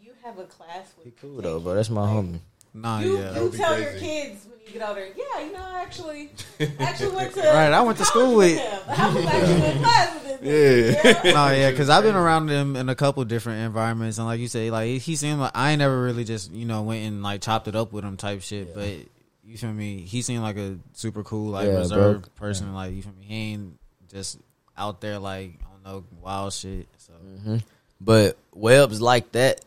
[0.00, 1.74] You have a class with cool though, bro.
[1.74, 2.40] That's my homie.
[2.72, 3.18] Nah, you.
[3.18, 3.34] yeah.
[3.36, 5.06] You would be tell your kids when you get older.
[5.16, 6.30] Yeah, you know, I actually,
[6.78, 7.40] actually went to.
[7.40, 8.80] Right, I went to school with- him.
[8.88, 10.94] I was actually in class with this.
[11.04, 11.12] Yeah.
[11.12, 14.40] nigga, no, yeah, because I've been around him in a couple different environments, and like
[14.40, 17.22] you say, like he seemed like I ain't never really just you know went and
[17.22, 18.74] like chopped it up with him type shit.
[18.74, 18.90] But
[19.44, 20.00] you feel me?
[20.00, 22.48] He seemed like a super cool, like Yeah, reserved bro.
[22.48, 22.74] person.
[22.74, 23.24] Like you feel me?
[23.26, 23.78] He ain't
[24.10, 24.38] just
[24.76, 26.88] out there like on no wild shit.
[26.98, 27.56] So mm-hmm.
[28.00, 29.64] But Webb's like that,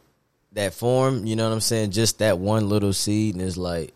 [0.54, 1.26] that form.
[1.26, 1.92] You know what I'm saying?
[1.92, 3.94] Just that one little seed, and it's like,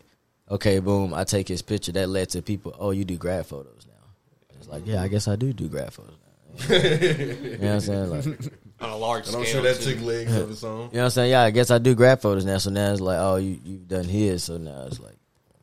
[0.52, 1.12] okay, boom.
[1.14, 1.92] I take his picture.
[1.92, 2.74] That led to people.
[2.78, 4.54] Oh, you do grad photos now.
[4.58, 6.18] It's like, yeah, I guess I do do grad photos now.
[6.76, 8.10] you know what I'm saying?
[8.10, 9.40] Like, on a large And scale.
[9.40, 9.94] I'm sure that too.
[9.94, 10.70] took legs of its own.
[10.70, 11.30] You know what I'm saying?
[11.30, 12.58] Yeah, I guess I do grad photos now.
[12.58, 14.44] So now it's like, oh, you you've done his.
[14.44, 15.16] So now it's like,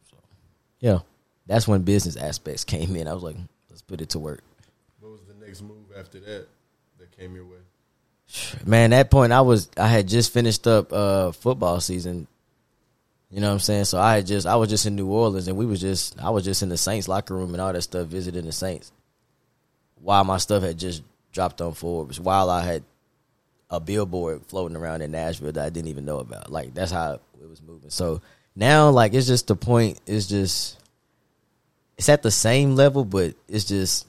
[0.09, 0.17] so
[0.79, 0.99] yeah,
[1.45, 3.07] that's when business aspects came in.
[3.07, 3.35] I was like,
[3.69, 4.41] let's put it to work.
[4.99, 6.47] What was the next move after that
[6.97, 7.57] that came your way?
[8.65, 12.27] Man, that point I was I had just finished up uh football season.
[13.31, 13.85] You know what I'm saying?
[13.85, 16.31] So I had just I was just in New Orleans and we was just I
[16.31, 18.91] was just in the Saints locker room and all that stuff visiting the Saints.
[20.01, 22.83] While my stuff had just dropped on Forbes, while I had
[23.69, 26.51] a billboard floating around in Nashville that I didn't even know about.
[26.51, 27.91] Like that's how it was moving.
[27.91, 28.21] So
[28.55, 30.79] now like it's just the point it's just
[31.99, 34.07] it's at the same level but it's just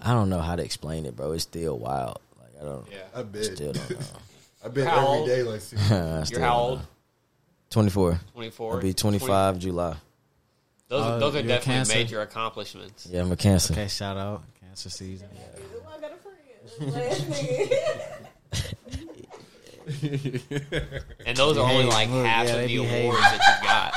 [0.00, 1.32] I don't know how to explain it, bro.
[1.32, 2.20] It's still wild.
[2.40, 2.98] Like I don't Yeah.
[3.14, 3.44] I bet.
[3.44, 4.06] Still don't know.
[4.64, 5.26] I bet How every old?
[5.28, 6.78] day like see, You're how old?
[6.78, 6.84] know.
[7.80, 8.18] 24.
[8.32, 8.72] 24.
[8.72, 9.96] I'll be 25 July.
[10.88, 11.94] Those, Uh, are those are you're definitely cancer.
[11.94, 13.06] major accomplishments.
[13.10, 13.74] Yeah, I'm a cancer.
[13.74, 15.28] okay, shout out cancer season.
[15.86, 16.94] I got a friend.
[16.94, 17.76] Last nigga.
[21.26, 23.04] And those are only like look, half yeah, of the behave.
[23.04, 23.92] awards that you've got.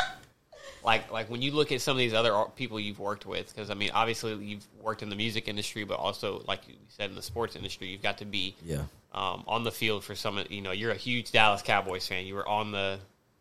[0.84, 3.69] Like, like when you look at some of these other people you've worked with, because
[3.69, 7.15] I mean, obviously you've worked in the music industry, but also, like you said, in
[7.15, 8.81] the sports industry, you've got to be Yeah.
[9.14, 10.38] um, on the field for some.
[10.38, 12.26] of- You know, you're a huge Dallas Cowboys fan.
[12.26, 12.99] You were on the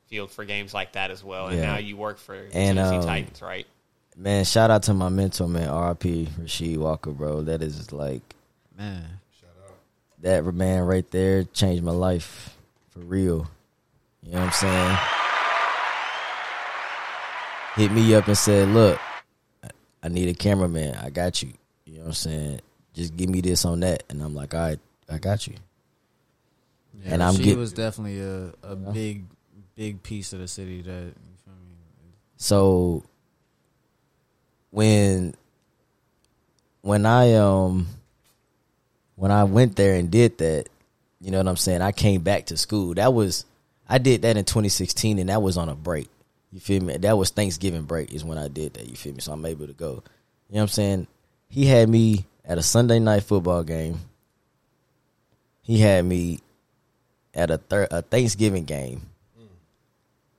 [0.08, 1.66] field for games like that as well, and Yeah.
[1.72, 3.66] now you work for And, Tennessee um, Titans, right?
[4.16, 7.42] Man, shout out to my mentor, man, RP Rasheed Walker, bro.
[7.42, 8.22] That is like
[8.76, 9.04] Man,
[9.40, 9.74] shout out.
[10.22, 12.56] that man right there changed my life
[12.90, 13.48] for real.
[14.24, 14.98] You know what I'm saying?
[17.76, 18.98] Hit me up and said, "Look,
[19.62, 19.70] I-
[20.02, 20.96] I need a cameraman.
[20.96, 21.52] I got you."
[21.84, 22.60] You know what I'm saying?
[22.94, 25.54] Just give me this on that, and I'm like, "All right, I got you."
[27.04, 29.26] yeah, And I'm she get- was definitely a, a big
[29.78, 31.76] big piece of the city that you feel me.
[32.36, 33.04] So
[34.70, 35.34] when
[36.82, 37.86] when I um
[39.14, 40.68] when I went there and did that,
[41.20, 41.80] you know what I'm saying?
[41.80, 42.94] I came back to school.
[42.94, 43.44] That was
[43.88, 46.08] I did that in 2016 and that was on a break.
[46.50, 46.96] You feel me?
[46.96, 48.88] That was Thanksgiving break is when I did that.
[48.88, 49.20] You feel me?
[49.20, 50.02] So I'm able to go.
[50.48, 51.06] You know what I'm saying?
[51.48, 54.00] He had me at a Sunday night football game.
[55.62, 56.40] He had me
[57.32, 59.02] at a thir- a Thanksgiving game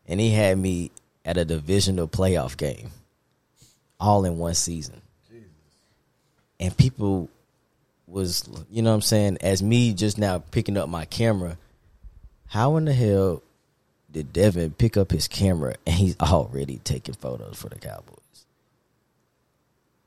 [0.10, 0.91] and he had me
[1.23, 2.90] at a divisional playoff game,
[3.99, 5.02] all in one season.
[6.60, 7.30] And people
[8.07, 11.57] was, you know what I'm saying, as me just now picking up my camera,
[12.48, 13.44] how in the hell
[14.11, 18.18] did Devin pick up his camera and he's already taking photos for the Cowboys?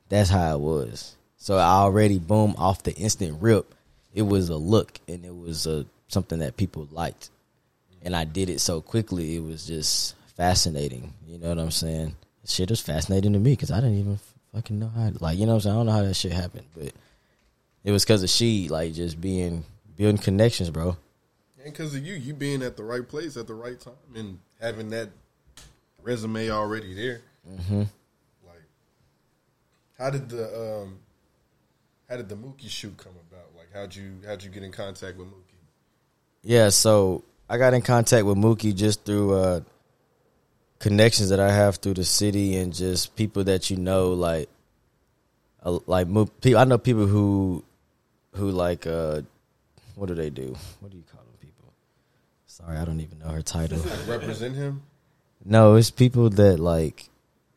[0.09, 1.15] That's how it was.
[1.37, 3.73] So I already boom off the instant rip.
[4.13, 7.29] It was a look and it was a something that people liked
[8.03, 9.35] and I did it so quickly.
[9.35, 11.13] It was just fascinating.
[11.27, 12.15] You know what I'm saying?
[12.45, 14.19] Shit was fascinating to me because I didn't even
[14.53, 15.11] fucking know how.
[15.19, 16.91] Like you know, what I'm saying I don't know how that shit happened, but
[17.83, 19.63] it was because of she like just being
[19.95, 20.97] building connections, bro.
[21.63, 24.39] And because of you, you being at the right place at the right time and
[24.59, 25.09] having that
[26.01, 27.21] resume already there.
[27.49, 27.83] Mm-hmm.
[29.97, 30.99] How did the um,
[32.09, 33.45] how did the Mookie shoot come about?
[33.55, 35.61] Like, how'd you how'd you get in contact with Mookie?
[36.41, 39.61] Yeah, so I got in contact with Mookie just through uh,
[40.79, 44.49] connections that I have through the city and just people that you know, like,
[45.63, 47.63] uh, like Mo- pe- I know people who,
[48.35, 49.21] who like, uh,
[49.95, 50.55] what do they do?
[50.79, 51.71] What do you call them people?
[52.47, 53.79] Sorry, I don't even know her title.
[54.07, 54.81] Represent him.
[55.45, 57.09] No, it's people that like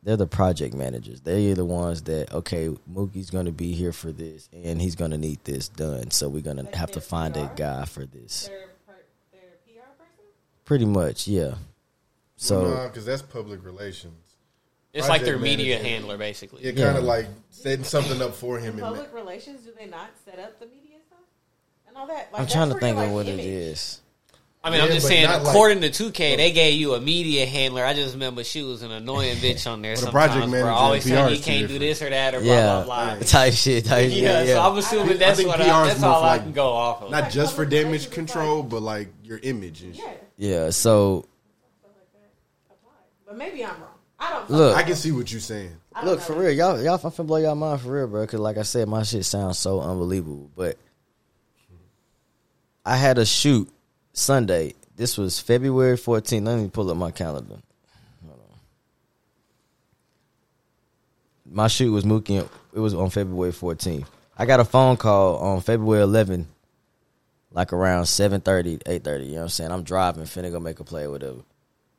[0.03, 1.21] they're the project managers.
[1.21, 5.13] They're the ones that okay, Mookie's going to be here for this, and he's going
[5.13, 6.11] to need this done.
[6.11, 8.51] So we're going to have to find a guy for this.
[10.67, 11.55] Pretty much, yeah.
[12.37, 14.13] So because that's public relations.
[14.93, 15.89] It's like their media manager.
[15.89, 16.63] handler, basically.
[16.65, 16.87] It Yeah.
[16.87, 18.75] kind of like setting something up for him.
[18.75, 21.19] And Public relations, do they not set up the media stuff
[21.87, 22.33] and all that?
[22.33, 23.45] Like, I'm trying to think your, of what image.
[23.45, 24.01] it is.
[24.67, 27.01] I mean, Yeah, I'm just saying, not like- according to 2K, they gave you a
[27.01, 27.85] media handler.
[27.85, 30.13] I just remember she was an annoying bitch on there Well, the sometimes.
[30.13, 30.47] project bro.
[30.51, 33.15] manager always and saying PR you can't do this or that or blah, Yeah, blah,
[33.15, 33.19] blah.
[33.27, 33.85] type shit.
[33.85, 34.19] Type shit.
[34.25, 36.39] Yeah, Yeah, so I'm assuming I that's think what PR I, that's all for, I
[36.39, 37.11] can go off of.
[37.13, 40.25] not just for damage control, but like your image and shit.
[40.37, 40.71] yeah.
[40.71, 41.27] So
[43.25, 43.91] But maybe I'm wrong.
[44.19, 44.51] I don't.
[44.51, 44.77] Look.
[44.77, 45.77] I can see what you're saying.
[46.05, 48.23] look for real, y'all, y'all, I'm finna blow y'all mind for real, bro.
[48.23, 50.51] Because like I said, my shit sounds so unbelievable.
[50.57, 50.77] But
[52.85, 53.69] I had a shoot
[54.17, 54.75] Sunday.
[54.97, 56.47] This was February 14th.
[56.47, 57.57] Let me pull up my calendar.
[61.49, 62.49] My shoot was Mookie.
[62.75, 64.07] It was on February 14th.
[64.39, 66.47] I got a phone call on February 11th,
[67.53, 69.27] like around 7:30, 8:30.
[69.27, 69.71] You know what I'm saying?
[69.71, 71.39] I'm driving, finna go make a play, whatever.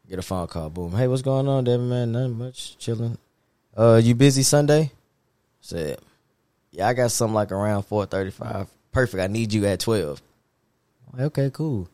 [0.09, 0.69] Get a phone call.
[0.69, 0.91] Boom.
[0.93, 1.87] Hey, what's going on, Devin?
[1.89, 2.77] Man, nothing much.
[2.77, 3.17] Chilling.
[3.75, 4.91] Uh, you busy Sunday?
[5.61, 5.99] Said,
[6.71, 8.67] yeah, I got something like around 4:35.
[8.91, 9.21] Perfect.
[9.23, 10.21] I need you at 12.
[11.13, 11.87] Like, okay, cool.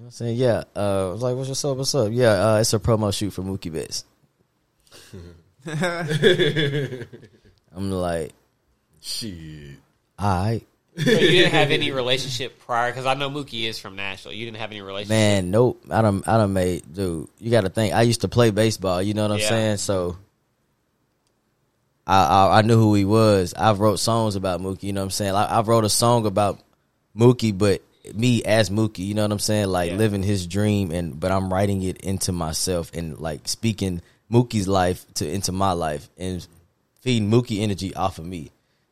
[0.00, 0.36] You know what I'm saying?
[0.38, 0.64] Yeah.
[0.74, 1.76] Uh, I was like, what's up?
[1.76, 2.08] What's up?
[2.10, 4.06] Yeah, uh, it's a promo shoot for Mookie Betts.
[7.76, 8.32] I'm like,
[9.02, 9.76] Shit.
[10.18, 10.66] all right.
[10.96, 12.90] So you didn't have any relationship prior?
[12.90, 14.32] Because I know Mookie is from Nashville.
[14.32, 15.10] You didn't have any relationship.
[15.10, 15.82] Man, nope.
[15.90, 16.26] I don't.
[16.26, 17.28] I don't made dude.
[17.38, 17.92] You got to think.
[17.92, 19.02] I used to play baseball.
[19.02, 19.48] You know what I'm Yeah.
[19.50, 19.76] saying?
[19.76, 20.16] So,
[22.06, 23.52] I, I I knew who he was.
[23.52, 24.84] I wrote songs about Mookie.
[24.84, 25.34] You know what I'm saying?
[25.34, 26.58] I, I wrote a song about
[27.14, 27.82] Mookie, but
[28.14, 29.06] me as Mookie.
[29.06, 29.68] You know what I'm saying?
[29.68, 29.96] Like Yeah.
[29.96, 35.04] living his dream, and but I'm writing it into myself and like speaking Mookie's life
[35.14, 36.46] to into my life and
[37.00, 38.50] feeding Mookie energy off of me.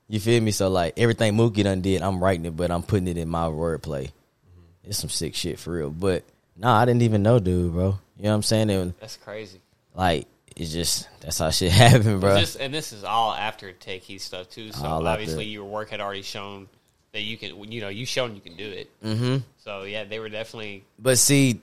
[0.09, 0.51] You feel me?
[0.51, 3.47] So like everything Mookie done did, I'm writing it, but I'm putting it in my
[3.47, 4.05] wordplay.
[4.07, 4.89] Mm-hmm.
[4.91, 5.91] It's some sick shit for real.
[5.91, 6.25] But
[6.57, 7.99] nah, I didn't even know, dude, bro.
[8.17, 8.71] You know what I'm saying?
[8.71, 9.61] And That's crazy.
[9.95, 10.27] like
[10.57, 12.39] it's just that's how shit happened, bro.
[12.41, 14.73] Just, and this is all after Tay Keith stuff too.
[14.73, 15.09] So All after.
[15.21, 16.69] obviously your work had already shown
[17.13, 17.71] that you can.
[17.71, 18.91] You know, you shown you can do it.
[19.03, 20.85] hmm So yeah, they were definitely.
[20.99, 21.61] But see,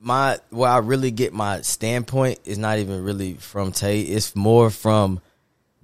[0.00, 4.02] my where I really get my standpoint is not even really from Tay.
[4.02, 5.20] It's more from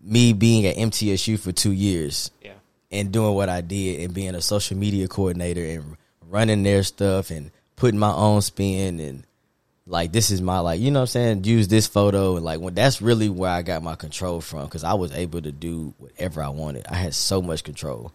[0.03, 2.31] me being at MTSU for two years.
[2.43, 2.53] Yeah.
[2.91, 5.97] And doing what I did and being a social media coordinator and
[6.28, 9.24] running their stuff and putting my own spin and
[9.87, 12.61] like this is my like you know what I'm saying use this photo and like
[12.61, 15.95] when that's really where I got my control from because I was able to do
[15.99, 16.87] whatever I wanted.
[16.89, 18.12] I had so much control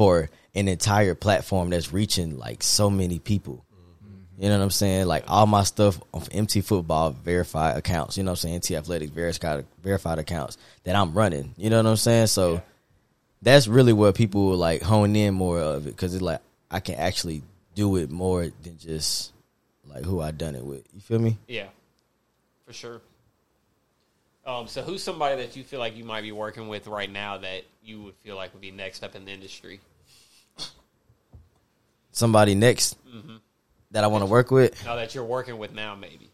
[0.00, 3.62] for an entire platform that's reaching like so many people.
[4.38, 5.04] You know what I'm saying?
[5.04, 8.16] Like all my stuff on MT Football verified accounts.
[8.16, 8.54] You know what I'm saying?
[8.54, 11.54] MT Athletics verified verified accounts that I'm running.
[11.58, 12.28] You know what I'm saying?
[12.28, 12.62] So
[13.42, 16.40] that's really where people will like hone in more of it because it's like
[16.70, 17.42] I can actually
[17.74, 19.34] do it more than just
[19.86, 20.82] like who I done it with.
[20.94, 21.36] You feel me?
[21.46, 21.66] Yeah,
[22.64, 23.02] for sure.
[24.46, 27.36] Um, so who's somebody that you feel like you might be working with right now
[27.38, 29.80] that you would feel like would be next up in the industry?
[32.12, 33.40] Somebody next Mhm.
[33.92, 34.84] that I want to work with.
[34.84, 36.30] No, that you're working with now, maybe.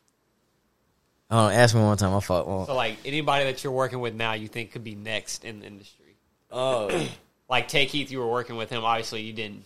[1.28, 2.14] I don't know, ask me one time.
[2.14, 4.94] I thought, well, So like anybody that you're working with now, you think could be
[4.94, 6.16] next in the industry?
[6.50, 6.88] Oh,
[7.48, 8.84] like Tay Keith, you were working with him.
[8.84, 9.64] Obviously, you didn't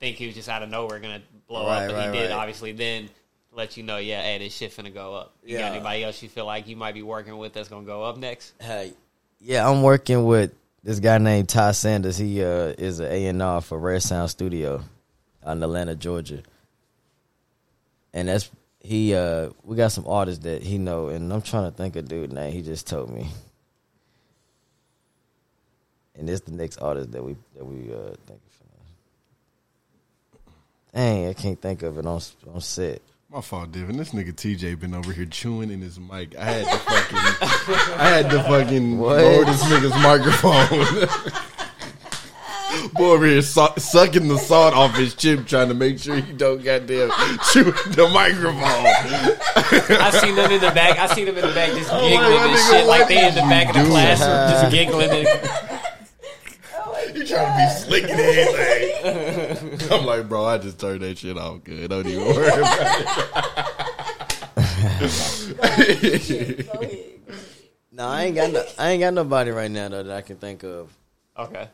[0.00, 2.18] think he was just out of nowhere going to blow Right, up, but right, he
[2.18, 2.30] did.
[2.30, 2.36] right.
[2.38, 3.08] Obviously, then
[3.52, 5.32] let you know, yeah, hey, this shit finna go up.
[5.44, 5.62] You Yeah.
[5.62, 8.16] got anybody else you feel like you might be working with that's gonna go up
[8.16, 8.52] next?
[8.60, 8.92] Hey,
[9.40, 10.52] yeah, I'm working with
[10.84, 12.16] this guy named Ty Sanders.
[12.18, 14.82] He uh, is an A and R for Rare Sound Studio
[15.44, 16.42] in Atlanta, Georgia.
[18.12, 18.50] And that's
[18.80, 19.14] he.
[19.14, 22.32] Uh, we got some artists that he know, and I'm trying to think of dude
[22.32, 22.52] name.
[22.52, 23.28] He just told me,
[26.14, 28.48] and it's the next artist that we that we uh, think of.
[30.94, 32.20] Dang, I can't think of it on
[32.52, 33.02] on set.
[33.30, 33.98] My fault, Devin.
[33.98, 36.34] This nigga TJ been over here chewing in his mic.
[36.38, 37.18] I had to fucking,
[38.00, 39.18] I had to fucking What?
[39.18, 41.08] lower this nigga's microphone.
[42.94, 46.32] Boy over here su- sucking the salt off his chip, trying to make sure he
[46.32, 47.10] don't goddamn
[47.52, 48.62] chew the microphone.
[50.00, 50.98] I seen them in the back.
[50.98, 53.34] I seen them in the back just Oh, giggling my and shit, like they in
[53.34, 53.88] the back of the do?
[53.90, 55.10] classroom, just giggling.
[55.10, 55.67] And, You
[57.28, 59.92] trying to be slick and everything.
[60.00, 61.90] I'm like, bro, I just turned that shit off good.
[61.90, 63.68] Don't even worry about
[65.58, 67.20] it.
[67.90, 70.36] No, I ain't got no, I ain't got nobody right now though that I can
[70.36, 70.92] think of.
[71.36, 71.68] okay.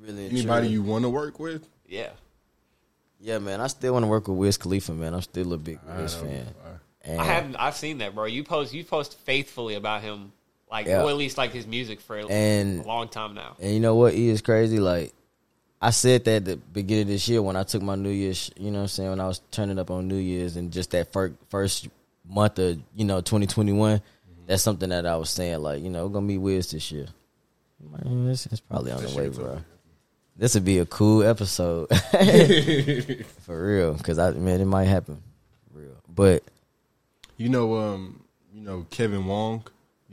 [0.00, 0.68] Really, Anybody truly.
[0.68, 1.68] you want to work with?
[1.86, 2.10] Yeah.
[3.20, 3.60] Yeah, man.
[3.60, 5.12] I still want to work with Wiz Khalifa, man.
[5.12, 6.46] I'm still a big Wiz fan.
[7.02, 7.56] And I haven't.
[7.56, 8.26] I've seen that, bro.
[8.26, 8.72] You post.
[8.72, 10.32] You post faithfully about him,
[10.70, 11.02] like Yeah.
[11.02, 13.56] or at least like his music for a, And- a long time now.
[13.60, 14.14] And you know what?
[14.14, 14.78] He is crazy.
[14.80, 15.12] Like
[15.80, 18.50] I said that at the beginning of this year when I took my New Year's.
[18.56, 19.10] You know what I'm saying?
[19.10, 21.88] When I was turning up on New Year's and just that first first
[22.28, 24.00] month of you know 2021.
[24.46, 25.60] That's something that I was saying.
[25.60, 27.06] Like you know, we're gonna be Wiz this year.
[27.80, 29.60] Man, it's, it's probably on the way, bro.
[30.36, 31.88] This would be a cool episode
[33.44, 33.94] for real.
[33.94, 35.22] Because I man, it might happen,
[35.72, 35.96] for real.
[36.08, 36.42] But
[37.36, 38.20] You know, um,
[38.52, 39.62] you know Kevin Wong.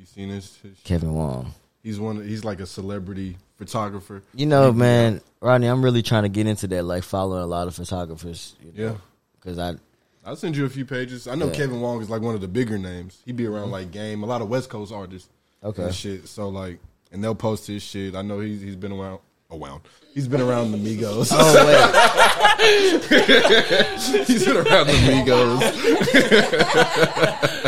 [0.05, 0.55] You seen his?
[0.57, 1.51] his Kevin Wong.
[1.81, 2.27] He's one.
[2.27, 4.21] He's like a celebrity photographer.
[4.35, 7.67] You know, man, Rodney, I'm really trying to get into that, like following a lot
[7.67, 8.55] of photographers.
[8.63, 8.97] You know, Yeah.
[9.39, 9.75] because I
[10.23, 11.27] I'll send you a few pages.
[11.27, 11.51] I know Yeah.
[11.53, 11.61] Mm-hmm.
[11.61, 13.19] Kevin Wong is like one of the bigger names.
[13.25, 15.29] He'd be around like Game, a lot of West Coast artists.
[15.63, 15.83] Okay.
[15.83, 16.27] and shit.
[16.27, 16.79] So like,
[17.11, 18.15] and they'll post his shit.
[18.15, 19.19] I know he's he's been around.
[19.51, 19.81] Around.
[20.13, 21.29] He's been around the Migos.
[21.31, 21.45] Oh,
[24.25, 25.61] he's been around the Migos.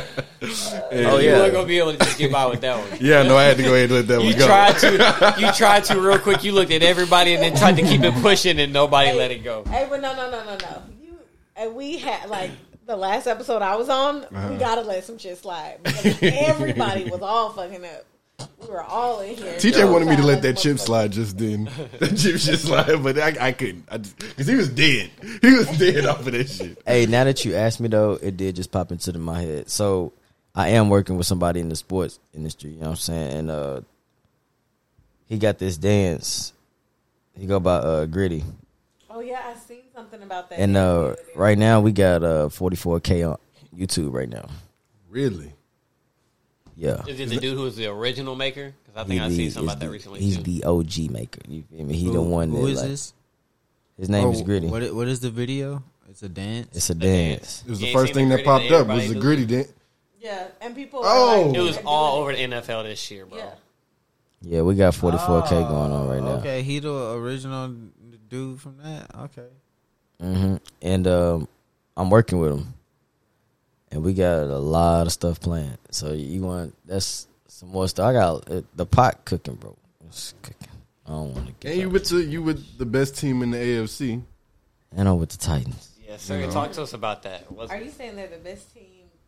[0.89, 1.39] Oh, You yeah.
[1.39, 2.87] weren't gonna be able to just get by with that one.
[3.01, 4.45] Yeah, no, I had to go ahead and let that You one go.
[4.45, 5.35] tried to.
[5.41, 6.43] You tried to real quick.
[6.43, 9.43] You looked at everybody and then tried to keep it pushing, and nobody let it
[9.43, 9.63] go.
[9.65, 10.83] Hey, but no, no, no, no, no.
[11.01, 11.17] You
[11.55, 12.51] and we had like
[12.85, 14.23] the last episode I was on.
[14.23, 14.49] Uh-huh.
[14.51, 18.05] We gotta let some shit slide because everybody was all fucking up.
[18.39, 19.53] We were all in here.
[19.53, 21.65] TJ wanted me to let that chip slide just then.
[21.99, 23.85] that chip just slide, but I, I couldn't.
[23.89, 25.09] I because he was dead.
[25.41, 26.77] He was dead off of that shit.
[26.85, 29.69] Hey, now that you asked me though, it did just pop into the- my head.
[29.71, 30.13] So
[30.53, 32.71] I am working with somebody in the sports industry.
[32.71, 33.33] You know what I'm saying?
[33.37, 33.81] And uh,
[35.27, 36.53] he got this dance.
[37.39, 38.43] He go by uh, Griddy,
[39.09, 40.59] Oh yeah, I seen something about that.
[40.59, 43.37] and uh, right now we got uh 44k on
[43.75, 44.47] YouTube right now.
[45.09, 45.53] Really?
[46.77, 47.03] Yeah.
[47.07, 48.73] Is it the dude who was the original maker?
[48.85, 50.43] Because I think I the- seen something is about that recently He's too.
[50.43, 51.41] the OG maker.
[51.47, 51.95] You feel me?
[51.95, 52.49] He the one.
[52.51, 53.13] who that, is like- this?
[53.97, 54.67] His name Or is Griddy.
[54.67, 55.83] What, what is the video?
[56.07, 56.75] It's a dance.
[56.75, 57.63] It's a dance.
[57.65, 59.73] It was the first thing the that popped that up was the griddy dance.
[60.19, 61.01] Yeah, and people.
[61.03, 61.41] Oh.
[61.41, 63.37] are like, It was they're all over the NFL this year, bro.
[63.39, 63.49] Yeah.
[64.41, 66.39] Yeah, we got 44k going on right now.
[66.39, 67.73] Okay, he the original
[68.29, 69.07] dude from that.
[69.15, 69.47] Okay.
[70.21, 71.47] hmm And um,
[71.95, 72.73] I'm working with him,
[73.91, 75.77] and we got a lot of stuff planned.
[75.91, 78.07] So you want that's some more stuff.
[78.07, 79.75] I got uh, the pot cooking, bro.
[80.07, 80.67] It's cooking.
[81.05, 81.71] I don't want to get.
[81.73, 84.21] And you with the you with the best team in the AFC.
[84.95, 85.91] And I'm with the Titans.
[86.07, 86.39] Yes, sir.
[86.39, 86.51] You know.
[86.53, 87.51] Talk to us about that.
[87.51, 88.83] What's, Are you saying they're the best team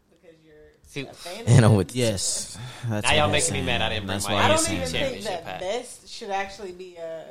[0.09, 0.53] because you're
[0.83, 1.43] See- a fan?
[1.47, 1.77] And I'm them?
[1.77, 2.57] with Yes.
[2.87, 3.81] That's Now y'all what making me mad.
[3.81, 5.59] I didn't bring That's my why I he's don't saying even think championship that hat.
[5.59, 7.25] best should actually be a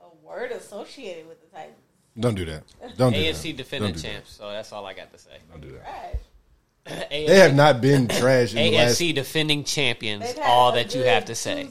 [0.00, 1.76] a word associated with the Titans.
[2.18, 2.64] Don't do that.
[2.96, 3.56] Don't do AFC that.
[3.58, 4.14] defending Don't do that.
[4.14, 4.32] champs.
[4.32, 5.30] So that's all I got to say.
[5.50, 5.84] Don't do that.
[5.84, 7.08] Trash.
[7.10, 10.24] They have not been trash in the last AFC defending champions.
[10.42, 11.68] All that you have to say.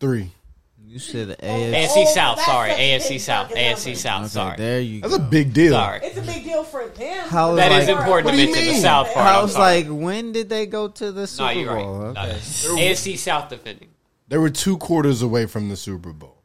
[0.00, 0.30] three.
[0.84, 1.72] You said the oh, AFC.
[1.74, 2.36] AFC Oh, South.
[2.36, 3.50] that's Sorry, AFC South.
[3.50, 3.96] AFC.
[3.96, 4.20] South.
[4.24, 4.56] Okay, Sorry.
[4.58, 5.72] there you That's a big deal.
[5.72, 6.00] Sorry.
[6.02, 7.28] It's a big deal for them.
[7.28, 8.80] How That like- is important to do you mention the?
[8.80, 9.26] South part.
[9.26, 11.82] I was like, when did they go to the no, Super you're right.
[11.82, 11.98] Bowl?
[12.12, 12.92] No, Okay.
[12.92, 13.88] AFC South defending.
[14.28, 16.41] They were two quarters away from the Super Bowl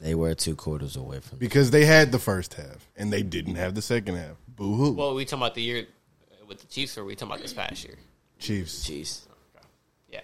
[0.00, 1.38] They were two quarters away from.
[1.38, 4.36] because they had the first half and they didn't have the second half.
[4.48, 4.92] Boo hoo.
[4.92, 5.86] Well, we talking about the year
[6.46, 7.96] with the Chiefs, or we talking about this past year?
[8.38, 8.88] Chiefs.
[8.88, 9.20] Jeez.
[10.10, 10.20] Yeah.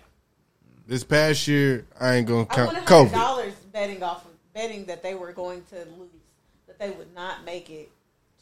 [0.87, 3.13] This past year, I ain't gonna I count won COVID.
[3.13, 6.09] dollars betting off of betting that they were going to lose,
[6.69, 7.91] that they would not make it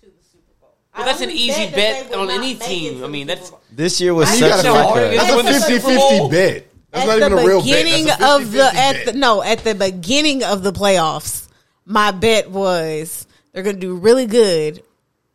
[0.00, 0.74] to the Super Bowl.
[0.94, 3.02] Well, I that's an easy that bet on any team.
[3.02, 5.30] I mean, that's This year was I such got a a so hard fuck against
[5.30, 5.44] up.
[5.44, 6.66] That's a 50-50 bet.
[6.92, 9.42] That's at not the even a real beginning That's a of the at the, no
[9.42, 11.48] at the beginning of the playoffs,
[11.86, 14.82] my bet was they're going to do really good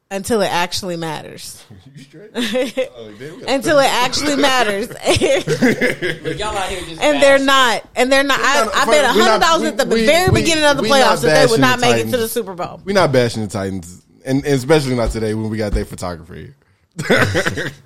[0.10, 1.64] until it actually matters.
[1.96, 2.30] You straight?
[2.36, 7.84] Oh, damn, we got until it actually matters, y'all out here just and they're not,
[7.96, 8.40] and they're not.
[8.40, 10.84] I, not- I bet we're hundred dollars at the we- very we- beginning of the
[10.84, 12.80] playoffs that they would not the make it to the Super Bowl.
[12.86, 16.36] We're not bashing the Titans, and, and especially not today when we got their photographer
[16.36, 16.56] here.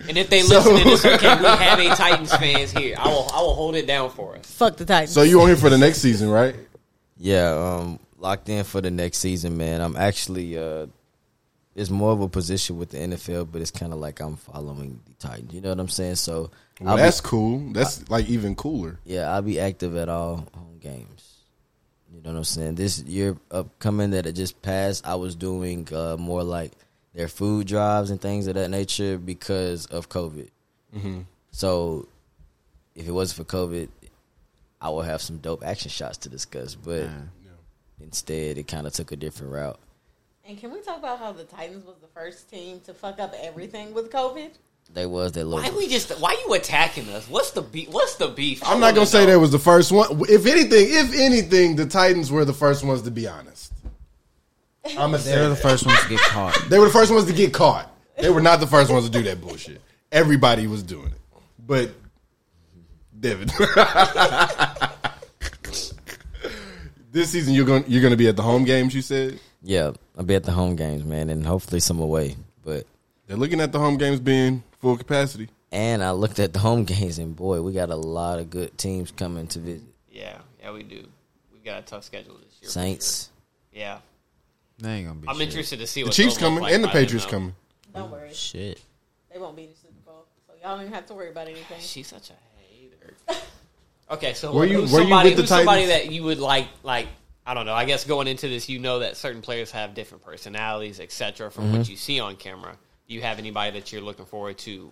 [0.08, 1.36] And if they So- listen, it's okay.
[1.40, 2.96] We have a Titans fans here.
[2.98, 3.30] I will.
[3.34, 4.46] I will hold it down for us.
[4.46, 5.12] Fuck the Titans.
[5.14, 6.56] so you on here for the next season, right?
[7.18, 9.82] Yeah, um, locked in for the next season, man.
[9.82, 10.88] I'm actually uh,
[11.76, 15.00] it's more of a position with the NFL, but it's kind of like I'm following
[15.06, 15.54] the Titans.
[15.54, 16.16] You know what I'm saying?
[16.16, 17.60] So Well, I'll be- that's cool.
[17.74, 19.00] That's like even cooler.
[19.06, 21.28] yeah, I'll be active at all home games.
[22.14, 22.76] You know what I'm saying?
[22.76, 26.72] This year upcoming that it just passed, I was doing uh, more like
[27.14, 30.50] their food drives and things of that nature because of COVID.
[30.96, 31.26] Mhm.
[31.52, 32.08] So
[32.96, 33.90] if it wasn't for COVID,
[34.82, 36.76] I would have some dope action shots to discuss.
[36.76, 37.10] But
[38.02, 39.80] instead, it kind of took a different route.
[40.46, 43.34] And can we talk about how the Titans was the first team to fuck up
[43.40, 44.50] everything with COVID?
[44.94, 45.78] They was that Why little.
[45.78, 46.10] we just?
[46.20, 47.30] Why you attacking us?
[47.30, 47.90] What's the beef?
[47.90, 48.62] What's the beef?
[48.68, 49.34] I I'm not gonna say know.
[49.34, 50.22] that was the first one.
[50.28, 53.72] If anything, if anything, the Titans were the first ones to be honest.
[54.86, 55.62] I'm gonna say They're the that.
[55.62, 56.58] first ones to get caught.
[56.70, 57.90] They were the first ones to get caught.
[58.20, 59.82] They were not the first ones to do that bullshit.
[60.12, 61.20] Everybody was doing it,
[61.66, 61.92] but
[63.20, 63.48] Devin,
[67.12, 68.94] this season you're going you're going to be at the home games.
[68.96, 72.36] You said Yeah, I'll be at the home games, man, and hopefully some away.
[72.64, 72.86] But
[73.28, 75.50] they're looking at the home games being full capacity.
[75.72, 78.78] and I looked at the home games, and boy, we got a lot of good
[78.78, 79.88] teams coming to visit.
[80.10, 81.06] Yeah, yeah, we do.
[81.54, 82.68] We've got a tough schedule this year.
[82.68, 83.30] for Saints.
[83.74, 83.82] sure.
[83.82, 83.98] Yeah,
[84.82, 85.28] They ain't gonna be.
[85.28, 85.48] I'm shit.
[85.48, 87.32] interested to see what The Chiefs coming like and the Patriots though.
[87.32, 87.56] coming.
[87.94, 88.34] Don't worry.
[88.34, 88.82] Shit.
[89.32, 90.26] They won't be in the Super Bowl.
[90.48, 91.80] So y'all don't even have to worry about anything.
[91.80, 92.34] She's such a
[92.70, 93.14] hater.
[94.10, 96.40] Okay, so Were you- who's were you somebody, with the who's somebody that you would
[96.40, 96.68] like?
[96.84, 97.08] Like
[97.46, 97.74] I don't know.
[97.74, 101.50] I guess going into this, you know that certain players have different personalities, etc.
[101.50, 101.78] From Mm-hmm.
[101.78, 102.76] what you see on camera,
[103.08, 104.92] do you have anybody that you're looking forward to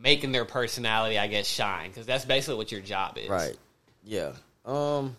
[0.00, 1.90] making their personality, I guess, shine?
[1.90, 3.56] Because that's basically what your job is, Right.
[4.02, 4.32] Yeah.
[4.64, 5.16] Um.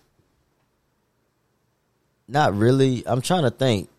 [2.27, 3.03] Not really.
[3.05, 3.89] I'm trying to think.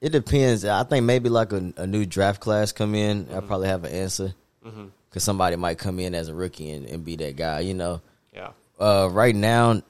[0.00, 0.64] It depends.
[0.64, 3.28] I think maybe like a, a new draft class come in.
[3.32, 4.90] I probably have an answer Mhm.
[5.08, 7.60] because somebody might come in as a rookie and, and be that guy.
[7.60, 8.00] You know.
[8.34, 8.50] Yeah.
[8.78, 9.80] Uh, right now,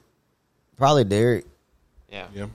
[0.77, 1.45] probably Derrick.
[2.09, 2.27] Yeah.
[2.33, 2.47] Yeah.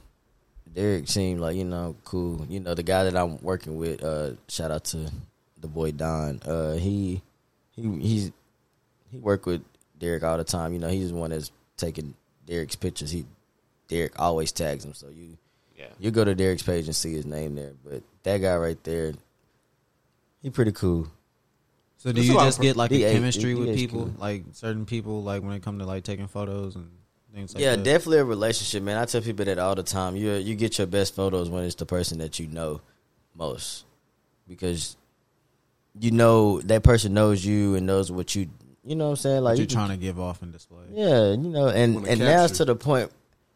[0.74, 2.46] Derrick seemed like you know cool.
[2.48, 4.02] You know the guy that I'm working with.
[4.02, 5.10] Uh, shout out to
[5.60, 6.40] the boy Don.
[6.42, 7.20] Uh, he
[7.72, 8.32] he he's
[9.10, 9.62] he worked with
[9.98, 10.72] Derrick all the time.
[10.72, 12.14] You know he's the one that's taking
[12.46, 13.10] Derrick's pictures.
[13.10, 13.26] He
[13.92, 15.36] Derrick always tags him, so you
[15.78, 15.86] Yeah.
[15.98, 17.72] you go to Derrick's page and see his name there.
[17.84, 19.12] But that guy right there,
[20.42, 21.08] he pretty cool.
[21.98, 24.14] So do There's you just get like he a chemistry he with ain't people, cool.
[24.18, 26.90] like certain people, like when it come to like taking photos and
[27.34, 27.84] things like yeah, that?
[27.84, 28.96] definitely a relationship, man.
[28.96, 30.16] I tell people that all the time.
[30.16, 32.80] You you get your best photos when it's the person that you know
[33.36, 33.84] most,
[34.48, 34.96] because
[36.00, 38.48] you know that person knows you and knows what you.
[38.84, 39.42] You know what I'm saying?
[39.44, 40.86] Like What you're you can- trying to give off and display.
[40.92, 43.12] Yeah, you know, and Wanna and now it's to the point.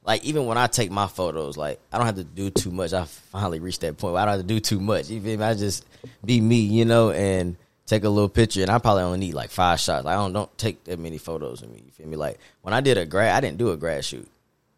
[0.06, 2.92] Like even when I take my photos, like I don't have to do too much.
[2.92, 5.10] I finally reached that point where I don't have to do too much.
[5.10, 5.44] You feel me?
[5.44, 5.84] I just
[6.24, 7.56] be me, you know, and
[7.86, 8.62] take a little picture.
[8.62, 10.04] And I probably only need like five shots.
[10.04, 11.82] Like I don't don't take that many photos of me.
[11.84, 12.16] You feel me?
[12.16, 14.28] Like when I did a grad, I didn't do a grad shoot.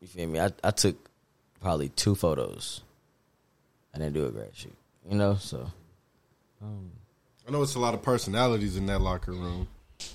[0.01, 0.41] You feel me?
[0.41, 0.97] I I took
[1.61, 2.81] probably two photos.
[3.95, 4.77] I didn't do a grad shoot.
[5.11, 5.71] You know, so
[6.63, 6.91] um,
[7.47, 9.69] I know it's a lot of personalities in that locker room,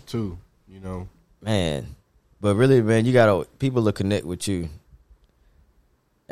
[0.08, 0.40] too.
[0.68, 1.08] You know,
[1.40, 1.96] man.
[2.42, 4.70] But really, man, you gotta people to connect with you.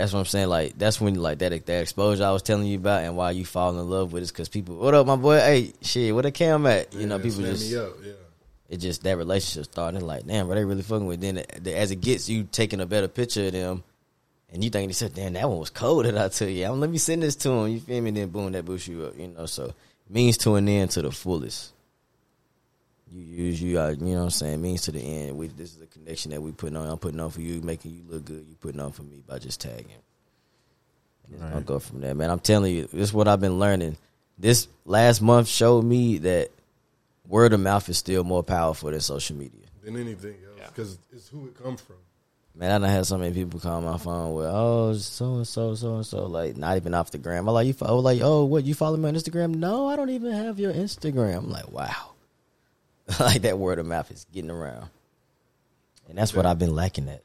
[0.01, 0.47] That's what I'm saying.
[0.49, 3.45] Like that's when like that that exposure I was telling you about, and why you
[3.45, 5.37] fall in love with it, because people, what up, my boy?
[5.39, 6.91] Hey, shit, where the cam at?
[6.95, 8.13] You know, people just me up, yeah.
[8.67, 11.21] It just that relationship starting like, damn, bro, they really fucking with.
[11.21, 13.83] Then the- as it gets, you taking a better picture of them,
[14.51, 16.05] and you think they said, damn, that one was cold.
[16.05, 17.67] That I tell you, I'm, let me send this to him.
[17.67, 18.09] You feel me?
[18.09, 19.19] Then boom, that boosts you up.
[19.19, 19.71] You know, so
[20.09, 21.73] means to an end to the fullest.
[23.13, 24.61] You use you, uh, you know what I'm saying?
[24.61, 25.37] Means to the end.
[25.37, 26.87] We this is a connection that we putting on.
[26.87, 28.45] I'm putting on for you, making you look good.
[28.47, 29.85] You putting on for me by just tagging.
[31.25, 31.65] And it's gonna Right.
[31.65, 32.29] go from there, man.
[32.29, 33.97] I'm telling you, this is what I've been learning.
[34.37, 36.49] This last month showed me that
[37.27, 39.57] word of mouth is still more powerful than social media.
[39.83, 41.95] than anything else, because it's who it comes from.
[42.53, 45.73] Man, I done had so many people call my phone with, oh, so and so,
[45.73, 47.47] so and so, like not even off the gram.
[47.47, 48.63] I'm like, you, fo- I was like, oh, what?
[48.65, 49.55] You follow me on Instagram?
[49.55, 51.37] No, I don't even have your Instagram.
[51.39, 52.10] I'm like, wow,
[53.19, 54.89] like that word of mouth is getting around,
[56.07, 57.23] and that's what I've been lacking at.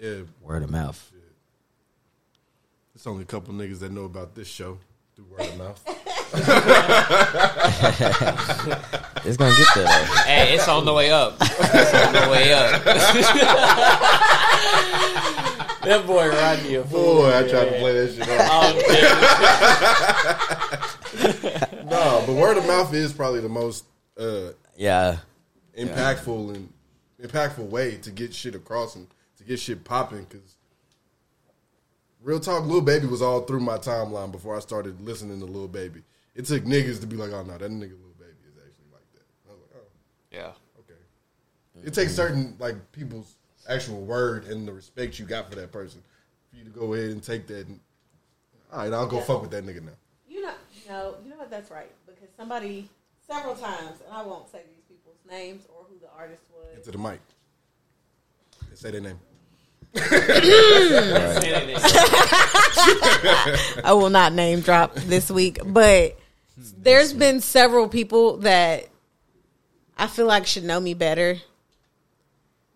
[0.00, 1.10] Yeah, Word of mouth.
[2.94, 4.78] It's only a couple niggas that know about this show
[5.16, 5.80] through word of mouth.
[9.26, 9.84] It's gonna get there.
[9.84, 10.04] Though.
[10.26, 11.36] Hey, it's on the way up.
[11.40, 12.84] It's on the way up.
[15.82, 17.22] that boy Rodney a fool.
[17.22, 18.28] Boy, I tried to play that shit
[21.72, 21.90] off.
[21.90, 23.84] No, but word of mouth is probably the most
[24.18, 25.18] uh, Yeah.
[25.76, 26.72] impactful and
[27.22, 29.06] impactful way to get shit across and
[29.38, 30.24] to get shit popping.
[30.28, 30.56] Because
[32.22, 35.68] real talk, Lil Baby was all through my timeline before I started listening to Lil
[35.68, 36.02] Baby.
[36.34, 39.12] It took niggas to be like, "Oh no, that nigga Lil Baby is actually like
[39.14, 39.86] that." I was like, "Oh,
[40.30, 40.52] Yeah.
[40.80, 43.36] okay." It takes certain like people's
[43.68, 46.02] actual word and the respect you got for that person
[46.50, 47.66] for you to go ahead and take that.
[47.66, 47.80] And,
[48.72, 49.92] all right, I'll go fuck with that nigga now.
[50.28, 50.54] You know,
[50.88, 51.50] No, you know what?
[51.50, 51.90] That's right.
[52.06, 52.90] Because somebody
[53.28, 56.76] several times, and I won't say these people's names or who the artist was.
[56.76, 57.20] Into the mic.
[58.74, 59.18] Say their name.
[63.84, 66.18] I will not name drop this week, but
[66.78, 68.88] there's been several people that
[69.96, 71.38] I feel like should know me better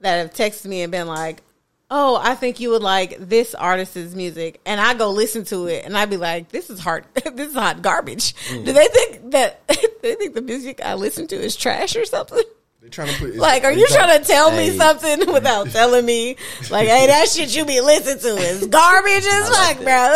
[0.01, 1.43] that have texted me and been like,
[1.91, 5.85] "Oh, I think you would like this artist's music," and I go listen to it,
[5.85, 7.05] and I'd be like, "This is hard.
[7.15, 8.65] this is hot garbage." Mm.
[8.65, 9.67] Do they think that
[10.03, 12.43] they think the music I listen to is trash or something?
[12.81, 16.37] They trying to put Like, are you trying to tell me something without telling me?
[16.71, 20.15] Like, hey, that shit you be listening to is garbage as fuck, bro.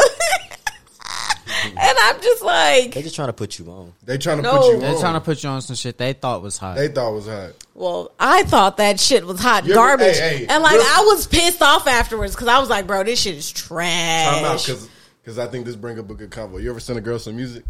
[1.65, 3.93] and I'm just like, They just trying to put you on.
[4.05, 4.59] They trying to No.
[4.59, 5.01] put you They're on.
[5.01, 6.77] trying to put you on some shit they thought was hot.
[6.77, 7.51] they thought it was hot.
[7.75, 10.83] well, I thought that shit was hot You ever- garbage, hey, hey, and like real-
[10.83, 14.35] I was pissed off afterwards because I was like, bro, this shit is trash.
[14.35, 14.89] Time out
[15.23, 16.61] because I think this bring up a good convo.
[16.63, 17.65] You ever send a girl some music?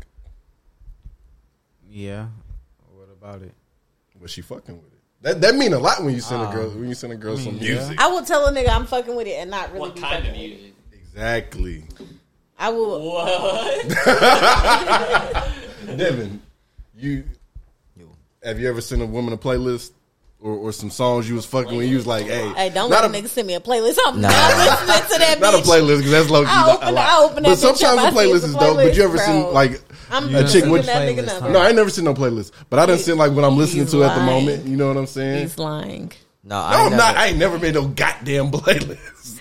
[1.91, 2.27] yeah.
[2.95, 3.53] What about it?
[4.21, 4.99] Was she fucking with it?
[5.23, 7.17] That that mean a lot when you send a Um, girl when you send a
[7.17, 7.75] girl some yeah.
[7.75, 8.01] music.
[8.01, 10.25] I will tell a nigga I'm fucking with it and not really What be kind
[10.25, 10.49] fucking of with it.
[10.61, 10.75] music?
[10.93, 11.85] Exactly.
[12.63, 13.03] I will.
[13.13, 13.89] What?
[15.99, 16.41] Devin,
[16.97, 17.25] you
[18.45, 19.91] have you ever sent a woman a playlist
[20.41, 23.03] or, or some songs you was fucking when you was like, hey, Hey, don't not
[23.03, 23.99] let a, a nigga send me a playlist.
[24.07, 24.29] I'm Nah.
[24.29, 25.41] not listening to that.
[25.41, 27.09] not a playlist because that's low key I a open- lot.
[27.09, 28.77] I open that but bitch up, sometimes I the playlist is dope.
[28.77, 29.81] But you ever playlist, seen like
[30.11, 31.51] I'm a chick sending with that nigga number.
[31.51, 33.83] no, I ain't never seen no playlist, but I done seen like what I'm listening
[33.85, 34.67] He's to at the moment.
[34.67, 35.41] You know what I'm saying?
[35.43, 36.13] He's lying.
[36.45, 37.17] No, no, I I'm ain't not.
[37.17, 39.39] I ain't never made no goddamn playlist.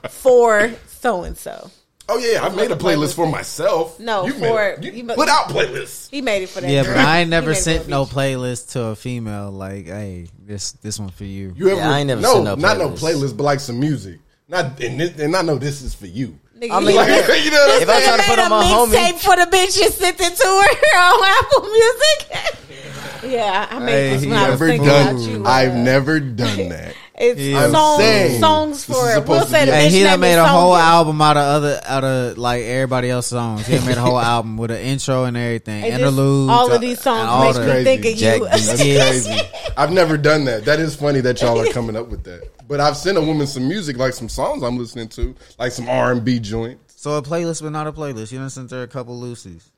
[0.10, 1.70] for so and so.
[2.10, 4.00] Oh yeah, I made a playlist for myself.
[4.00, 6.08] No, you for made, you you- put out playlists.
[6.10, 6.70] He made it for that.
[6.70, 6.94] Yeah, girl.
[6.94, 11.10] but I ain't never sent no playlist to a female like, hey, this this one
[11.10, 11.52] for you.
[11.54, 11.80] You ever?
[11.80, 12.98] Yeah, I ain't never sent no, seen no not no playlist.
[13.32, 14.20] playlist, but like some music.
[14.48, 16.38] Not and, this, and I know this is for you.
[16.58, 18.48] Nigga, I mean, Like, made- you know what if I try to put on a
[18.48, 23.32] my homie, mixtape for the bitch and sent it to her on Apple Music.
[23.32, 25.14] yeah, I made Hey, this he when I was never thinking done.
[25.16, 25.44] about you.
[25.44, 26.94] I've never done that.
[27.20, 29.14] It's I'm songs, songs for it.
[29.14, 30.84] supposed We'll say the a- Hey, he name done made a whole Sonya.
[30.84, 33.66] album out of other out of like everybody else's songs.
[33.66, 36.50] He done made a whole album with an intro and everything, And this- interludes.
[36.52, 37.84] all of these songs and make the- me crazy.
[37.84, 38.84] think of Jack you.
[38.84, 38.94] D.
[38.94, 39.48] That's crazy.
[39.76, 40.64] I've never done that.
[40.64, 42.48] That is funny that y'all are coming up with that.
[42.68, 45.88] But I've sent a woman some music, like some songs I'm listening to, like some
[45.88, 46.94] R and B joints.
[47.02, 48.30] So a playlist, but not a playlist.
[48.32, 49.70] You done sent her a couple Lucy's.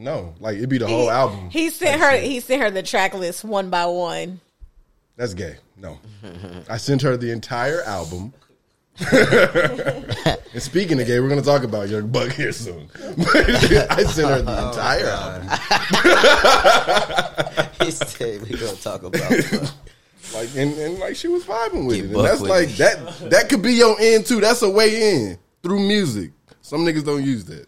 [0.00, 1.50] No, like it'd be the whole album.
[1.50, 2.16] He sent her.
[2.16, 4.40] He sent her the track list one by one.
[5.18, 5.56] That's gay.
[5.76, 5.98] No,
[6.70, 8.32] I sent her the entire album.
[9.12, 12.88] and speaking of gay, we're gonna talk about Young Buck here soon.
[12.96, 15.48] I sent her the oh, entire album.
[17.82, 19.20] he said we gonna talk about.
[19.30, 19.72] it.
[20.34, 22.16] Like and, and like she was vibing with Get it.
[22.16, 22.76] And that's like it.
[22.78, 24.40] that that could be your end too.
[24.40, 26.30] That's a way in through music.
[26.60, 27.66] Some niggas don't use that.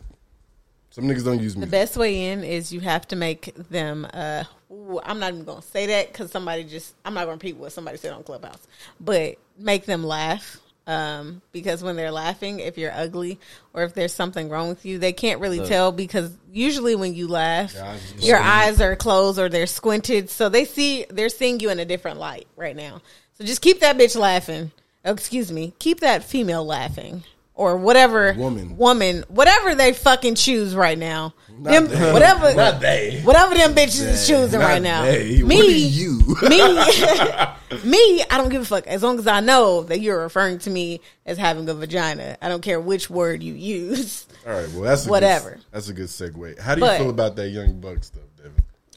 [0.90, 1.60] Some niggas don't use me.
[1.64, 4.06] The best way in is you have to make them.
[4.12, 6.94] Uh, ooh, I'm not even gonna say that because somebody just.
[7.04, 8.58] I'm not gonna repeat what somebody said on Clubhouse,
[9.00, 10.58] but make them laugh.
[10.86, 13.38] Um, because when they're laughing, if you're ugly
[13.74, 15.68] or if there's something wrong with you, they can't really Look.
[15.68, 18.46] tell because usually when you laugh, Your eyes are your squinted.
[18.46, 22.18] eyes are closed or they're squinted, so they see they're seeing you in a different
[22.18, 23.02] light right now.
[23.34, 24.72] So just keep that bitch laughing.
[25.04, 27.22] Oh, excuse me, keep that female laughing
[27.60, 28.78] or whatever Woman.
[28.78, 31.34] woman, whatever they fucking choose right now.
[31.58, 32.12] Not them, they.
[32.12, 33.20] whatever, Not they.
[33.22, 35.02] whatever them bitches is choosing Not right now.
[35.04, 35.42] they.
[35.42, 36.20] Me, you?
[36.48, 36.58] me,
[37.84, 38.22] me.
[38.30, 41.02] I don't give a fuck as long as I know that you're referring to me
[41.26, 42.38] as having a vagina.
[42.40, 44.26] I don't care which word you use.
[44.46, 45.50] All right, well that's a Whatever.
[45.50, 46.58] Good, that's a good segue.
[46.58, 48.22] How do you But- feel about that Young Buck stuff?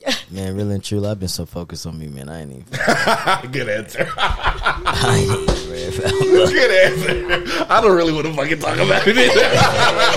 [0.31, 2.27] Man, really and truly, I've been so focused on me, man.
[2.27, 2.65] I ain't even.
[3.51, 4.07] Good answer.
[4.17, 7.65] I ain't even read about Good answer.
[7.69, 9.17] I don't really want to fucking talk about it.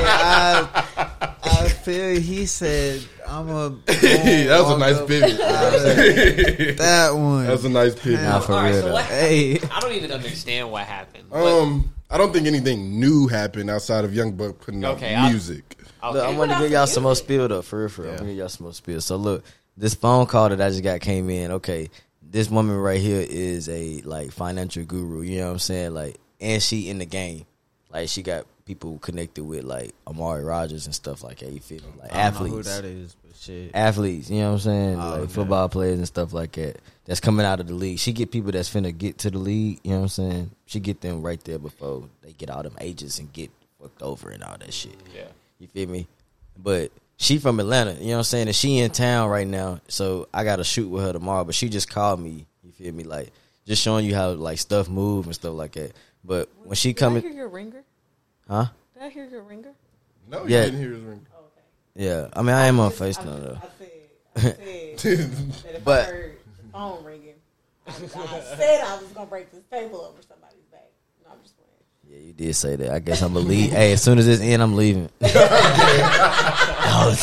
[0.09, 0.69] I,
[1.43, 3.71] I feel he said I'm a.
[3.87, 5.39] that was a nice pivot.
[6.79, 7.45] that one.
[7.45, 8.23] That was a nice pivot.
[8.23, 9.59] Nah, for All right, real so Hey.
[9.71, 11.33] I don't even understand what happened.
[11.33, 15.31] Um, I don't think anything new happened outside of Young Buck putting Okay, out I-
[15.31, 15.77] music.
[16.03, 16.13] okay.
[16.19, 18.13] Look, I'm gonna give y'all some more spill though, for real, for real.
[18.13, 19.01] I'm gonna give y'all some more spill.
[19.01, 19.45] So look,
[19.77, 21.53] this phone call that I just got came in.
[21.53, 21.91] Okay,
[22.23, 25.23] this woman right here is a like financial guru.
[25.23, 25.95] You know what I'm saying?
[25.95, 27.47] Like, and she in the game.
[27.91, 31.53] Like, she got people connected with like Amari Rodgers and stuff like that.
[31.53, 32.03] You feel me?
[32.03, 33.71] Like I don't know athletes, who that is, but shit.
[33.73, 34.29] athletes.
[34.29, 35.01] You know what I'm saying?
[35.01, 35.33] Oh, like okay.
[35.33, 36.81] football players and stuff like that.
[37.05, 38.01] That's coming out of the league.
[38.01, 39.81] She get people that's finna get to the league.
[39.85, 40.51] You know what I'm saying?
[40.67, 43.51] She get them right there before they get all them ages and get
[43.81, 44.97] fucked over and all that shit.
[45.15, 45.29] Yeah.
[45.59, 46.09] You feel me?
[46.59, 48.47] But she from Atlanta, you know what I'm saying?
[48.49, 51.45] And she in town right now, so I got to shoot with her tomorrow.
[51.45, 52.47] But she just called me.
[52.63, 53.05] You feel me?
[53.05, 53.33] Like
[53.67, 55.93] just showing you how like stuff move and stuff like that.
[56.25, 57.83] But when she coming Did I hear your ringer?
[58.49, 58.67] huh?
[58.95, 59.73] Did I hear your ringer?
[60.29, 60.65] No, Yeah.
[60.65, 61.25] didn't hear his ring.
[61.37, 61.41] Oh,
[61.95, 63.59] yeah, I mean, I am on FaceTime though.
[63.63, 63.91] I said,
[64.37, 64.57] I said
[64.99, 65.05] that
[65.77, 67.35] if But- I heard the phone ringing,
[67.87, 70.91] I, I said I was gonna break this table over somebody's back.
[71.25, 71.71] No, I'm just playing.
[72.09, 72.91] Yeah, you did say that.
[72.91, 73.71] I guess I'm gonna leave.
[73.71, 75.09] hey, as soon as this end, I'm leaving.
[75.23, 77.21] I was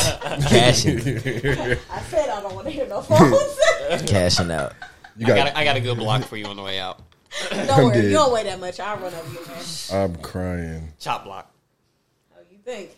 [0.48, 3.58] cashing, I said I don't want to hear no phones.
[4.10, 4.72] cashing out.
[5.16, 5.46] You I got.
[5.46, 7.00] got I got a good block for you on the way out.
[7.50, 8.78] don't worry, you don't weigh that much.
[8.78, 9.64] I'll run over you, man.
[9.92, 10.92] I'm crying.
[10.98, 11.50] Chop block.
[12.36, 12.90] Oh, you think?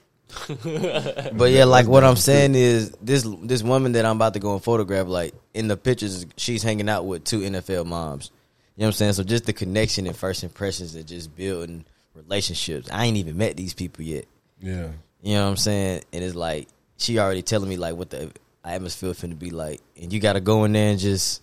[1.36, 4.54] But yeah, like what I'm saying is this this woman that I'm about to go
[4.54, 8.30] and photograph, like in the pictures, she's hanging out with two NFL moms.
[8.76, 9.12] You know what I'm saying?
[9.14, 11.84] So just the connection and first impressions and just building
[12.14, 12.90] relationships.
[12.92, 14.26] I ain't even met these people yet.
[14.60, 14.88] Yeah.
[15.22, 16.02] You know what I'm saying?
[16.12, 18.30] And it's like she already telling me like what the
[18.64, 21.42] atmosphere finna be like, and you got to go in there and just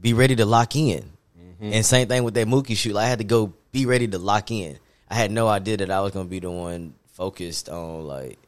[0.00, 1.02] be ready to lock in.
[1.38, 1.72] Mm-hmm.
[1.72, 2.94] And same thing with that Mookie shoot.
[2.94, 4.78] Like, I had to go be ready to lock in.
[5.10, 8.38] I had no idea that I was gonna be the one focused on like,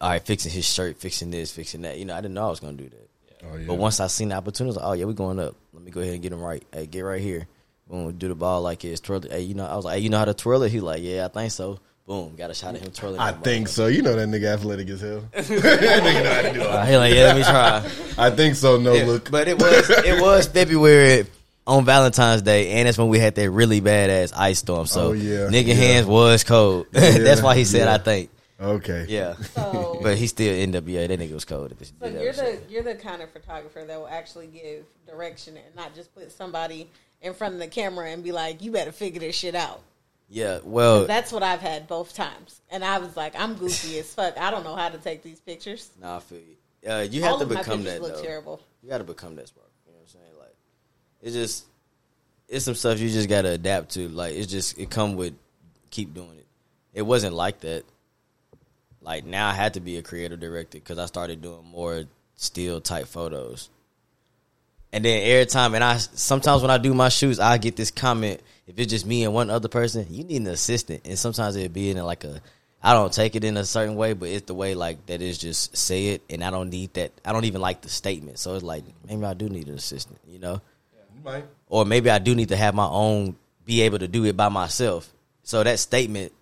[0.00, 1.98] all right, fixing his shirt, fixing this, fixing that.
[1.98, 3.10] You know, I didn't know I was gonna do that.
[3.44, 3.66] Oh yeah.
[3.66, 5.54] But once I seen the opportunity, I was like, oh yeah, we going up.
[5.82, 6.62] Let me go ahead and get him right.
[6.72, 7.48] Hey, get right here.
[7.90, 9.20] Boom, do the ball like it's twirl.
[9.22, 10.70] Hey, you know, I was like, hey, you know how to twirl it?
[10.70, 11.80] He like, yeah, I think so.
[12.06, 13.18] Boom, got a shot at him twirling.
[13.18, 13.70] I think motherfucker.
[13.70, 13.86] so.
[13.88, 15.24] You know that nigga athletic as hell.
[15.32, 16.88] that nigga know how to do Uh, it.
[16.88, 17.90] he like, yeah, let me try.
[18.16, 18.78] I think so.
[18.78, 19.28] No Yeah, look.
[19.28, 21.26] But it was it was February
[21.66, 24.86] on Valentine's Day, and that's when we had that really badass ice storm.
[24.86, 25.48] So Oh, yeah.
[25.48, 25.74] nigga Yeah.
[25.74, 26.86] hands was cold.
[26.92, 27.94] that's why he said Yeah.
[27.94, 28.30] I think.
[28.62, 29.06] Okay.
[29.08, 29.34] Yeah.
[29.36, 31.72] So- but he still ended up yeah, that nigga was cold.
[31.72, 34.84] If it's- So you're was- the you're the kind of photographer that will actually give
[35.06, 36.88] direction and not just put somebody
[37.20, 39.80] in front of the camera and be like, "You better figure this shit out."
[40.28, 44.12] yeah, well That's what I've had both times, and I was like, "I'm goofy as
[44.14, 44.38] fuck.
[44.38, 46.90] I don't know how to take these pictures." nah, I feel you.
[46.90, 48.22] Uh, you have All to of my become pictures that look though.
[48.22, 48.60] terrible.
[48.82, 49.68] You gotta become that spark.
[49.86, 50.38] You know what I'm saying?
[50.38, 50.54] Like
[51.20, 51.64] it's just
[52.48, 54.08] it's some stuff you just gotta adapt to.
[54.08, 55.34] Like it's just it come with
[55.90, 56.46] keep doing it.
[56.94, 57.84] It wasn't like that.
[59.02, 62.04] Like now I had to be a creative director because I started doing more
[62.36, 63.68] still type photos.
[64.92, 67.90] And then every time, and I sometimes when I do my shoots, I get this
[67.90, 68.40] comment.
[68.66, 71.02] If it's just me and one other person, you need an assistant.
[71.04, 72.40] And sometimes it'd be in like a,
[72.82, 75.38] I don't take it in a certain way, but it's the way like that is
[75.38, 77.12] just say it, and I don't need that.
[77.24, 78.38] I don't even like the statement.
[78.38, 80.60] So it's like maybe I do need an assistant, you know,
[81.16, 81.44] You might.
[81.68, 84.48] or maybe I do need to have my own, be able to do it by
[84.50, 85.10] myself.
[85.42, 86.32] So that statement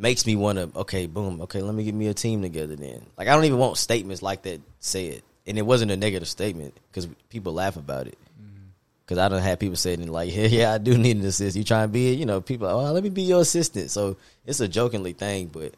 [0.00, 0.78] makes me want to.
[0.80, 1.40] Okay, boom.
[1.42, 2.76] Okay, let me get me a team together.
[2.76, 6.28] Then, like I don't even want statements like that said, and it wasn't a negative
[6.28, 8.18] statement because people laugh about it.
[8.40, 8.68] Mm-hmm.
[9.04, 11.56] Because I don't have people saying like, yeah, yeah, I do need an assistant.
[11.56, 13.90] You trying to be, you know, people, oh, let me be your assistant.
[13.90, 14.16] So
[14.46, 15.74] it's a jokingly thing, but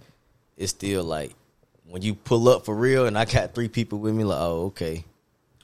[0.57, 1.35] it's still like
[1.93, 4.67] when you pull up for real, and I got three people with me, like, oh,
[4.67, 5.05] okay,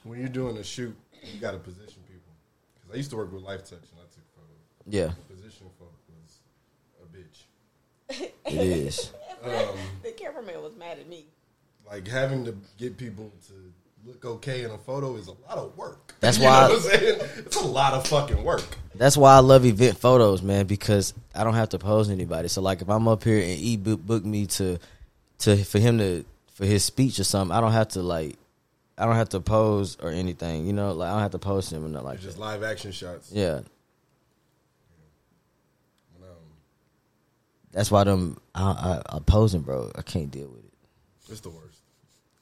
[0.04, 2.32] When you're doing a shoot, you got to position people.
[2.74, 4.60] Because I used to work with Lifetouch and I took photos.
[4.86, 5.12] Yeah.
[5.28, 6.40] Position folk was
[7.02, 7.44] a bitch.
[8.10, 9.12] it is.
[9.44, 9.52] Um,
[10.02, 11.26] the cameraman was mad at me.
[11.90, 13.52] like having to get people to
[14.06, 16.14] look okay in a photo is a lot of work.
[16.20, 17.20] That's You why- know what I'm saying?
[17.38, 18.64] It's a lot of fucking work.
[18.94, 22.48] That's why I love event photos, man, because I don't have to pose anybody.
[22.48, 24.78] So like if I'm up here and E book, book me to
[25.40, 26.24] to for him to
[26.54, 28.36] for his speech or something, I don't have to like
[28.96, 30.66] I don't have to pose or anything.
[30.66, 32.42] You know, like I don't have to post him or nothing like just that.
[32.42, 33.30] live action shots.
[33.30, 33.60] Yeah.
[36.18, 36.36] When, um,
[37.72, 38.62] That's why them I,
[39.10, 39.90] I, I posing, bro.
[39.96, 40.72] I can't deal with it.
[41.30, 41.66] it's the worst.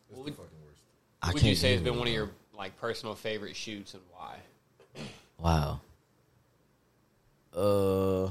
[0.08, 0.80] It's What the would, fucking worst.
[1.22, 4.02] I would you say it's been with one of your like personal favorite shoots and
[4.12, 4.36] why?
[5.38, 5.80] Wow.
[7.54, 8.30] Uh.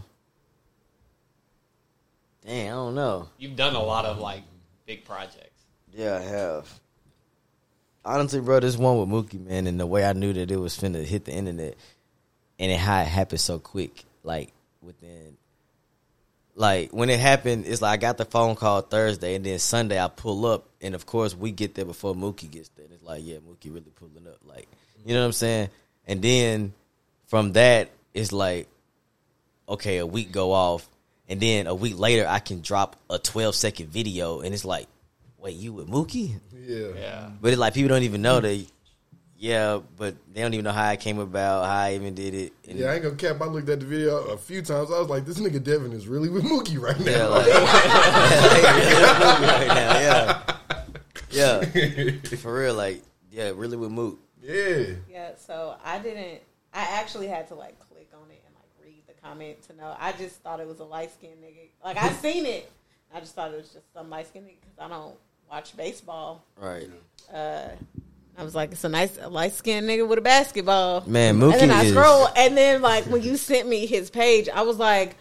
[2.45, 3.27] Dang, I don't know.
[3.37, 4.43] You've done a lot of like
[4.85, 5.63] big projects.
[5.93, 6.79] Yeah, I have.
[8.03, 10.77] Honestly, bro, this one with Mookie, man, and the way I knew that it was
[10.77, 11.75] finna hit the internet,
[12.59, 14.51] and it how it happened so quick, like
[14.83, 15.37] within,
[16.55, 20.01] like when it happened, it's like I got the phone call Thursday, and then Sunday
[20.01, 22.85] I pull up, and of course we get there before Mookie gets there.
[22.85, 24.67] And it's like, yeah, Mookie really pulling up, like
[25.05, 25.69] you know what I'm saying.
[26.07, 26.73] And then
[27.27, 28.67] from that, it's like,
[29.67, 30.87] okay, a week go off,
[31.27, 34.87] and then a week later I can drop a 12 second video, and it's like,
[35.37, 36.39] wait, you with Mookie?
[36.53, 36.87] Yeah.
[36.95, 37.29] Yeah.
[37.41, 38.65] But it's like people don't even know that.
[39.37, 42.53] Yeah, but they don't even know how I came about, how I even did it.
[42.69, 43.41] And Yeah, I ain't gonna cap.
[43.41, 44.89] I looked at the video a few times.
[44.91, 47.05] I was like, this nigga Devin is really with Mookie right now.
[47.15, 50.41] Yeah, like, right now,
[51.31, 53.01] yeah, yeah, for real, like,
[53.31, 54.19] yeah, really with Mook.
[54.41, 54.83] yeah.
[55.09, 56.41] Yeah, so I didn't.
[56.73, 59.95] I actually had to like click on it and like read the comment to know.
[59.99, 61.67] I just thought it was a light skinned nigga.
[61.83, 62.71] Like I seen it,
[63.13, 65.15] I just thought it was just some light skinned nigga because I don't
[65.49, 66.43] watch baseball.
[66.57, 66.89] Right.
[67.33, 67.69] Uh,
[68.37, 71.03] I was like, it's a nice light skinned nigga with a basketball.
[71.07, 71.53] Man, Mookie.
[71.53, 74.49] And then Mookie I is- scroll, and then like when you sent me his page,
[74.49, 75.15] I was like,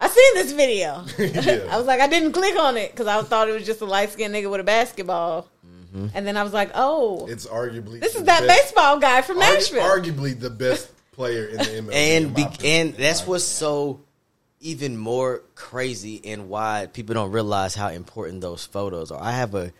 [0.00, 1.04] I seen this video.
[1.18, 1.66] Yeah.
[1.74, 3.84] I was like, I didn't click on it because I thought it was just a
[3.84, 5.48] light skinned nigga with a basketball.
[5.66, 6.06] Mm-hmm.
[6.14, 9.38] And then I was like, oh, It's arguably this is that best- baseball guy from
[9.38, 9.82] argu- Nashville.
[9.82, 11.92] arguably the best player in the MLB.
[11.94, 14.00] and be, and that's what's so
[14.60, 19.20] even more crazy and why people don't realize how important those photos are.
[19.20, 19.72] I have a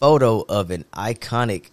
[0.00, 1.70] photo of an iconic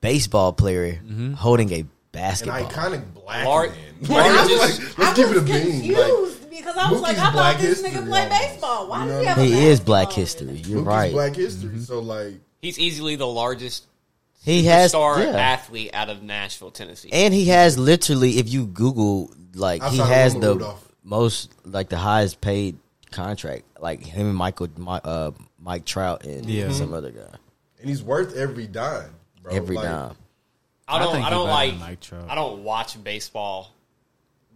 [0.00, 1.32] baseball player mm-hmm.
[1.34, 2.62] holding a an basketball.
[2.64, 3.76] iconic black Lar- man.
[4.08, 5.92] largest- Like, let's give it a bean.
[5.92, 8.40] Like, confused because I was like, Mookie's I thought black this history nigga play almost.
[8.40, 8.86] baseball.
[8.88, 9.54] Why You does he have what a I mean?
[9.54, 10.46] he is basketball black on history.
[10.56, 11.12] You're Mookie's right.
[11.12, 11.68] Black history.
[11.70, 11.80] Mm-hmm.
[11.80, 13.86] So like, He's easily the largest
[14.44, 15.30] He has star yeah.
[15.36, 17.10] athlete out of Nashville, Tennessee.
[17.12, 20.88] And he has literally, if you Google, like he Outside of has Wilma the Rudolph.
[21.02, 22.78] most, like the highest paid
[23.10, 23.64] contract.
[23.80, 26.70] Like him and Michael, Mi- uh, Mike Trout, and Yeah.
[26.72, 26.94] some mm-hmm.
[26.94, 27.36] other guy.
[27.84, 29.10] And he's worth every dime,
[29.42, 29.52] bro.
[29.54, 30.16] Every Like, dime.
[30.88, 31.12] I I don't.
[31.12, 31.70] think I, don't like.
[31.72, 32.24] than Mike Trout.
[32.28, 33.70] I don't watch baseball,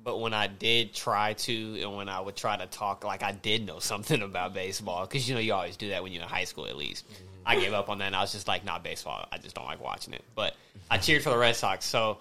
[0.02, 3.32] but when I did try to, and when I would try to talk, like I
[3.32, 6.28] did know something about baseball because you know you always do that when you're in
[6.28, 7.06] high school at least.
[7.06, 7.24] Mm-hmm.
[7.46, 8.06] I gave up on that.
[8.06, 9.26] and I was just like, not baseball.
[9.32, 10.22] I just don't like watching it.
[10.34, 10.54] But
[10.90, 11.84] I cheered for the Red Sox.
[11.86, 12.18] So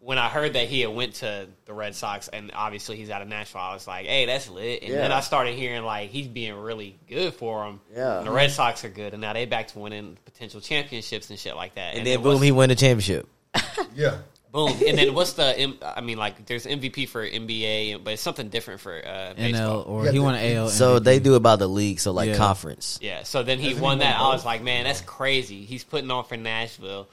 [0.00, 3.20] when I heard that he had went to the Red Sox, and obviously he's out
[3.20, 4.82] of Nashville, I was like, hey, that's lit.
[4.84, 7.80] And then I started hearing like he's being really good for him.
[7.94, 8.18] Yeah.
[8.18, 11.38] And the Red Sox are good, and now they back to winning potential championships and
[11.38, 11.94] shit like that.
[11.96, 13.28] And, then boom, he won the championship.
[13.94, 14.18] Yeah.
[14.52, 14.70] Boom.
[14.86, 15.76] And then what's the?
[15.96, 19.84] I mean, like there's MVP for NBA, but it's something different for uh, baseball.
[19.84, 20.68] NL or he won an AL.
[20.68, 21.04] So MVP.
[21.04, 22.36] they do about the league, so like Yeah.
[22.36, 22.98] conference.
[23.02, 23.24] Yeah.
[23.24, 24.18] So then he Hasn't he won won that.
[24.18, 25.64] I was like, man, that's crazy.
[25.64, 27.08] He's putting on for Nashville.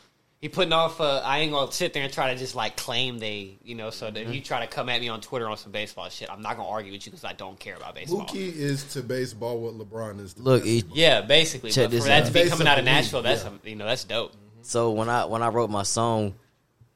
[0.45, 1.01] He putting off.
[1.01, 3.89] Uh, I ain't gonna sit there and try to just like claim they, you know.
[3.89, 6.29] So that if you try to come at me on Twitter on some baseball shit,
[6.29, 8.27] I'm not gonna argue with you because I don't care about baseball.
[8.27, 10.97] Mookie is to baseball what LeBron is to Look, he- basketball.
[10.99, 11.71] Yeah, basically.
[11.71, 12.27] Check but this for that out.
[12.27, 13.49] to be Face coming out of Nashville, that's yeah.
[13.49, 14.33] um, you know that's dope.
[14.61, 16.35] So when I when I wrote my song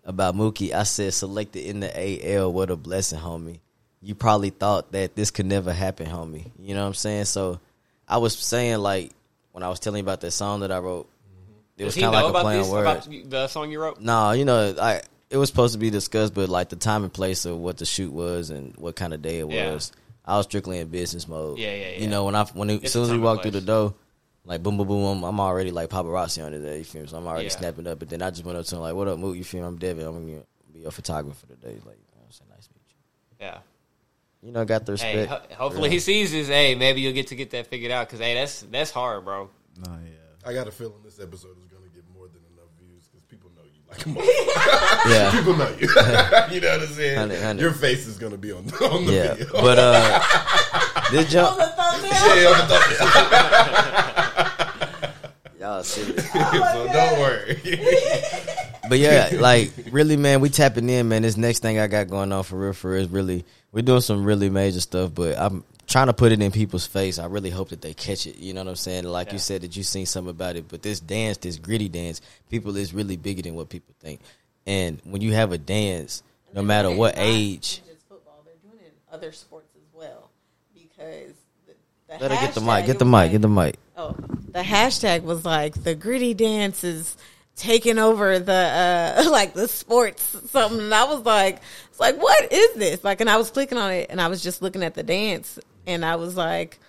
[0.03, 3.61] about Mookie, I said selected in the AL, what a blessing, homie.
[3.99, 6.51] You probably thought that this could never happen, homie.
[6.59, 7.25] You know what I'm saying?
[7.25, 7.59] So
[8.07, 9.09] I was saying like
[9.53, 11.09] when I was telling you about that song that I wrote,
[11.79, 12.71] it was he kind know of like a about play on this?
[12.71, 13.07] words.
[13.07, 13.99] About the song you wrote?
[13.99, 17.11] No, you know, I it was supposed to be discussed, but like the time and
[17.13, 19.71] place of what the shoot was and what kind of day it Yeah.
[19.73, 19.91] was.
[20.25, 21.57] I was strictly in business mode.
[21.57, 21.97] Yeah, yeah, yeah.
[21.99, 23.93] You know, when I when it, as soon as we walked through the door,
[24.45, 26.77] like boom, boom, boom, I'm, I'm already like paparazzi on it.
[26.77, 27.07] You feel me?
[27.07, 27.49] So I'm already Yeah.
[27.51, 27.97] snapping up.
[27.99, 29.37] But then I just went up to him like, "What up, Moot?
[29.37, 29.67] You feel me?
[29.67, 30.05] I'm Devin.
[30.05, 30.41] I'm gonna
[30.73, 33.45] be a photographer today." He's like, you know, what I'm saying, "Nice to meet you."
[33.45, 33.57] Yeah.
[34.41, 35.51] You know, got the Hey, respect.
[35.51, 36.47] ho- hopefully he sees this.
[36.47, 39.49] Hey, maybe you'll get to get that figured out because hey, that's that's hard, bro.
[39.85, 40.09] No, yeah.
[40.45, 43.23] I got a feeling this episode is going to get more than enough views because
[43.25, 45.09] people know you like a motherfucker.
[45.11, 45.31] Yeah.
[45.37, 45.87] people know you.
[46.55, 47.17] you know what I'm saying?
[47.17, 47.61] Hundred, hundred.
[47.61, 49.61] Your face is going to be on, on the Yeah, video.
[49.61, 50.19] but uh,
[51.11, 52.75] this jump, yeah, on the
[53.79, 55.59] thumbnail.
[55.59, 56.31] y'all serious.
[56.31, 57.59] so don't worry.
[58.89, 61.21] But yeah, like really, man, we tapping in, man.
[61.21, 64.01] This next thing I got going on for real, for real, is really we're doing
[64.01, 65.13] some really major stuff.
[65.13, 67.19] But I'm trying to put it in people's face.
[67.19, 68.37] I really hope that they catch it.
[68.37, 69.03] You know what I'm saying?
[69.05, 69.33] Like Yeah.
[69.33, 72.75] you said that you seen something about it, but this dance, this Griddy dance, people
[72.77, 74.21] is really bigger than what people think.
[74.67, 76.21] And when you have a dance,
[76.53, 78.41] no matter what age, just football.
[78.45, 80.29] They're doing it in other sports as well
[80.73, 81.33] because
[81.67, 81.73] the,
[82.07, 83.75] the let her get the mic, get the mic, like- get the mic.
[83.97, 84.15] Oh,
[84.51, 87.17] the hashtag was like the Griddy dance is
[87.55, 90.79] taking over the uh like the sports something.
[90.79, 93.03] And I was like, it's like what is this?
[93.03, 95.59] Like, and I was clicking on it and I was just looking at the dance
[95.89, 96.79] and I was like.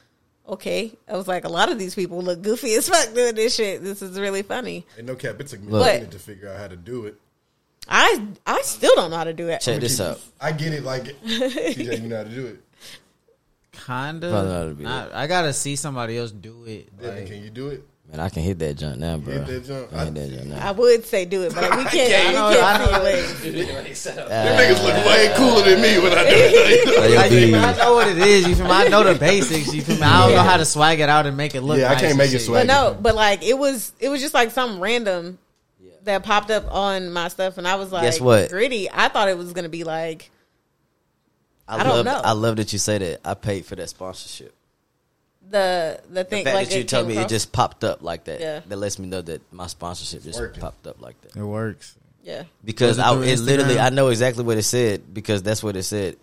[0.49, 3.55] Okay, I was like, a lot of these people look goofy as fuck doing this
[3.55, 3.85] shit.
[3.85, 4.85] This is really funny.
[4.99, 5.39] Ain't no cap.
[5.41, 5.87] It took me Look.
[5.87, 7.15] a minute to figure out how to do it.
[7.87, 9.61] I I still don't know how to do it.
[9.61, 10.21] Check this out.
[10.41, 10.83] I get it.
[10.83, 12.65] Like, TJ, you know how to do it.
[13.71, 14.79] Kind Probably not to of.
[14.79, 16.99] be Not, I gotta see somebody else do it.
[16.99, 17.85] Devin, Like, can you do it?
[18.11, 19.35] Man, I can hit that jump now, bro.
[19.35, 19.93] Hit that jump?
[19.93, 20.69] I can hit that jump now.
[20.69, 21.93] I would say do it, but we can't.
[21.93, 22.33] can't.
[22.33, 23.35] we I know, I can't know.
[23.37, 24.05] see your legs.
[24.05, 25.07] Them niggas look ah.
[25.07, 26.85] way cooler than me when I do it.
[26.85, 27.55] Hey, yo, Like, B.
[27.55, 28.49] I know what it is.
[28.49, 28.71] You feel me?
[28.73, 29.73] I know the basics.
[29.73, 30.03] You feel me?
[30.03, 31.79] I don't know how to swag it out and make it look.
[31.79, 32.67] Yeah, I can't make it swag.
[32.67, 35.39] But no, but like it was it was just like something random
[36.05, 38.51] that popped up on my stuff and I was like Guess what?
[38.51, 38.91] Griddy.
[38.91, 40.31] I thought it was gonna be like
[41.69, 42.21] I, I don't love, know.
[42.25, 43.21] I love that you say that.
[43.25, 44.53] I paid for that sponsorship.
[45.51, 47.83] The the The thing fact like that you it told came me it just popped
[47.85, 48.41] up like that.
[48.41, 48.61] Yeah.
[48.69, 50.61] That lets me know that my sponsorship just Working.
[50.61, 51.37] popped up like that.
[51.37, 51.97] It works.
[52.23, 52.45] Yeah.
[52.65, 55.63] Because Was it I, through it literally, I know exactly what it said because that's
[55.63, 56.17] what it said.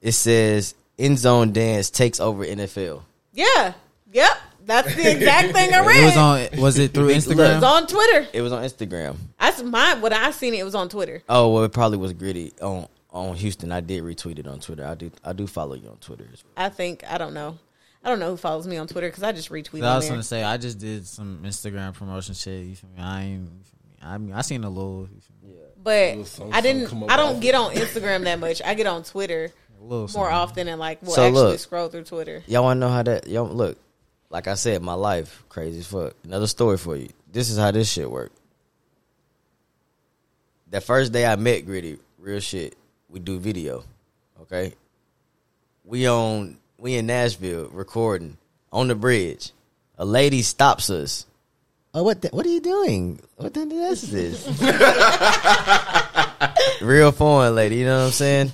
[0.00, 3.02] It says end zone dance takes over NFL.
[3.32, 3.72] Yeah.
[4.12, 4.30] Yep.
[4.66, 5.96] That's the exact thing I read.
[6.02, 6.60] It was on.
[6.60, 7.52] Was it through Instagram?
[7.52, 8.26] It was on Twitter.
[8.32, 9.16] It was on Instagram.
[9.40, 11.22] That's my what I seen it was on Twitter.
[11.28, 13.72] Oh well, it probably was Griddy on on Houston.
[13.72, 14.84] I did retweet it on Twitter.
[14.86, 16.26] I do I do follow you on Twitter.
[16.32, 16.66] as well.
[16.66, 17.58] I think I don't know.
[18.04, 20.12] I don't know who follows me on Twitter because I just retweet I was there.
[20.14, 22.64] gonna say I just did some Instagram promotion shit.
[22.66, 23.00] You feel me?
[23.02, 23.42] I ain't.
[23.42, 23.96] You feel me?
[24.02, 25.08] I mean, I seen a little.
[25.14, 25.56] You feel me?
[25.82, 27.10] But Little I didn't.
[27.10, 28.60] I don't get on Instagram that much.
[28.64, 29.50] I get on Twitter.
[29.80, 31.58] more often and like will So actually look.
[31.60, 32.42] scroll through Twitter.
[32.46, 33.26] Y'all want to know how that?
[33.26, 33.78] Y'all look.
[34.30, 36.14] Like I said, my life crazy as fuck.
[36.24, 37.08] Another story for you.
[37.30, 38.36] This is how this shit worked.
[40.70, 42.74] That first day I met Griddy, real shit.
[43.08, 43.84] We do video,
[44.40, 44.74] okay.
[45.84, 48.36] We on we in Nashville recording
[48.72, 49.52] on the bridge.
[49.98, 51.26] A lady stops us.
[51.94, 52.22] Oh, what?
[52.22, 53.20] The, what are you doing?
[53.36, 54.48] What the hell is this?
[56.82, 58.52] Real foreign lady, you know what I'm saying?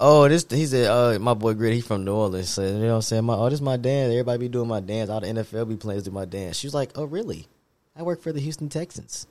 [0.00, 2.48] Oh, this he said, uh, my boy Grit, he from New Orleans.
[2.48, 3.24] Said, you know what I'm saying?
[3.24, 4.10] My, oh, this my dance.
[4.10, 5.10] Everybody be doing my dance.
[5.10, 6.56] All the NFL be players do my dance.
[6.56, 7.46] She was like, oh, really?
[7.94, 9.26] I work for the Houston Texans.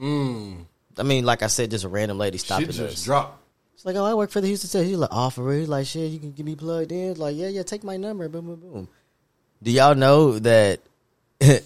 [0.00, 0.66] Mm.
[0.96, 3.04] I mean, like I said, just a random lady stopping Shit just us.
[3.04, 3.42] dropped.
[3.76, 4.88] It's like, oh, I work for the Houston Texans.
[4.88, 5.58] He's like, oh, for real?
[5.58, 7.14] He's like, shit, you can get me plugged in.
[7.18, 8.26] Like, yeah, yeah, take my number.
[8.26, 8.88] Boom, boom, boom.
[9.62, 10.80] Do y'all know that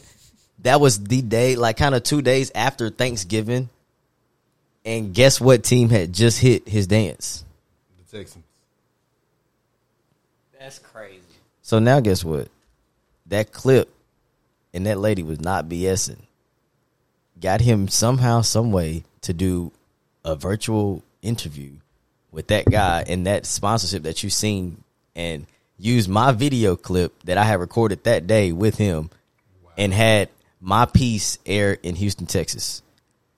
[0.59, 3.69] that was the day, like kind of two days after Thanksgiving?
[4.85, 7.45] And guess what team had just hit his dance?
[8.11, 8.45] The Texans.
[10.59, 11.21] That's crazy.
[11.63, 12.49] So now guess what?
[13.27, 13.89] That clip
[14.75, 16.19] and that lady was not BSing.
[17.41, 19.71] Got him somehow, some way to do
[20.25, 21.71] a virtual interview
[22.33, 24.83] with that guy and that sponsorship that you've seen
[25.15, 25.47] and
[25.79, 29.11] use my video clip that I had recorded that day with him
[29.77, 30.29] and had
[30.61, 32.83] my piece air in Houston, Texas.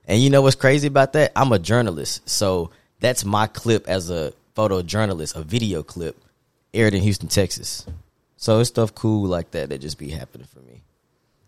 [0.07, 1.33] And you know what's crazy about that?
[1.37, 2.29] I'm a journalist.
[2.29, 2.71] So
[3.01, 6.21] that's my clip as a photojournalist, a video clip
[6.75, 7.87] aired in Houston, Texas.
[8.37, 10.83] So it's stuff cool like that that just be happening for me.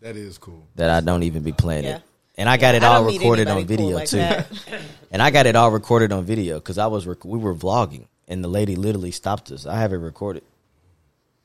[0.00, 0.68] That is cool.
[0.76, 1.98] That I don't even be planning Yeah.
[2.36, 2.40] It.
[2.40, 4.76] And I got Yeah, it all recorded on anybody cool video like too.
[5.12, 8.06] and I got it all recorded on video because I was rec- we were vlogging
[8.28, 9.66] and the lady literally stopped us.
[9.66, 10.42] I have it recorded.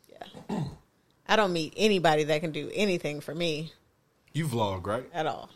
[0.09, 0.63] Yeah,
[1.27, 3.71] I don't meet anybody that can do anything for me
[4.33, 5.05] You vlog, right?
[5.13, 5.49] at all.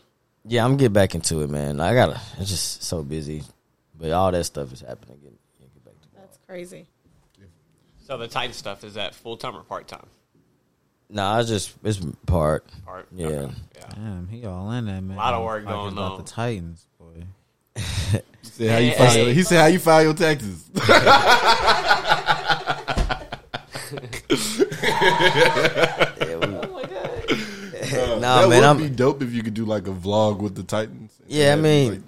[0.46, 1.80] Yeah, I'm gonna get back into it, man.
[1.80, 2.20] I gotta.
[2.38, 3.42] It's just so busy,
[3.98, 5.18] but all that stuff is happening.
[5.22, 6.86] Get, get back to That's crazy.
[8.06, 10.06] So the Titan stuff is that full time or part time?
[11.10, 12.64] Nah, it's just it's part.
[12.84, 13.26] Part, Yeah.
[13.28, 13.52] okay.
[13.94, 15.16] Damn, he all in there, man.
[15.16, 16.18] A lot of work Talking going about on.
[16.18, 17.24] the Titans, boy.
[18.42, 19.26] He said how you file.
[19.26, 20.70] He said how you file your taxes.
[27.94, 30.38] Uh, Nah, that man, would I'm- be dope if you could do like a vlog
[30.38, 31.12] with the Titans.
[31.28, 32.02] Yeah, I mean,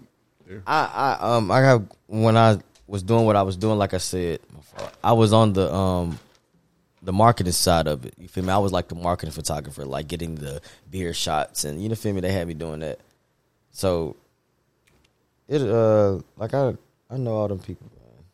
[0.49, 0.63] like.
[0.67, 3.99] I, I um I got when I was doing what I was doing, like I
[3.99, 4.41] said,
[5.05, 6.19] I was on the um
[7.07, 8.15] the marketing side of it.
[8.19, 8.53] You feel me?
[8.53, 10.61] I was like the marketing photographer, like getting the
[10.91, 12.21] beer shots and you know feel me.
[12.21, 12.99] They had me doing that.
[13.71, 14.17] So
[15.49, 16.77] it uh like I
[17.09, 18.25] I know all them people, man.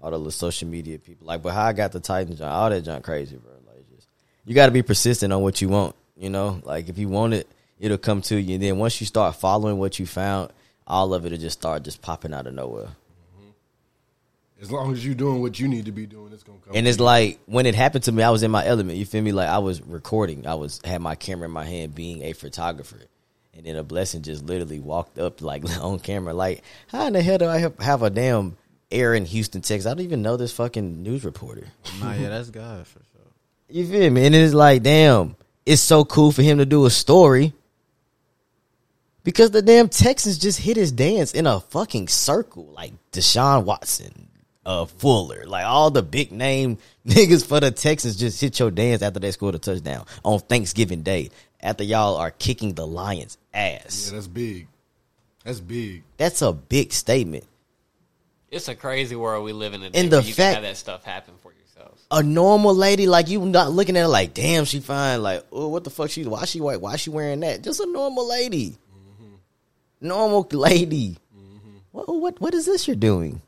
[0.00, 1.26] All the little social media people.
[1.26, 3.50] Like, but how I got the Titans, John, all that junk crazy, bro.
[3.66, 4.06] Like, just
[4.44, 5.96] you got to be persistent on what you want.
[6.16, 7.48] You know, like if you want it,
[7.80, 8.54] it'll come to you.
[8.54, 10.52] And then once you start following what you found,
[10.86, 12.90] all of it'll just start just popping out of nowhere.
[14.60, 16.74] As long as you're doing what you need to be doing, it's gonna come.
[16.74, 18.98] And it's like when it happened to me, I was in my element.
[18.98, 19.32] You feel me?
[19.32, 20.46] Like I was recording.
[20.46, 23.00] I was had my camera in my hand, being a photographer,
[23.54, 26.32] and then a blessing just literally walked up like on camera.
[26.32, 28.56] Like, how in the hell do I have, have a damn
[28.90, 29.86] air in Houston, Texas?
[29.86, 31.66] I don't even know this fucking news reporter.
[32.00, 33.26] Nah, yeah, that's God for sure.
[33.68, 34.26] You feel me?
[34.26, 37.52] And it's like, damn, it's so cool for him to do a story
[39.26, 44.25] because the damn Texans just hit his dance in a fucking circle, like Deshaun Watson,
[44.66, 46.76] uh, Fuller, like all the big name
[47.06, 51.02] niggas for the Texans just hit your dance after they scored a touchdown on Thanksgiving
[51.02, 51.30] Day
[51.60, 54.08] after y'all are kicking the Lions' ass.
[54.08, 54.66] yeah, that's big.
[55.44, 56.02] That's big.
[56.18, 57.44] That's a big statement.
[58.50, 60.00] It's a crazy world we live in today.
[60.00, 61.98] And the where you fact- can have that stuff happen for yourself.
[62.10, 65.68] a normal lady like you not looking at her like damn she fine like oh
[65.68, 68.76] what the fuck she why she white why she wearing that just a normal lady
[70.00, 71.16] normal lady
[71.92, 73.40] what, what what is this you're doing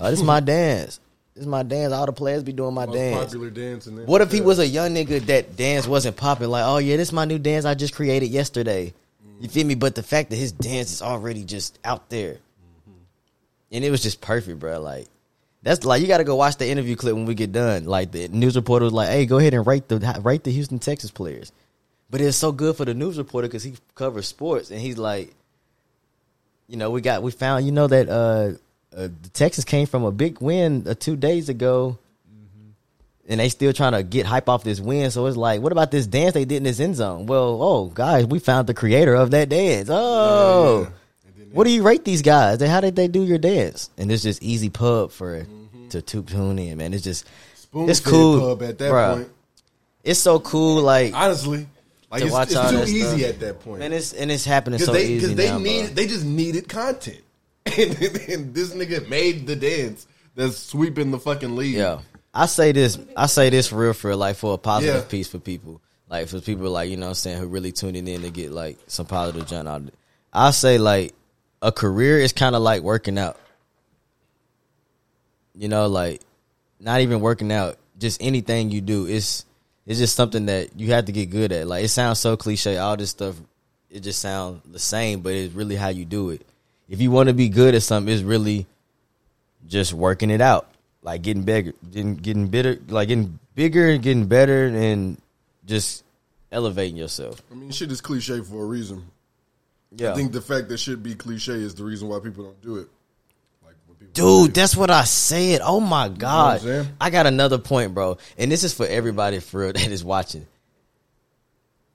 [0.00, 1.00] oh this is my dance.
[1.34, 1.92] This is my dance.
[1.92, 3.24] All the players be doing my Most dance.
[3.24, 6.48] popular dance in what if he was a young nigga that dance wasn't popping?
[6.48, 8.94] Like oh yeah this is my new dance I just created yesterday.
[9.40, 9.74] You feel me?
[9.74, 12.36] But the fact that his dance is already just out there.
[13.72, 14.80] And it was just perfect bro.
[14.80, 15.08] Like
[15.62, 17.84] that's like you got to go watch the interview clip when we get done.
[17.84, 20.78] Like the news reporter was like, "Hey, go ahead and rate the rate the Houston
[20.78, 21.52] Texas players."
[22.10, 25.32] But it's so good for the news reporter because he covers sports, and he's like,
[26.66, 28.52] you know, we got we found you know that uh,
[28.96, 31.98] uh the Texans came from a big win uh, two days ago,
[33.28, 35.10] and they still trying to get hype off this win.
[35.10, 37.26] So it's like, what about this dance they did in this end zone?
[37.26, 39.88] Well, oh guys, we found the creator of that dance.
[39.90, 40.92] Oh.
[41.52, 42.62] What do you rate these guys?
[42.62, 43.90] How did they do your dance?
[43.98, 45.44] And it's just easy pub for
[45.90, 46.94] to, to tune in, man.
[46.94, 49.14] It's just Spoon it's cool pub at that bruh.
[49.14, 49.28] point.
[50.02, 51.66] It's so cool, like Honestly,
[52.10, 53.30] like to it's, watch it's all too easy stuff.
[53.30, 53.80] at that point.
[53.80, 55.94] Man, it's and it's happening so they easy they now, need bro.
[55.94, 57.20] they just needed content,
[57.78, 57.96] and,
[58.28, 61.76] and this nigga made the dance that's sweeping the fucking league.
[61.76, 62.00] Yeah.
[62.32, 65.08] I say this I say this real for real, like for a positive Yeah.
[65.08, 65.80] piece for people.
[66.08, 68.50] Like for people like, you know what I'm saying, who really tuning in to get
[68.52, 69.94] like some positive junk out of it.
[70.32, 71.14] I say like
[71.62, 73.36] a career is kinda like working out.
[75.54, 76.20] You know, like
[76.78, 79.44] not even working out, just anything you do, it's
[79.86, 81.66] it's just something that you have to get good at.
[81.66, 83.36] Like it sounds so cliche, all this stuff
[83.90, 86.42] it just sounds the same, but it's really how you do it.
[86.90, 88.66] If you want to be good at something, it's really
[89.66, 90.68] just working it out,
[91.02, 95.16] like getting bigger, getting getting bitter, like getting bigger and getting better, and
[95.64, 96.04] just
[96.52, 97.40] elevating yourself.
[97.50, 99.04] I mean, shit is cliche for a reason.
[99.96, 100.12] Yeah.
[100.12, 102.76] I think the fact that shit be cliche is the reason why people don't do
[102.76, 102.88] it.
[104.12, 105.60] Dude, that's what I said.
[105.62, 106.88] Oh my god, I'm saying?
[107.00, 110.46] I got another point, bro, and this is for everybody for real that is watching.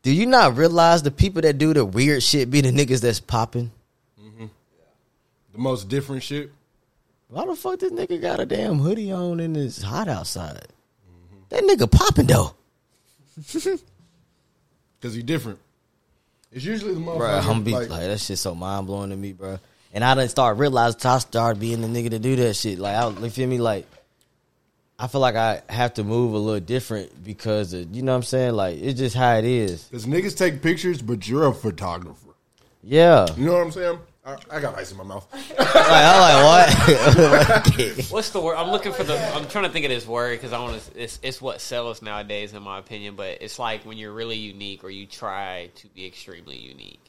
[0.02, 3.20] Do you not realize the people that do the weird shit be the niggas that's
[3.20, 3.72] popping?
[4.22, 4.46] Mm-hmm.
[5.56, 6.52] The most different shit.
[7.30, 10.68] Why the fuck this nigga got a damn hoodie on and it's hot outside?
[11.50, 12.54] That nigga popping though.
[14.98, 15.60] Because he different.
[16.52, 17.18] It's usually the motherfucker.
[17.18, 19.60] Bro, I'm be like, like, that shit so mind blowing to me, bro.
[19.94, 22.80] And I didn't start realizing I started being the nigga to do that shit.
[22.80, 23.60] Like, I, you feel me?
[23.60, 23.86] Like,
[24.98, 28.18] I feel like I have to move a little different because of, you know what
[28.18, 28.54] I'm saying?
[28.54, 29.84] Like, it's just how it is.
[29.84, 32.34] Because niggas take pictures, but you're a photographer.
[32.82, 33.28] Yeah.
[33.38, 34.00] You know what I'm saying?
[34.26, 35.28] I, I got ice in my mouth.
[35.32, 38.10] like, I'm like, what?
[38.12, 38.56] What's the word?
[38.56, 39.16] I'm looking for the.
[39.36, 41.04] I'm trying to think of this word because I want to.
[41.04, 43.16] It's, it's what sells nowadays, in my opinion.
[43.16, 47.02] But it's like when you're really unique or you try to be extremely unique.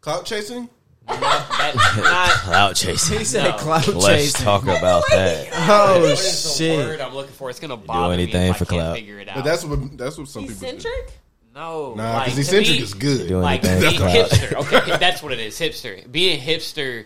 [0.00, 0.68] Clout chasing?
[1.08, 3.18] That's not Clout chasing.
[3.18, 3.56] He said No.
[3.58, 4.44] clout Let's chasing.
[4.44, 5.48] talk about that.
[5.68, 6.78] Oh What is the shit!
[6.86, 7.50] word I'm looking for?
[7.50, 8.96] It's gonna bother me anything if for I can't clout.
[8.96, 9.34] figure it out.
[9.36, 10.66] But that's what that's what some people do.
[10.66, 11.18] Eccentric?
[11.54, 13.30] No, Nah, because to eccentric me- is good.
[13.30, 14.52] Like being hipster.
[14.54, 15.58] Okay, that's what it is.
[15.58, 16.10] Hipster.
[16.10, 17.04] Being hipster,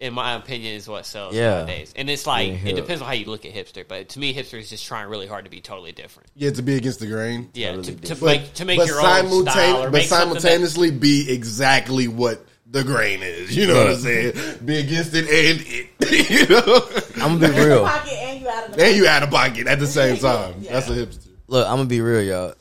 [0.00, 1.58] in my opinion, is what sells Yeah.
[1.58, 1.92] nowadays.
[1.96, 2.76] And it's like Being it hip.
[2.76, 3.86] depends on how you look at hipster.
[3.86, 6.30] But to me, hipster is just trying really hard to be totally different.
[6.34, 7.50] Yeah, to be against the grain.
[7.54, 10.34] Yeah, to, to But, make to make but your own style or but make something
[10.34, 13.56] that- simultaneously be exactly what the grain is.
[13.56, 14.32] You know what I'm saying?
[14.64, 15.90] Be against it and it.
[16.30, 17.22] You know?
[17.24, 17.84] I'm gonna be real.
[17.84, 20.54] Pocket and you out of the and you out of pocket at the same time.
[20.62, 21.28] That's a hipster.
[21.48, 22.54] Look, I'm gonna be real, y'all.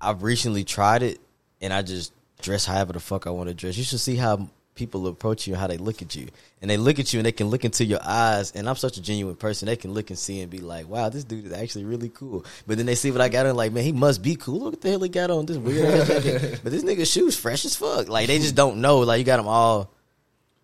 [0.00, 1.20] I've recently tried it,
[1.60, 2.12] and I just
[2.42, 3.76] dress however the fuck I want to dress.
[3.76, 6.28] You should see how people approach you and how they look at you,
[6.62, 8.52] and they look at you and they can look into your eyes.
[8.52, 11.08] And I'm such a genuine person; they can look and see and be like, "Wow,
[11.10, 13.72] this dude is actually really cool." But then they see what I got on, like,
[13.72, 14.60] "Man, he must be cool.
[14.60, 17.36] Look what the hell he got on this weird ass jacket." But this nigga's shoes
[17.36, 18.08] fresh as fuck.
[18.08, 19.00] Like they just don't know.
[19.00, 19.92] Like you got them all.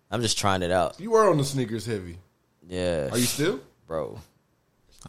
[0.09, 0.99] I'm just trying it out.
[0.99, 2.17] You were on the sneakers heavy.
[2.67, 3.09] Yeah.
[3.11, 3.59] Are you still?
[3.87, 4.17] bro?
[4.17, 4.21] Oh,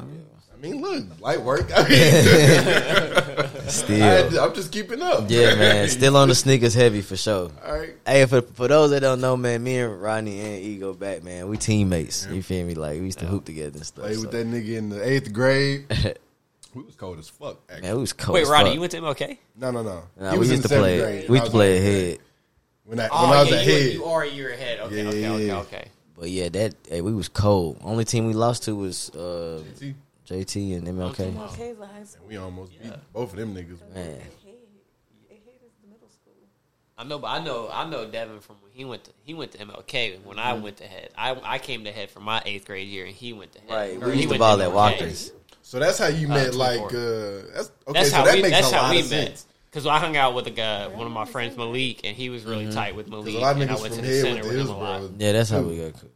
[0.00, 0.24] I mean,
[0.62, 1.70] look, light work.
[1.74, 4.02] I mean, Still.
[4.26, 5.24] I to, I'm just keeping up.
[5.28, 5.88] Yeah, man.
[5.90, 7.50] Still on the sneakers heavy for sure.
[7.64, 7.94] All right.
[8.06, 11.22] Hey, for for those that don't know, man, me and Rodney and E go back,
[11.22, 11.48] man.
[11.48, 12.26] We teammates.
[12.26, 12.74] You feel me?
[12.74, 14.04] Like we used to hoop together and stuff.
[14.04, 14.22] Played so.
[14.22, 15.84] with that nigga in the eighth grade.
[16.74, 17.58] we was cold as fuck.
[17.68, 17.82] Actually.
[17.86, 18.34] Man, we was cold.
[18.34, 18.74] Wait, as Rodney, fuck.
[18.74, 19.38] you went to MLK?
[19.56, 20.02] No, no, no.
[20.18, 20.98] Nah, we used to play.
[20.98, 22.04] grade, We and I used to play in eighth grade.
[22.06, 22.18] ahead.
[22.84, 23.92] When I, Oh, when I was yeah, you, ahead.
[23.92, 24.80] you are a year ahead.
[24.80, 25.88] Okay, Yeah, okay, okay, okay.
[26.18, 27.78] But yeah, that hey, we was cold.
[27.84, 29.62] Only team we lost to was uh,
[30.28, 30.44] JT.
[30.44, 31.52] JT and MLK.
[31.52, 32.16] Okay, lies.
[32.28, 33.78] We almost beat both of them niggas.
[33.94, 34.20] Man,
[37.00, 39.52] I know, but I know, I know Devin from when he went to he went
[39.52, 40.62] to MLK when I Mhm.
[40.62, 41.10] went to head.
[41.16, 43.70] I I came to head for my eighth grade year, and he went to head.
[43.70, 45.30] Right, Or we used to ball at Walkers.
[45.62, 46.52] So that's how you Uh, met.
[46.54, 46.56] 24.
[46.56, 47.92] like, uh, that's okay.
[47.92, 48.42] that's so how that we.
[48.42, 49.26] makes That's a how lot we of met.
[49.28, 49.46] sense.
[49.66, 52.44] Because I hung out with a guy, one of my friends, Malik, and he was
[52.44, 52.74] really Mhm.
[52.74, 53.34] tight with Malik.
[53.34, 54.68] a lot of and I niggas went to from the center went to with him
[54.70, 55.02] a lot.
[55.18, 55.92] yeah, that's how we got.
[56.00, 56.10] cool.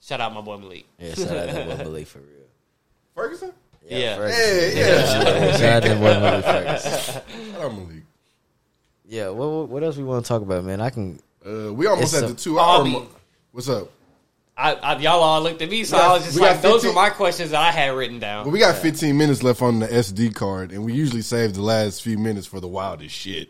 [0.00, 0.86] Shout out my boy Malik.
[0.98, 2.37] Yeah, shout out my boy Malik for real.
[3.18, 3.52] Ferguson.
[3.88, 4.16] Yeah.
[4.16, 4.40] Ferguson.
[4.42, 5.06] Hey, Yeah, yeah.
[5.06, 7.22] shout out- shout out that boy Malik Ferguson.
[7.52, 8.02] Shout out Malik.
[9.08, 10.80] Yeah, what what- what else we want to talk about, man?
[10.80, 11.18] I can.
[11.44, 13.08] Uh, we almost It's at the two hour I mean- mark.
[13.52, 13.90] What's up?
[14.56, 16.62] I, I, y'all all looked at me, so got- I was just we got like,
[16.62, 18.44] those 15 were my questions that I had written down.
[18.44, 21.62] Well, we got 15 minutes left on the SD card, and we usually save the
[21.62, 23.48] last few minutes for the wildest shit.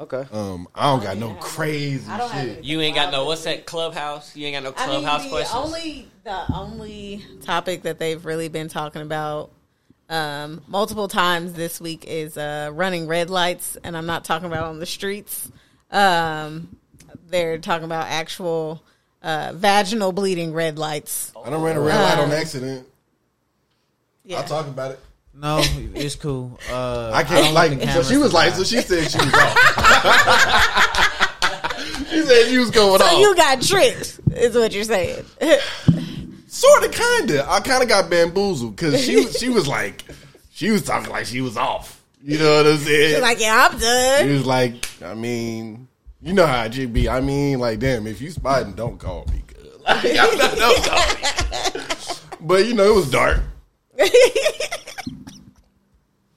[0.00, 0.24] Okay.
[0.30, 2.64] Um, I don't got no crazy I don't have shit.
[2.64, 4.36] You ain't got no what's that clubhouse?
[4.36, 5.56] You ain't got no I mean, clubhouse the questions.
[5.64, 9.50] only the only topic that they've really been talking about
[10.08, 14.64] um, multiple times this week is uh, running red lights, and I'm not talking about
[14.64, 15.50] on the streets.
[15.90, 16.76] Um,
[17.28, 18.82] they're talking about actual
[19.22, 21.32] uh, vaginal bleeding red lights.
[21.44, 22.86] I don't ran a red light on Um, accident.
[24.24, 24.38] Yeah.
[24.38, 25.00] I'll talk about it.
[25.40, 25.60] No,
[25.94, 26.58] it's cool.
[26.70, 27.70] Uh, I can't don't like.
[27.78, 28.50] want So she was like.
[28.50, 28.56] lie.
[28.56, 29.56] So she said she was off.
[32.10, 33.12] she said you was going So off.
[33.12, 35.24] So you got tricked, is what you're saying.
[36.48, 37.48] Sort of, kind of.
[37.48, 40.04] I kind of got bamboozled because she was- she was like
[40.50, 42.02] she was talking like she was off.
[42.20, 43.10] You know what I'm saying?
[43.14, 44.26] She's like, yeah, I'm done.
[44.26, 44.74] She was like,
[45.04, 45.86] I mean,
[46.20, 47.08] you know how it be.
[47.08, 49.44] I mean, like, damn, if you spotting, don't call me.
[49.46, 49.80] Good.
[49.82, 52.16] Like, don't call me.
[52.40, 53.40] but you know it was dark.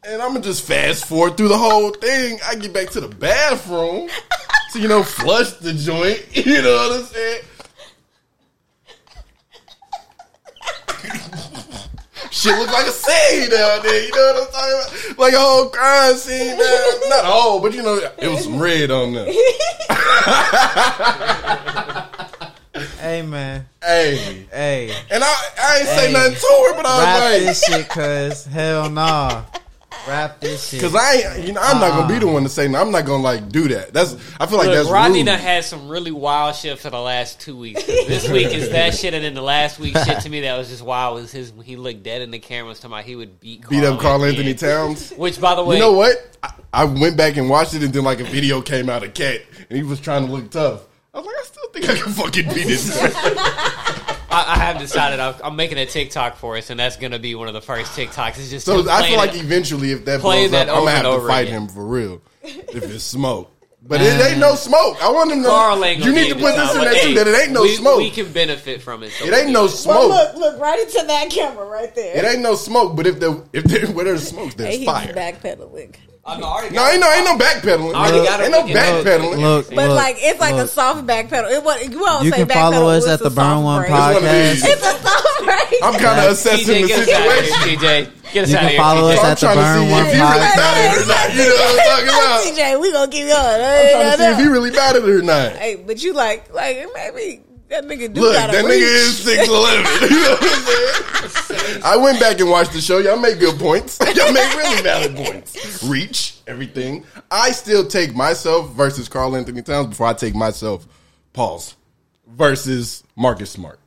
[0.04, 2.40] and I'm gonna just fast forward through the whole thing.
[2.46, 4.10] I get back to the bathroom
[4.74, 6.26] to you know flush the joint.
[6.36, 7.42] You know what I'm saying?
[12.32, 14.04] Shit look like a scene down there.
[14.04, 14.74] You know what I'm talking
[15.10, 15.20] about?
[15.20, 16.58] Like a whole crime scene.
[16.58, 17.10] Down.
[17.10, 19.28] Not a whole, but you know it was some red on there.
[23.00, 23.66] Hey man.
[23.84, 24.46] Hey.
[24.52, 24.96] Hey.
[25.10, 27.90] And I, I ain't say nothing to her, but I was Rap like, this shit,
[27.90, 29.44] cuz hell nah.
[30.08, 30.80] Rap this shit.
[30.82, 32.80] Because I ain't, you know, I'm not gonna be the one to say no.
[32.82, 33.94] I'm not gonna like do that.
[33.94, 35.26] That's I feel like Look, that's Rodney rude.
[35.28, 37.86] done had some really wild shit for the last two weeks.
[37.86, 40.70] This week is that shit, and then the last week shit to me that was
[40.70, 43.16] just wild was his when he looked dead in the camera was talking about he
[43.16, 45.12] would beat beat up Karl-Anthony Towns.
[45.18, 46.38] Which, by the way, you know what?
[46.42, 49.14] I, I went back and watched it, and then like a video came out of
[49.14, 50.82] KAT, and he was trying to look tough.
[51.14, 52.98] I was like, I still think I can fucking beat this.
[53.02, 57.36] I, I have decided I'm, I'm making a TikTok for us, and that's gonna be
[57.36, 58.38] one of the first TikToks.
[58.40, 60.82] It's just so I feel like it- eventually, if that play blows that up, I'm
[60.86, 61.64] gonna have to fight again.
[61.64, 62.22] him for real.
[62.44, 63.52] If it's smoke,
[63.84, 65.04] but it ain't no smoke.
[65.04, 65.50] I want him to.
[65.50, 67.14] Karl ain't you need to put this in there too.
[67.16, 67.98] That it ain't no we, smoke.
[67.98, 69.12] We can benefit from it.
[69.12, 69.70] so It ain't no it.
[69.70, 70.10] smoke.
[70.10, 72.16] Look, look right into that camera right there.
[72.16, 72.96] It ain't no smoke.
[72.96, 75.14] But if the if there where there's smoke, there's Hey, he's fire.
[75.14, 75.96] backpedaling.
[76.24, 77.96] No, ain't no ain't no backpedaling.
[77.96, 79.42] I already got it ain't no backpedaling.
[79.42, 81.50] Look, But look, like it's like a soft backpedal.
[81.52, 83.64] It was you won't You say can follow backpedal, us it's at the Burn soft
[83.64, 83.92] One break.
[83.92, 84.62] podcast.
[84.62, 85.82] It's a soft break.
[85.84, 87.70] I'm kind of assessing TJ, the get us out of situation.
[87.70, 88.32] here, TJ.
[88.34, 88.80] Get us You out can of here.
[88.80, 90.62] follow us I'm at the trying to Burn see One if he really podcast.
[90.62, 91.28] at it or not.
[91.34, 92.40] You know what I'm talking about?
[92.46, 93.62] TJ, we gonna keep going.
[93.66, 95.52] I'm trying to see if he really bad it or not.
[95.58, 97.42] Hey, but you like like it maybe
[97.72, 98.66] that nigga do Look, that reach.
[98.66, 99.86] nigga is six eleven.
[100.12, 101.82] You know what I'm saying?
[101.84, 103.00] I went back and watched the show.
[103.00, 103.98] Y'all make good points.
[104.16, 105.84] Y'all make really valid points.
[105.84, 107.06] Reach everything.
[107.30, 110.86] I still take myself versus Karl-Anthony Towns before I take myself.
[111.34, 111.76] Pause.
[112.28, 113.80] Versus Marcus Smart.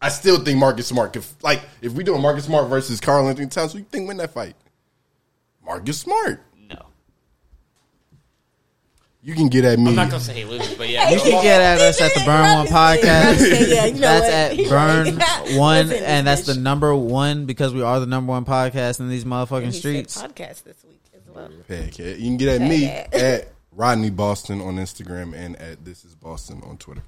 [0.00, 1.14] I still think Marcus Smart.
[1.16, 4.32] If like if we doing Marcus Smart versus Karl-Anthony Towns, who you think win that
[4.32, 4.56] fight?
[5.64, 6.42] Marcus Smart.
[9.22, 9.28] No.
[9.28, 9.88] You can get at me.
[9.90, 11.10] I'm not gonna say he loses, but yeah.
[11.10, 13.68] You can get at us at the Burn One podcast.
[13.68, 14.68] Yeah, you know that's what?
[14.68, 14.68] at
[15.48, 19.00] Burn One, Listen, and that's the number one because we are the number one podcast
[19.00, 19.80] in these motherfucking He said
[20.10, 20.22] streets.
[20.22, 21.50] podcast this week as well.
[21.68, 22.06] Heck yeah.
[22.10, 26.62] You can get at me at Rodney Boston on Instagram and at This Is Boston
[26.64, 27.02] on Twitter.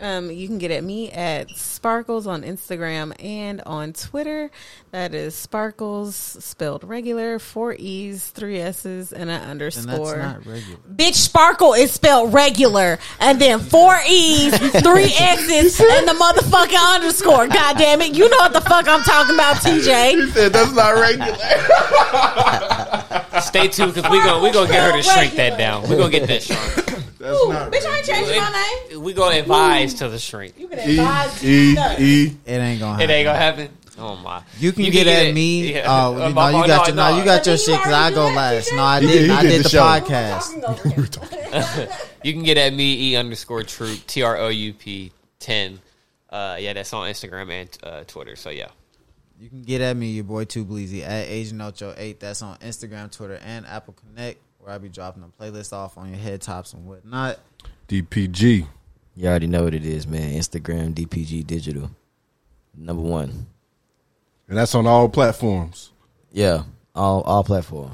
[0.00, 4.50] Um, you can get at me at Sparkles on Instagram and on Twitter.
[4.90, 10.16] That is Sparkles spelled regular, four E's, three S's, and an And underscore.
[10.16, 10.78] that's not regular.
[10.94, 17.48] Bitch, Sparkle is spelled regular, and then four E's, three X's, and the motherfucking underscore.
[17.48, 20.10] God damn it, you know what the fuck I'm talking about, TJ.
[20.26, 21.36] He said that's not regular.
[23.40, 25.88] Stay tuned because we gonna we gonna get her to shrink that down.
[25.88, 26.87] We are gonna get that shrunk.
[27.18, 29.02] That's not Bitch, I ain't changing my name.
[29.02, 30.54] We gonna advise to the shrink.
[30.58, 31.96] You can E advise E me.
[31.98, 32.36] E.
[32.46, 33.68] It ain't gonna It ain't gonna happen.
[34.00, 34.42] Oh my!
[34.60, 35.72] You can get at me.
[35.74, 35.86] yeah.
[35.88, 37.18] Oh, Uh, no, my- you oh, got no, your no, no.
[37.18, 38.72] you got your But shit because I already go did that, last.
[38.72, 39.30] No, I He did- didn't.
[39.30, 39.82] he I did did the the show.
[39.82, 40.44] podcast.
[42.24, 45.80] You can get at me e underscore troop t r o u p ten.
[46.30, 48.36] Uh, yeah, that's on Instagram and uh, Twitter.
[48.36, 48.68] So yeah,
[49.40, 52.20] You can get at me, your boy Too Bleezy at Agent Ocho Eight.
[52.20, 54.38] That's on Instagram, Twitter, and Apple Connect,
[54.68, 57.38] where I be dropping the playlist off on your head tops and whatnot.
[57.88, 58.66] DPG.
[59.16, 60.34] You already know what it is, man.
[60.38, 61.90] Instagram, DPG Digital.
[62.76, 63.46] Number one.
[64.46, 65.90] And that's on all platforms.
[66.32, 66.64] Yeah,
[66.94, 67.92] all all platform.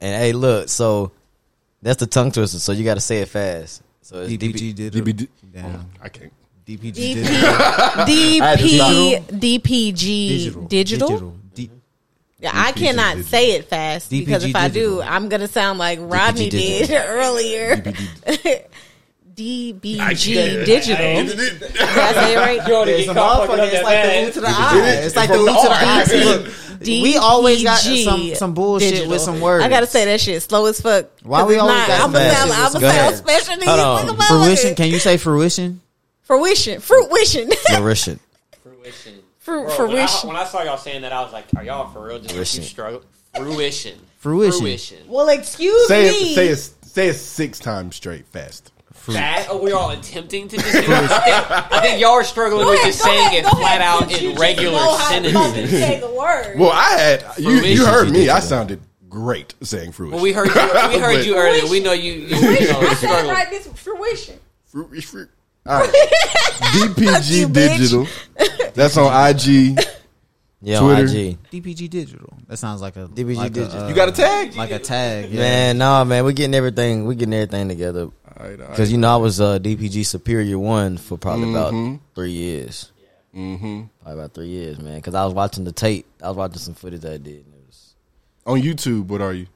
[0.00, 1.12] And hey, look, so
[1.82, 2.58] that's the tongue twister.
[2.58, 3.82] So you got to say it fast.
[4.00, 5.00] So it's DPG DP, Digital.
[5.02, 5.28] DPG.
[5.52, 5.74] Damn.
[5.76, 6.32] Oh, I can't.
[6.66, 7.36] DPG DP, Digital.
[8.06, 10.62] DP, DPG Digital.
[10.66, 11.30] digital.
[11.30, 11.39] D-
[12.40, 13.30] Yeah, I cannot digital.
[13.30, 14.96] say it fast because DPG if I digital.
[14.96, 17.76] do, I'm gonna sound like Rodney did earlier.
[19.34, 20.96] DBG digital.
[21.36, 22.60] Did I say it right?
[22.88, 23.72] It's a motherfucker.
[23.72, 24.80] It's like the U to the I.
[25.04, 26.04] It's like the U to the I.
[26.04, 26.48] See, Look,
[27.04, 29.10] we always got some some bullshit digital.
[29.10, 29.64] with some words.
[29.64, 31.06] I gotta say that shit slow as fuck.
[31.22, 33.04] Why 'Cause we always not, got I'm some gonna bad sound, I'm with gonna some
[33.04, 33.80] sound special to Hold
[34.10, 34.16] on.
[34.26, 34.74] fruition.
[34.74, 35.80] Can you say fruition?
[36.22, 36.80] Fruition.
[36.80, 37.50] Fruition.
[37.50, 38.20] Flourishing.
[38.62, 39.19] fruition.
[39.40, 39.76] Fru- Bro, when, I,
[40.06, 40.28] fruition.
[40.28, 42.62] when I saw y'all saying that, I was like, "Are y'all for real?" Just Fruition.
[42.62, 43.02] you struggle.
[43.34, 43.98] Fruition.
[44.18, 44.58] Fruition.
[44.60, 44.98] Fruition.
[45.08, 46.32] Well, excuse Say me.
[46.32, 46.34] it.
[46.34, 46.56] Say it.
[46.86, 48.72] Say it six times straight, fast.
[49.08, 49.46] That?
[49.48, 50.88] Oh, we're all attempting to just do it.
[50.90, 53.44] I think, I think y'all are struggling Go with ahead, just go saying ahead, it
[53.44, 54.20] go flat ahead, out bitch.
[54.20, 55.80] You in just regular know how to fucking sentences.
[55.80, 56.58] say the word.
[56.58, 57.50] Well, I had you.
[57.50, 57.86] You Fruition.
[57.86, 58.28] heard me.
[58.28, 58.40] I Digital.
[58.42, 60.14] sounded great saying fruition.
[60.16, 60.52] Well, we heard you.
[60.54, 61.66] We heard you earlier.
[61.70, 62.12] We know you.
[62.12, 63.30] you, you know, I said it struggle.
[63.30, 63.48] right.
[63.50, 64.38] This fruition.
[64.66, 65.30] Fruit is fruit.
[65.70, 65.92] All right.
[66.70, 67.48] DPG you.
[67.48, 68.06] Digital.
[68.74, 69.78] That's on IG.
[70.62, 71.02] Yeah, Twitter.
[71.02, 71.38] on IG.
[71.50, 72.32] DPG Digital.
[72.48, 73.82] That sounds like a DPG like a, Digital.
[73.84, 74.54] uh, You got a tag?
[74.56, 75.30] like a tag.
[75.30, 75.40] Yeah.
[75.40, 77.06] Man, no, man, we're getting everything.
[77.06, 78.02] We're getting everything together.
[78.02, 78.70] All right, all right.
[78.70, 81.86] Because you know I was uh, DPG Superior One for probably Mm-hmm.
[81.88, 82.92] about three years.
[83.34, 83.82] Mm-hmm.
[84.02, 84.96] Probably about three years, man.
[84.96, 86.06] Because I was watching the tape.
[86.22, 87.44] I was watching some footage I did.
[87.46, 87.94] And it was
[88.46, 89.46] On YouTube, what are you?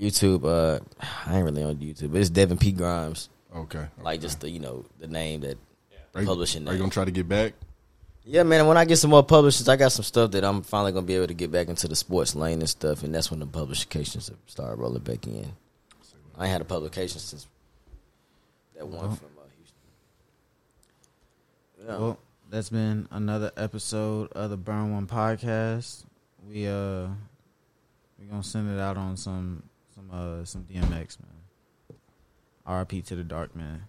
[0.00, 0.44] YouTube.
[0.44, 0.80] Uh,
[1.26, 3.28] I ain't really on YouTube, but it's Devin P Grimes.
[3.62, 3.86] Okay.
[4.00, 5.58] Like just the you know the name that
[6.14, 6.66] Are you, publishing.
[6.68, 7.54] Are you gonna try to get back?
[8.24, 8.66] Yeah, man.
[8.66, 11.14] When I get some more publishers, I got some stuff that I'm finally gonna be
[11.14, 14.30] able to get back into the sports lane and stuff, and that's when the publications
[14.46, 15.50] start rolling back in.
[16.36, 17.46] I ain't had a publication since
[18.76, 19.16] that one Well.
[19.16, 19.78] from uh, Houston.
[21.86, 21.96] Yeah.
[21.98, 22.18] Well,
[22.50, 26.04] that's been another episode of the Burn One podcast.
[26.48, 27.08] We uh
[28.18, 29.62] we gonna send it out on some
[29.94, 31.37] some uh some DMX man.
[32.68, 33.82] RP to the dark man.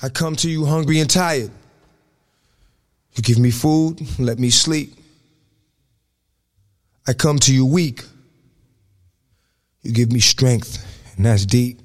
[0.00, 1.50] I come to you hungry and tired.
[3.14, 4.94] You give me food, let me sleep.
[7.06, 8.02] I come to you weak.
[9.82, 10.84] You give me strength,
[11.16, 11.80] and that's deep.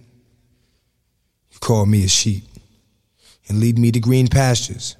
[1.52, 2.44] You call me a sheep
[3.48, 4.96] and lead me to green pastures,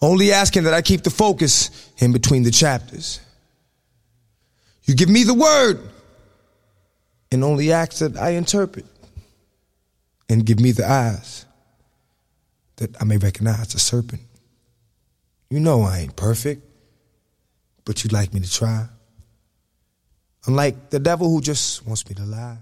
[0.00, 3.20] only asking that I keep the focus in between the chapters.
[4.84, 5.80] You give me the word
[7.32, 8.84] and only ask that I interpret
[10.28, 11.46] and give me the eyes
[12.76, 14.20] that I may recognize the serpent.
[15.48, 16.62] You know I ain't perfect,
[17.84, 18.86] but you'd like me to try.
[20.46, 22.58] Unlike the devil who just wants me to lie.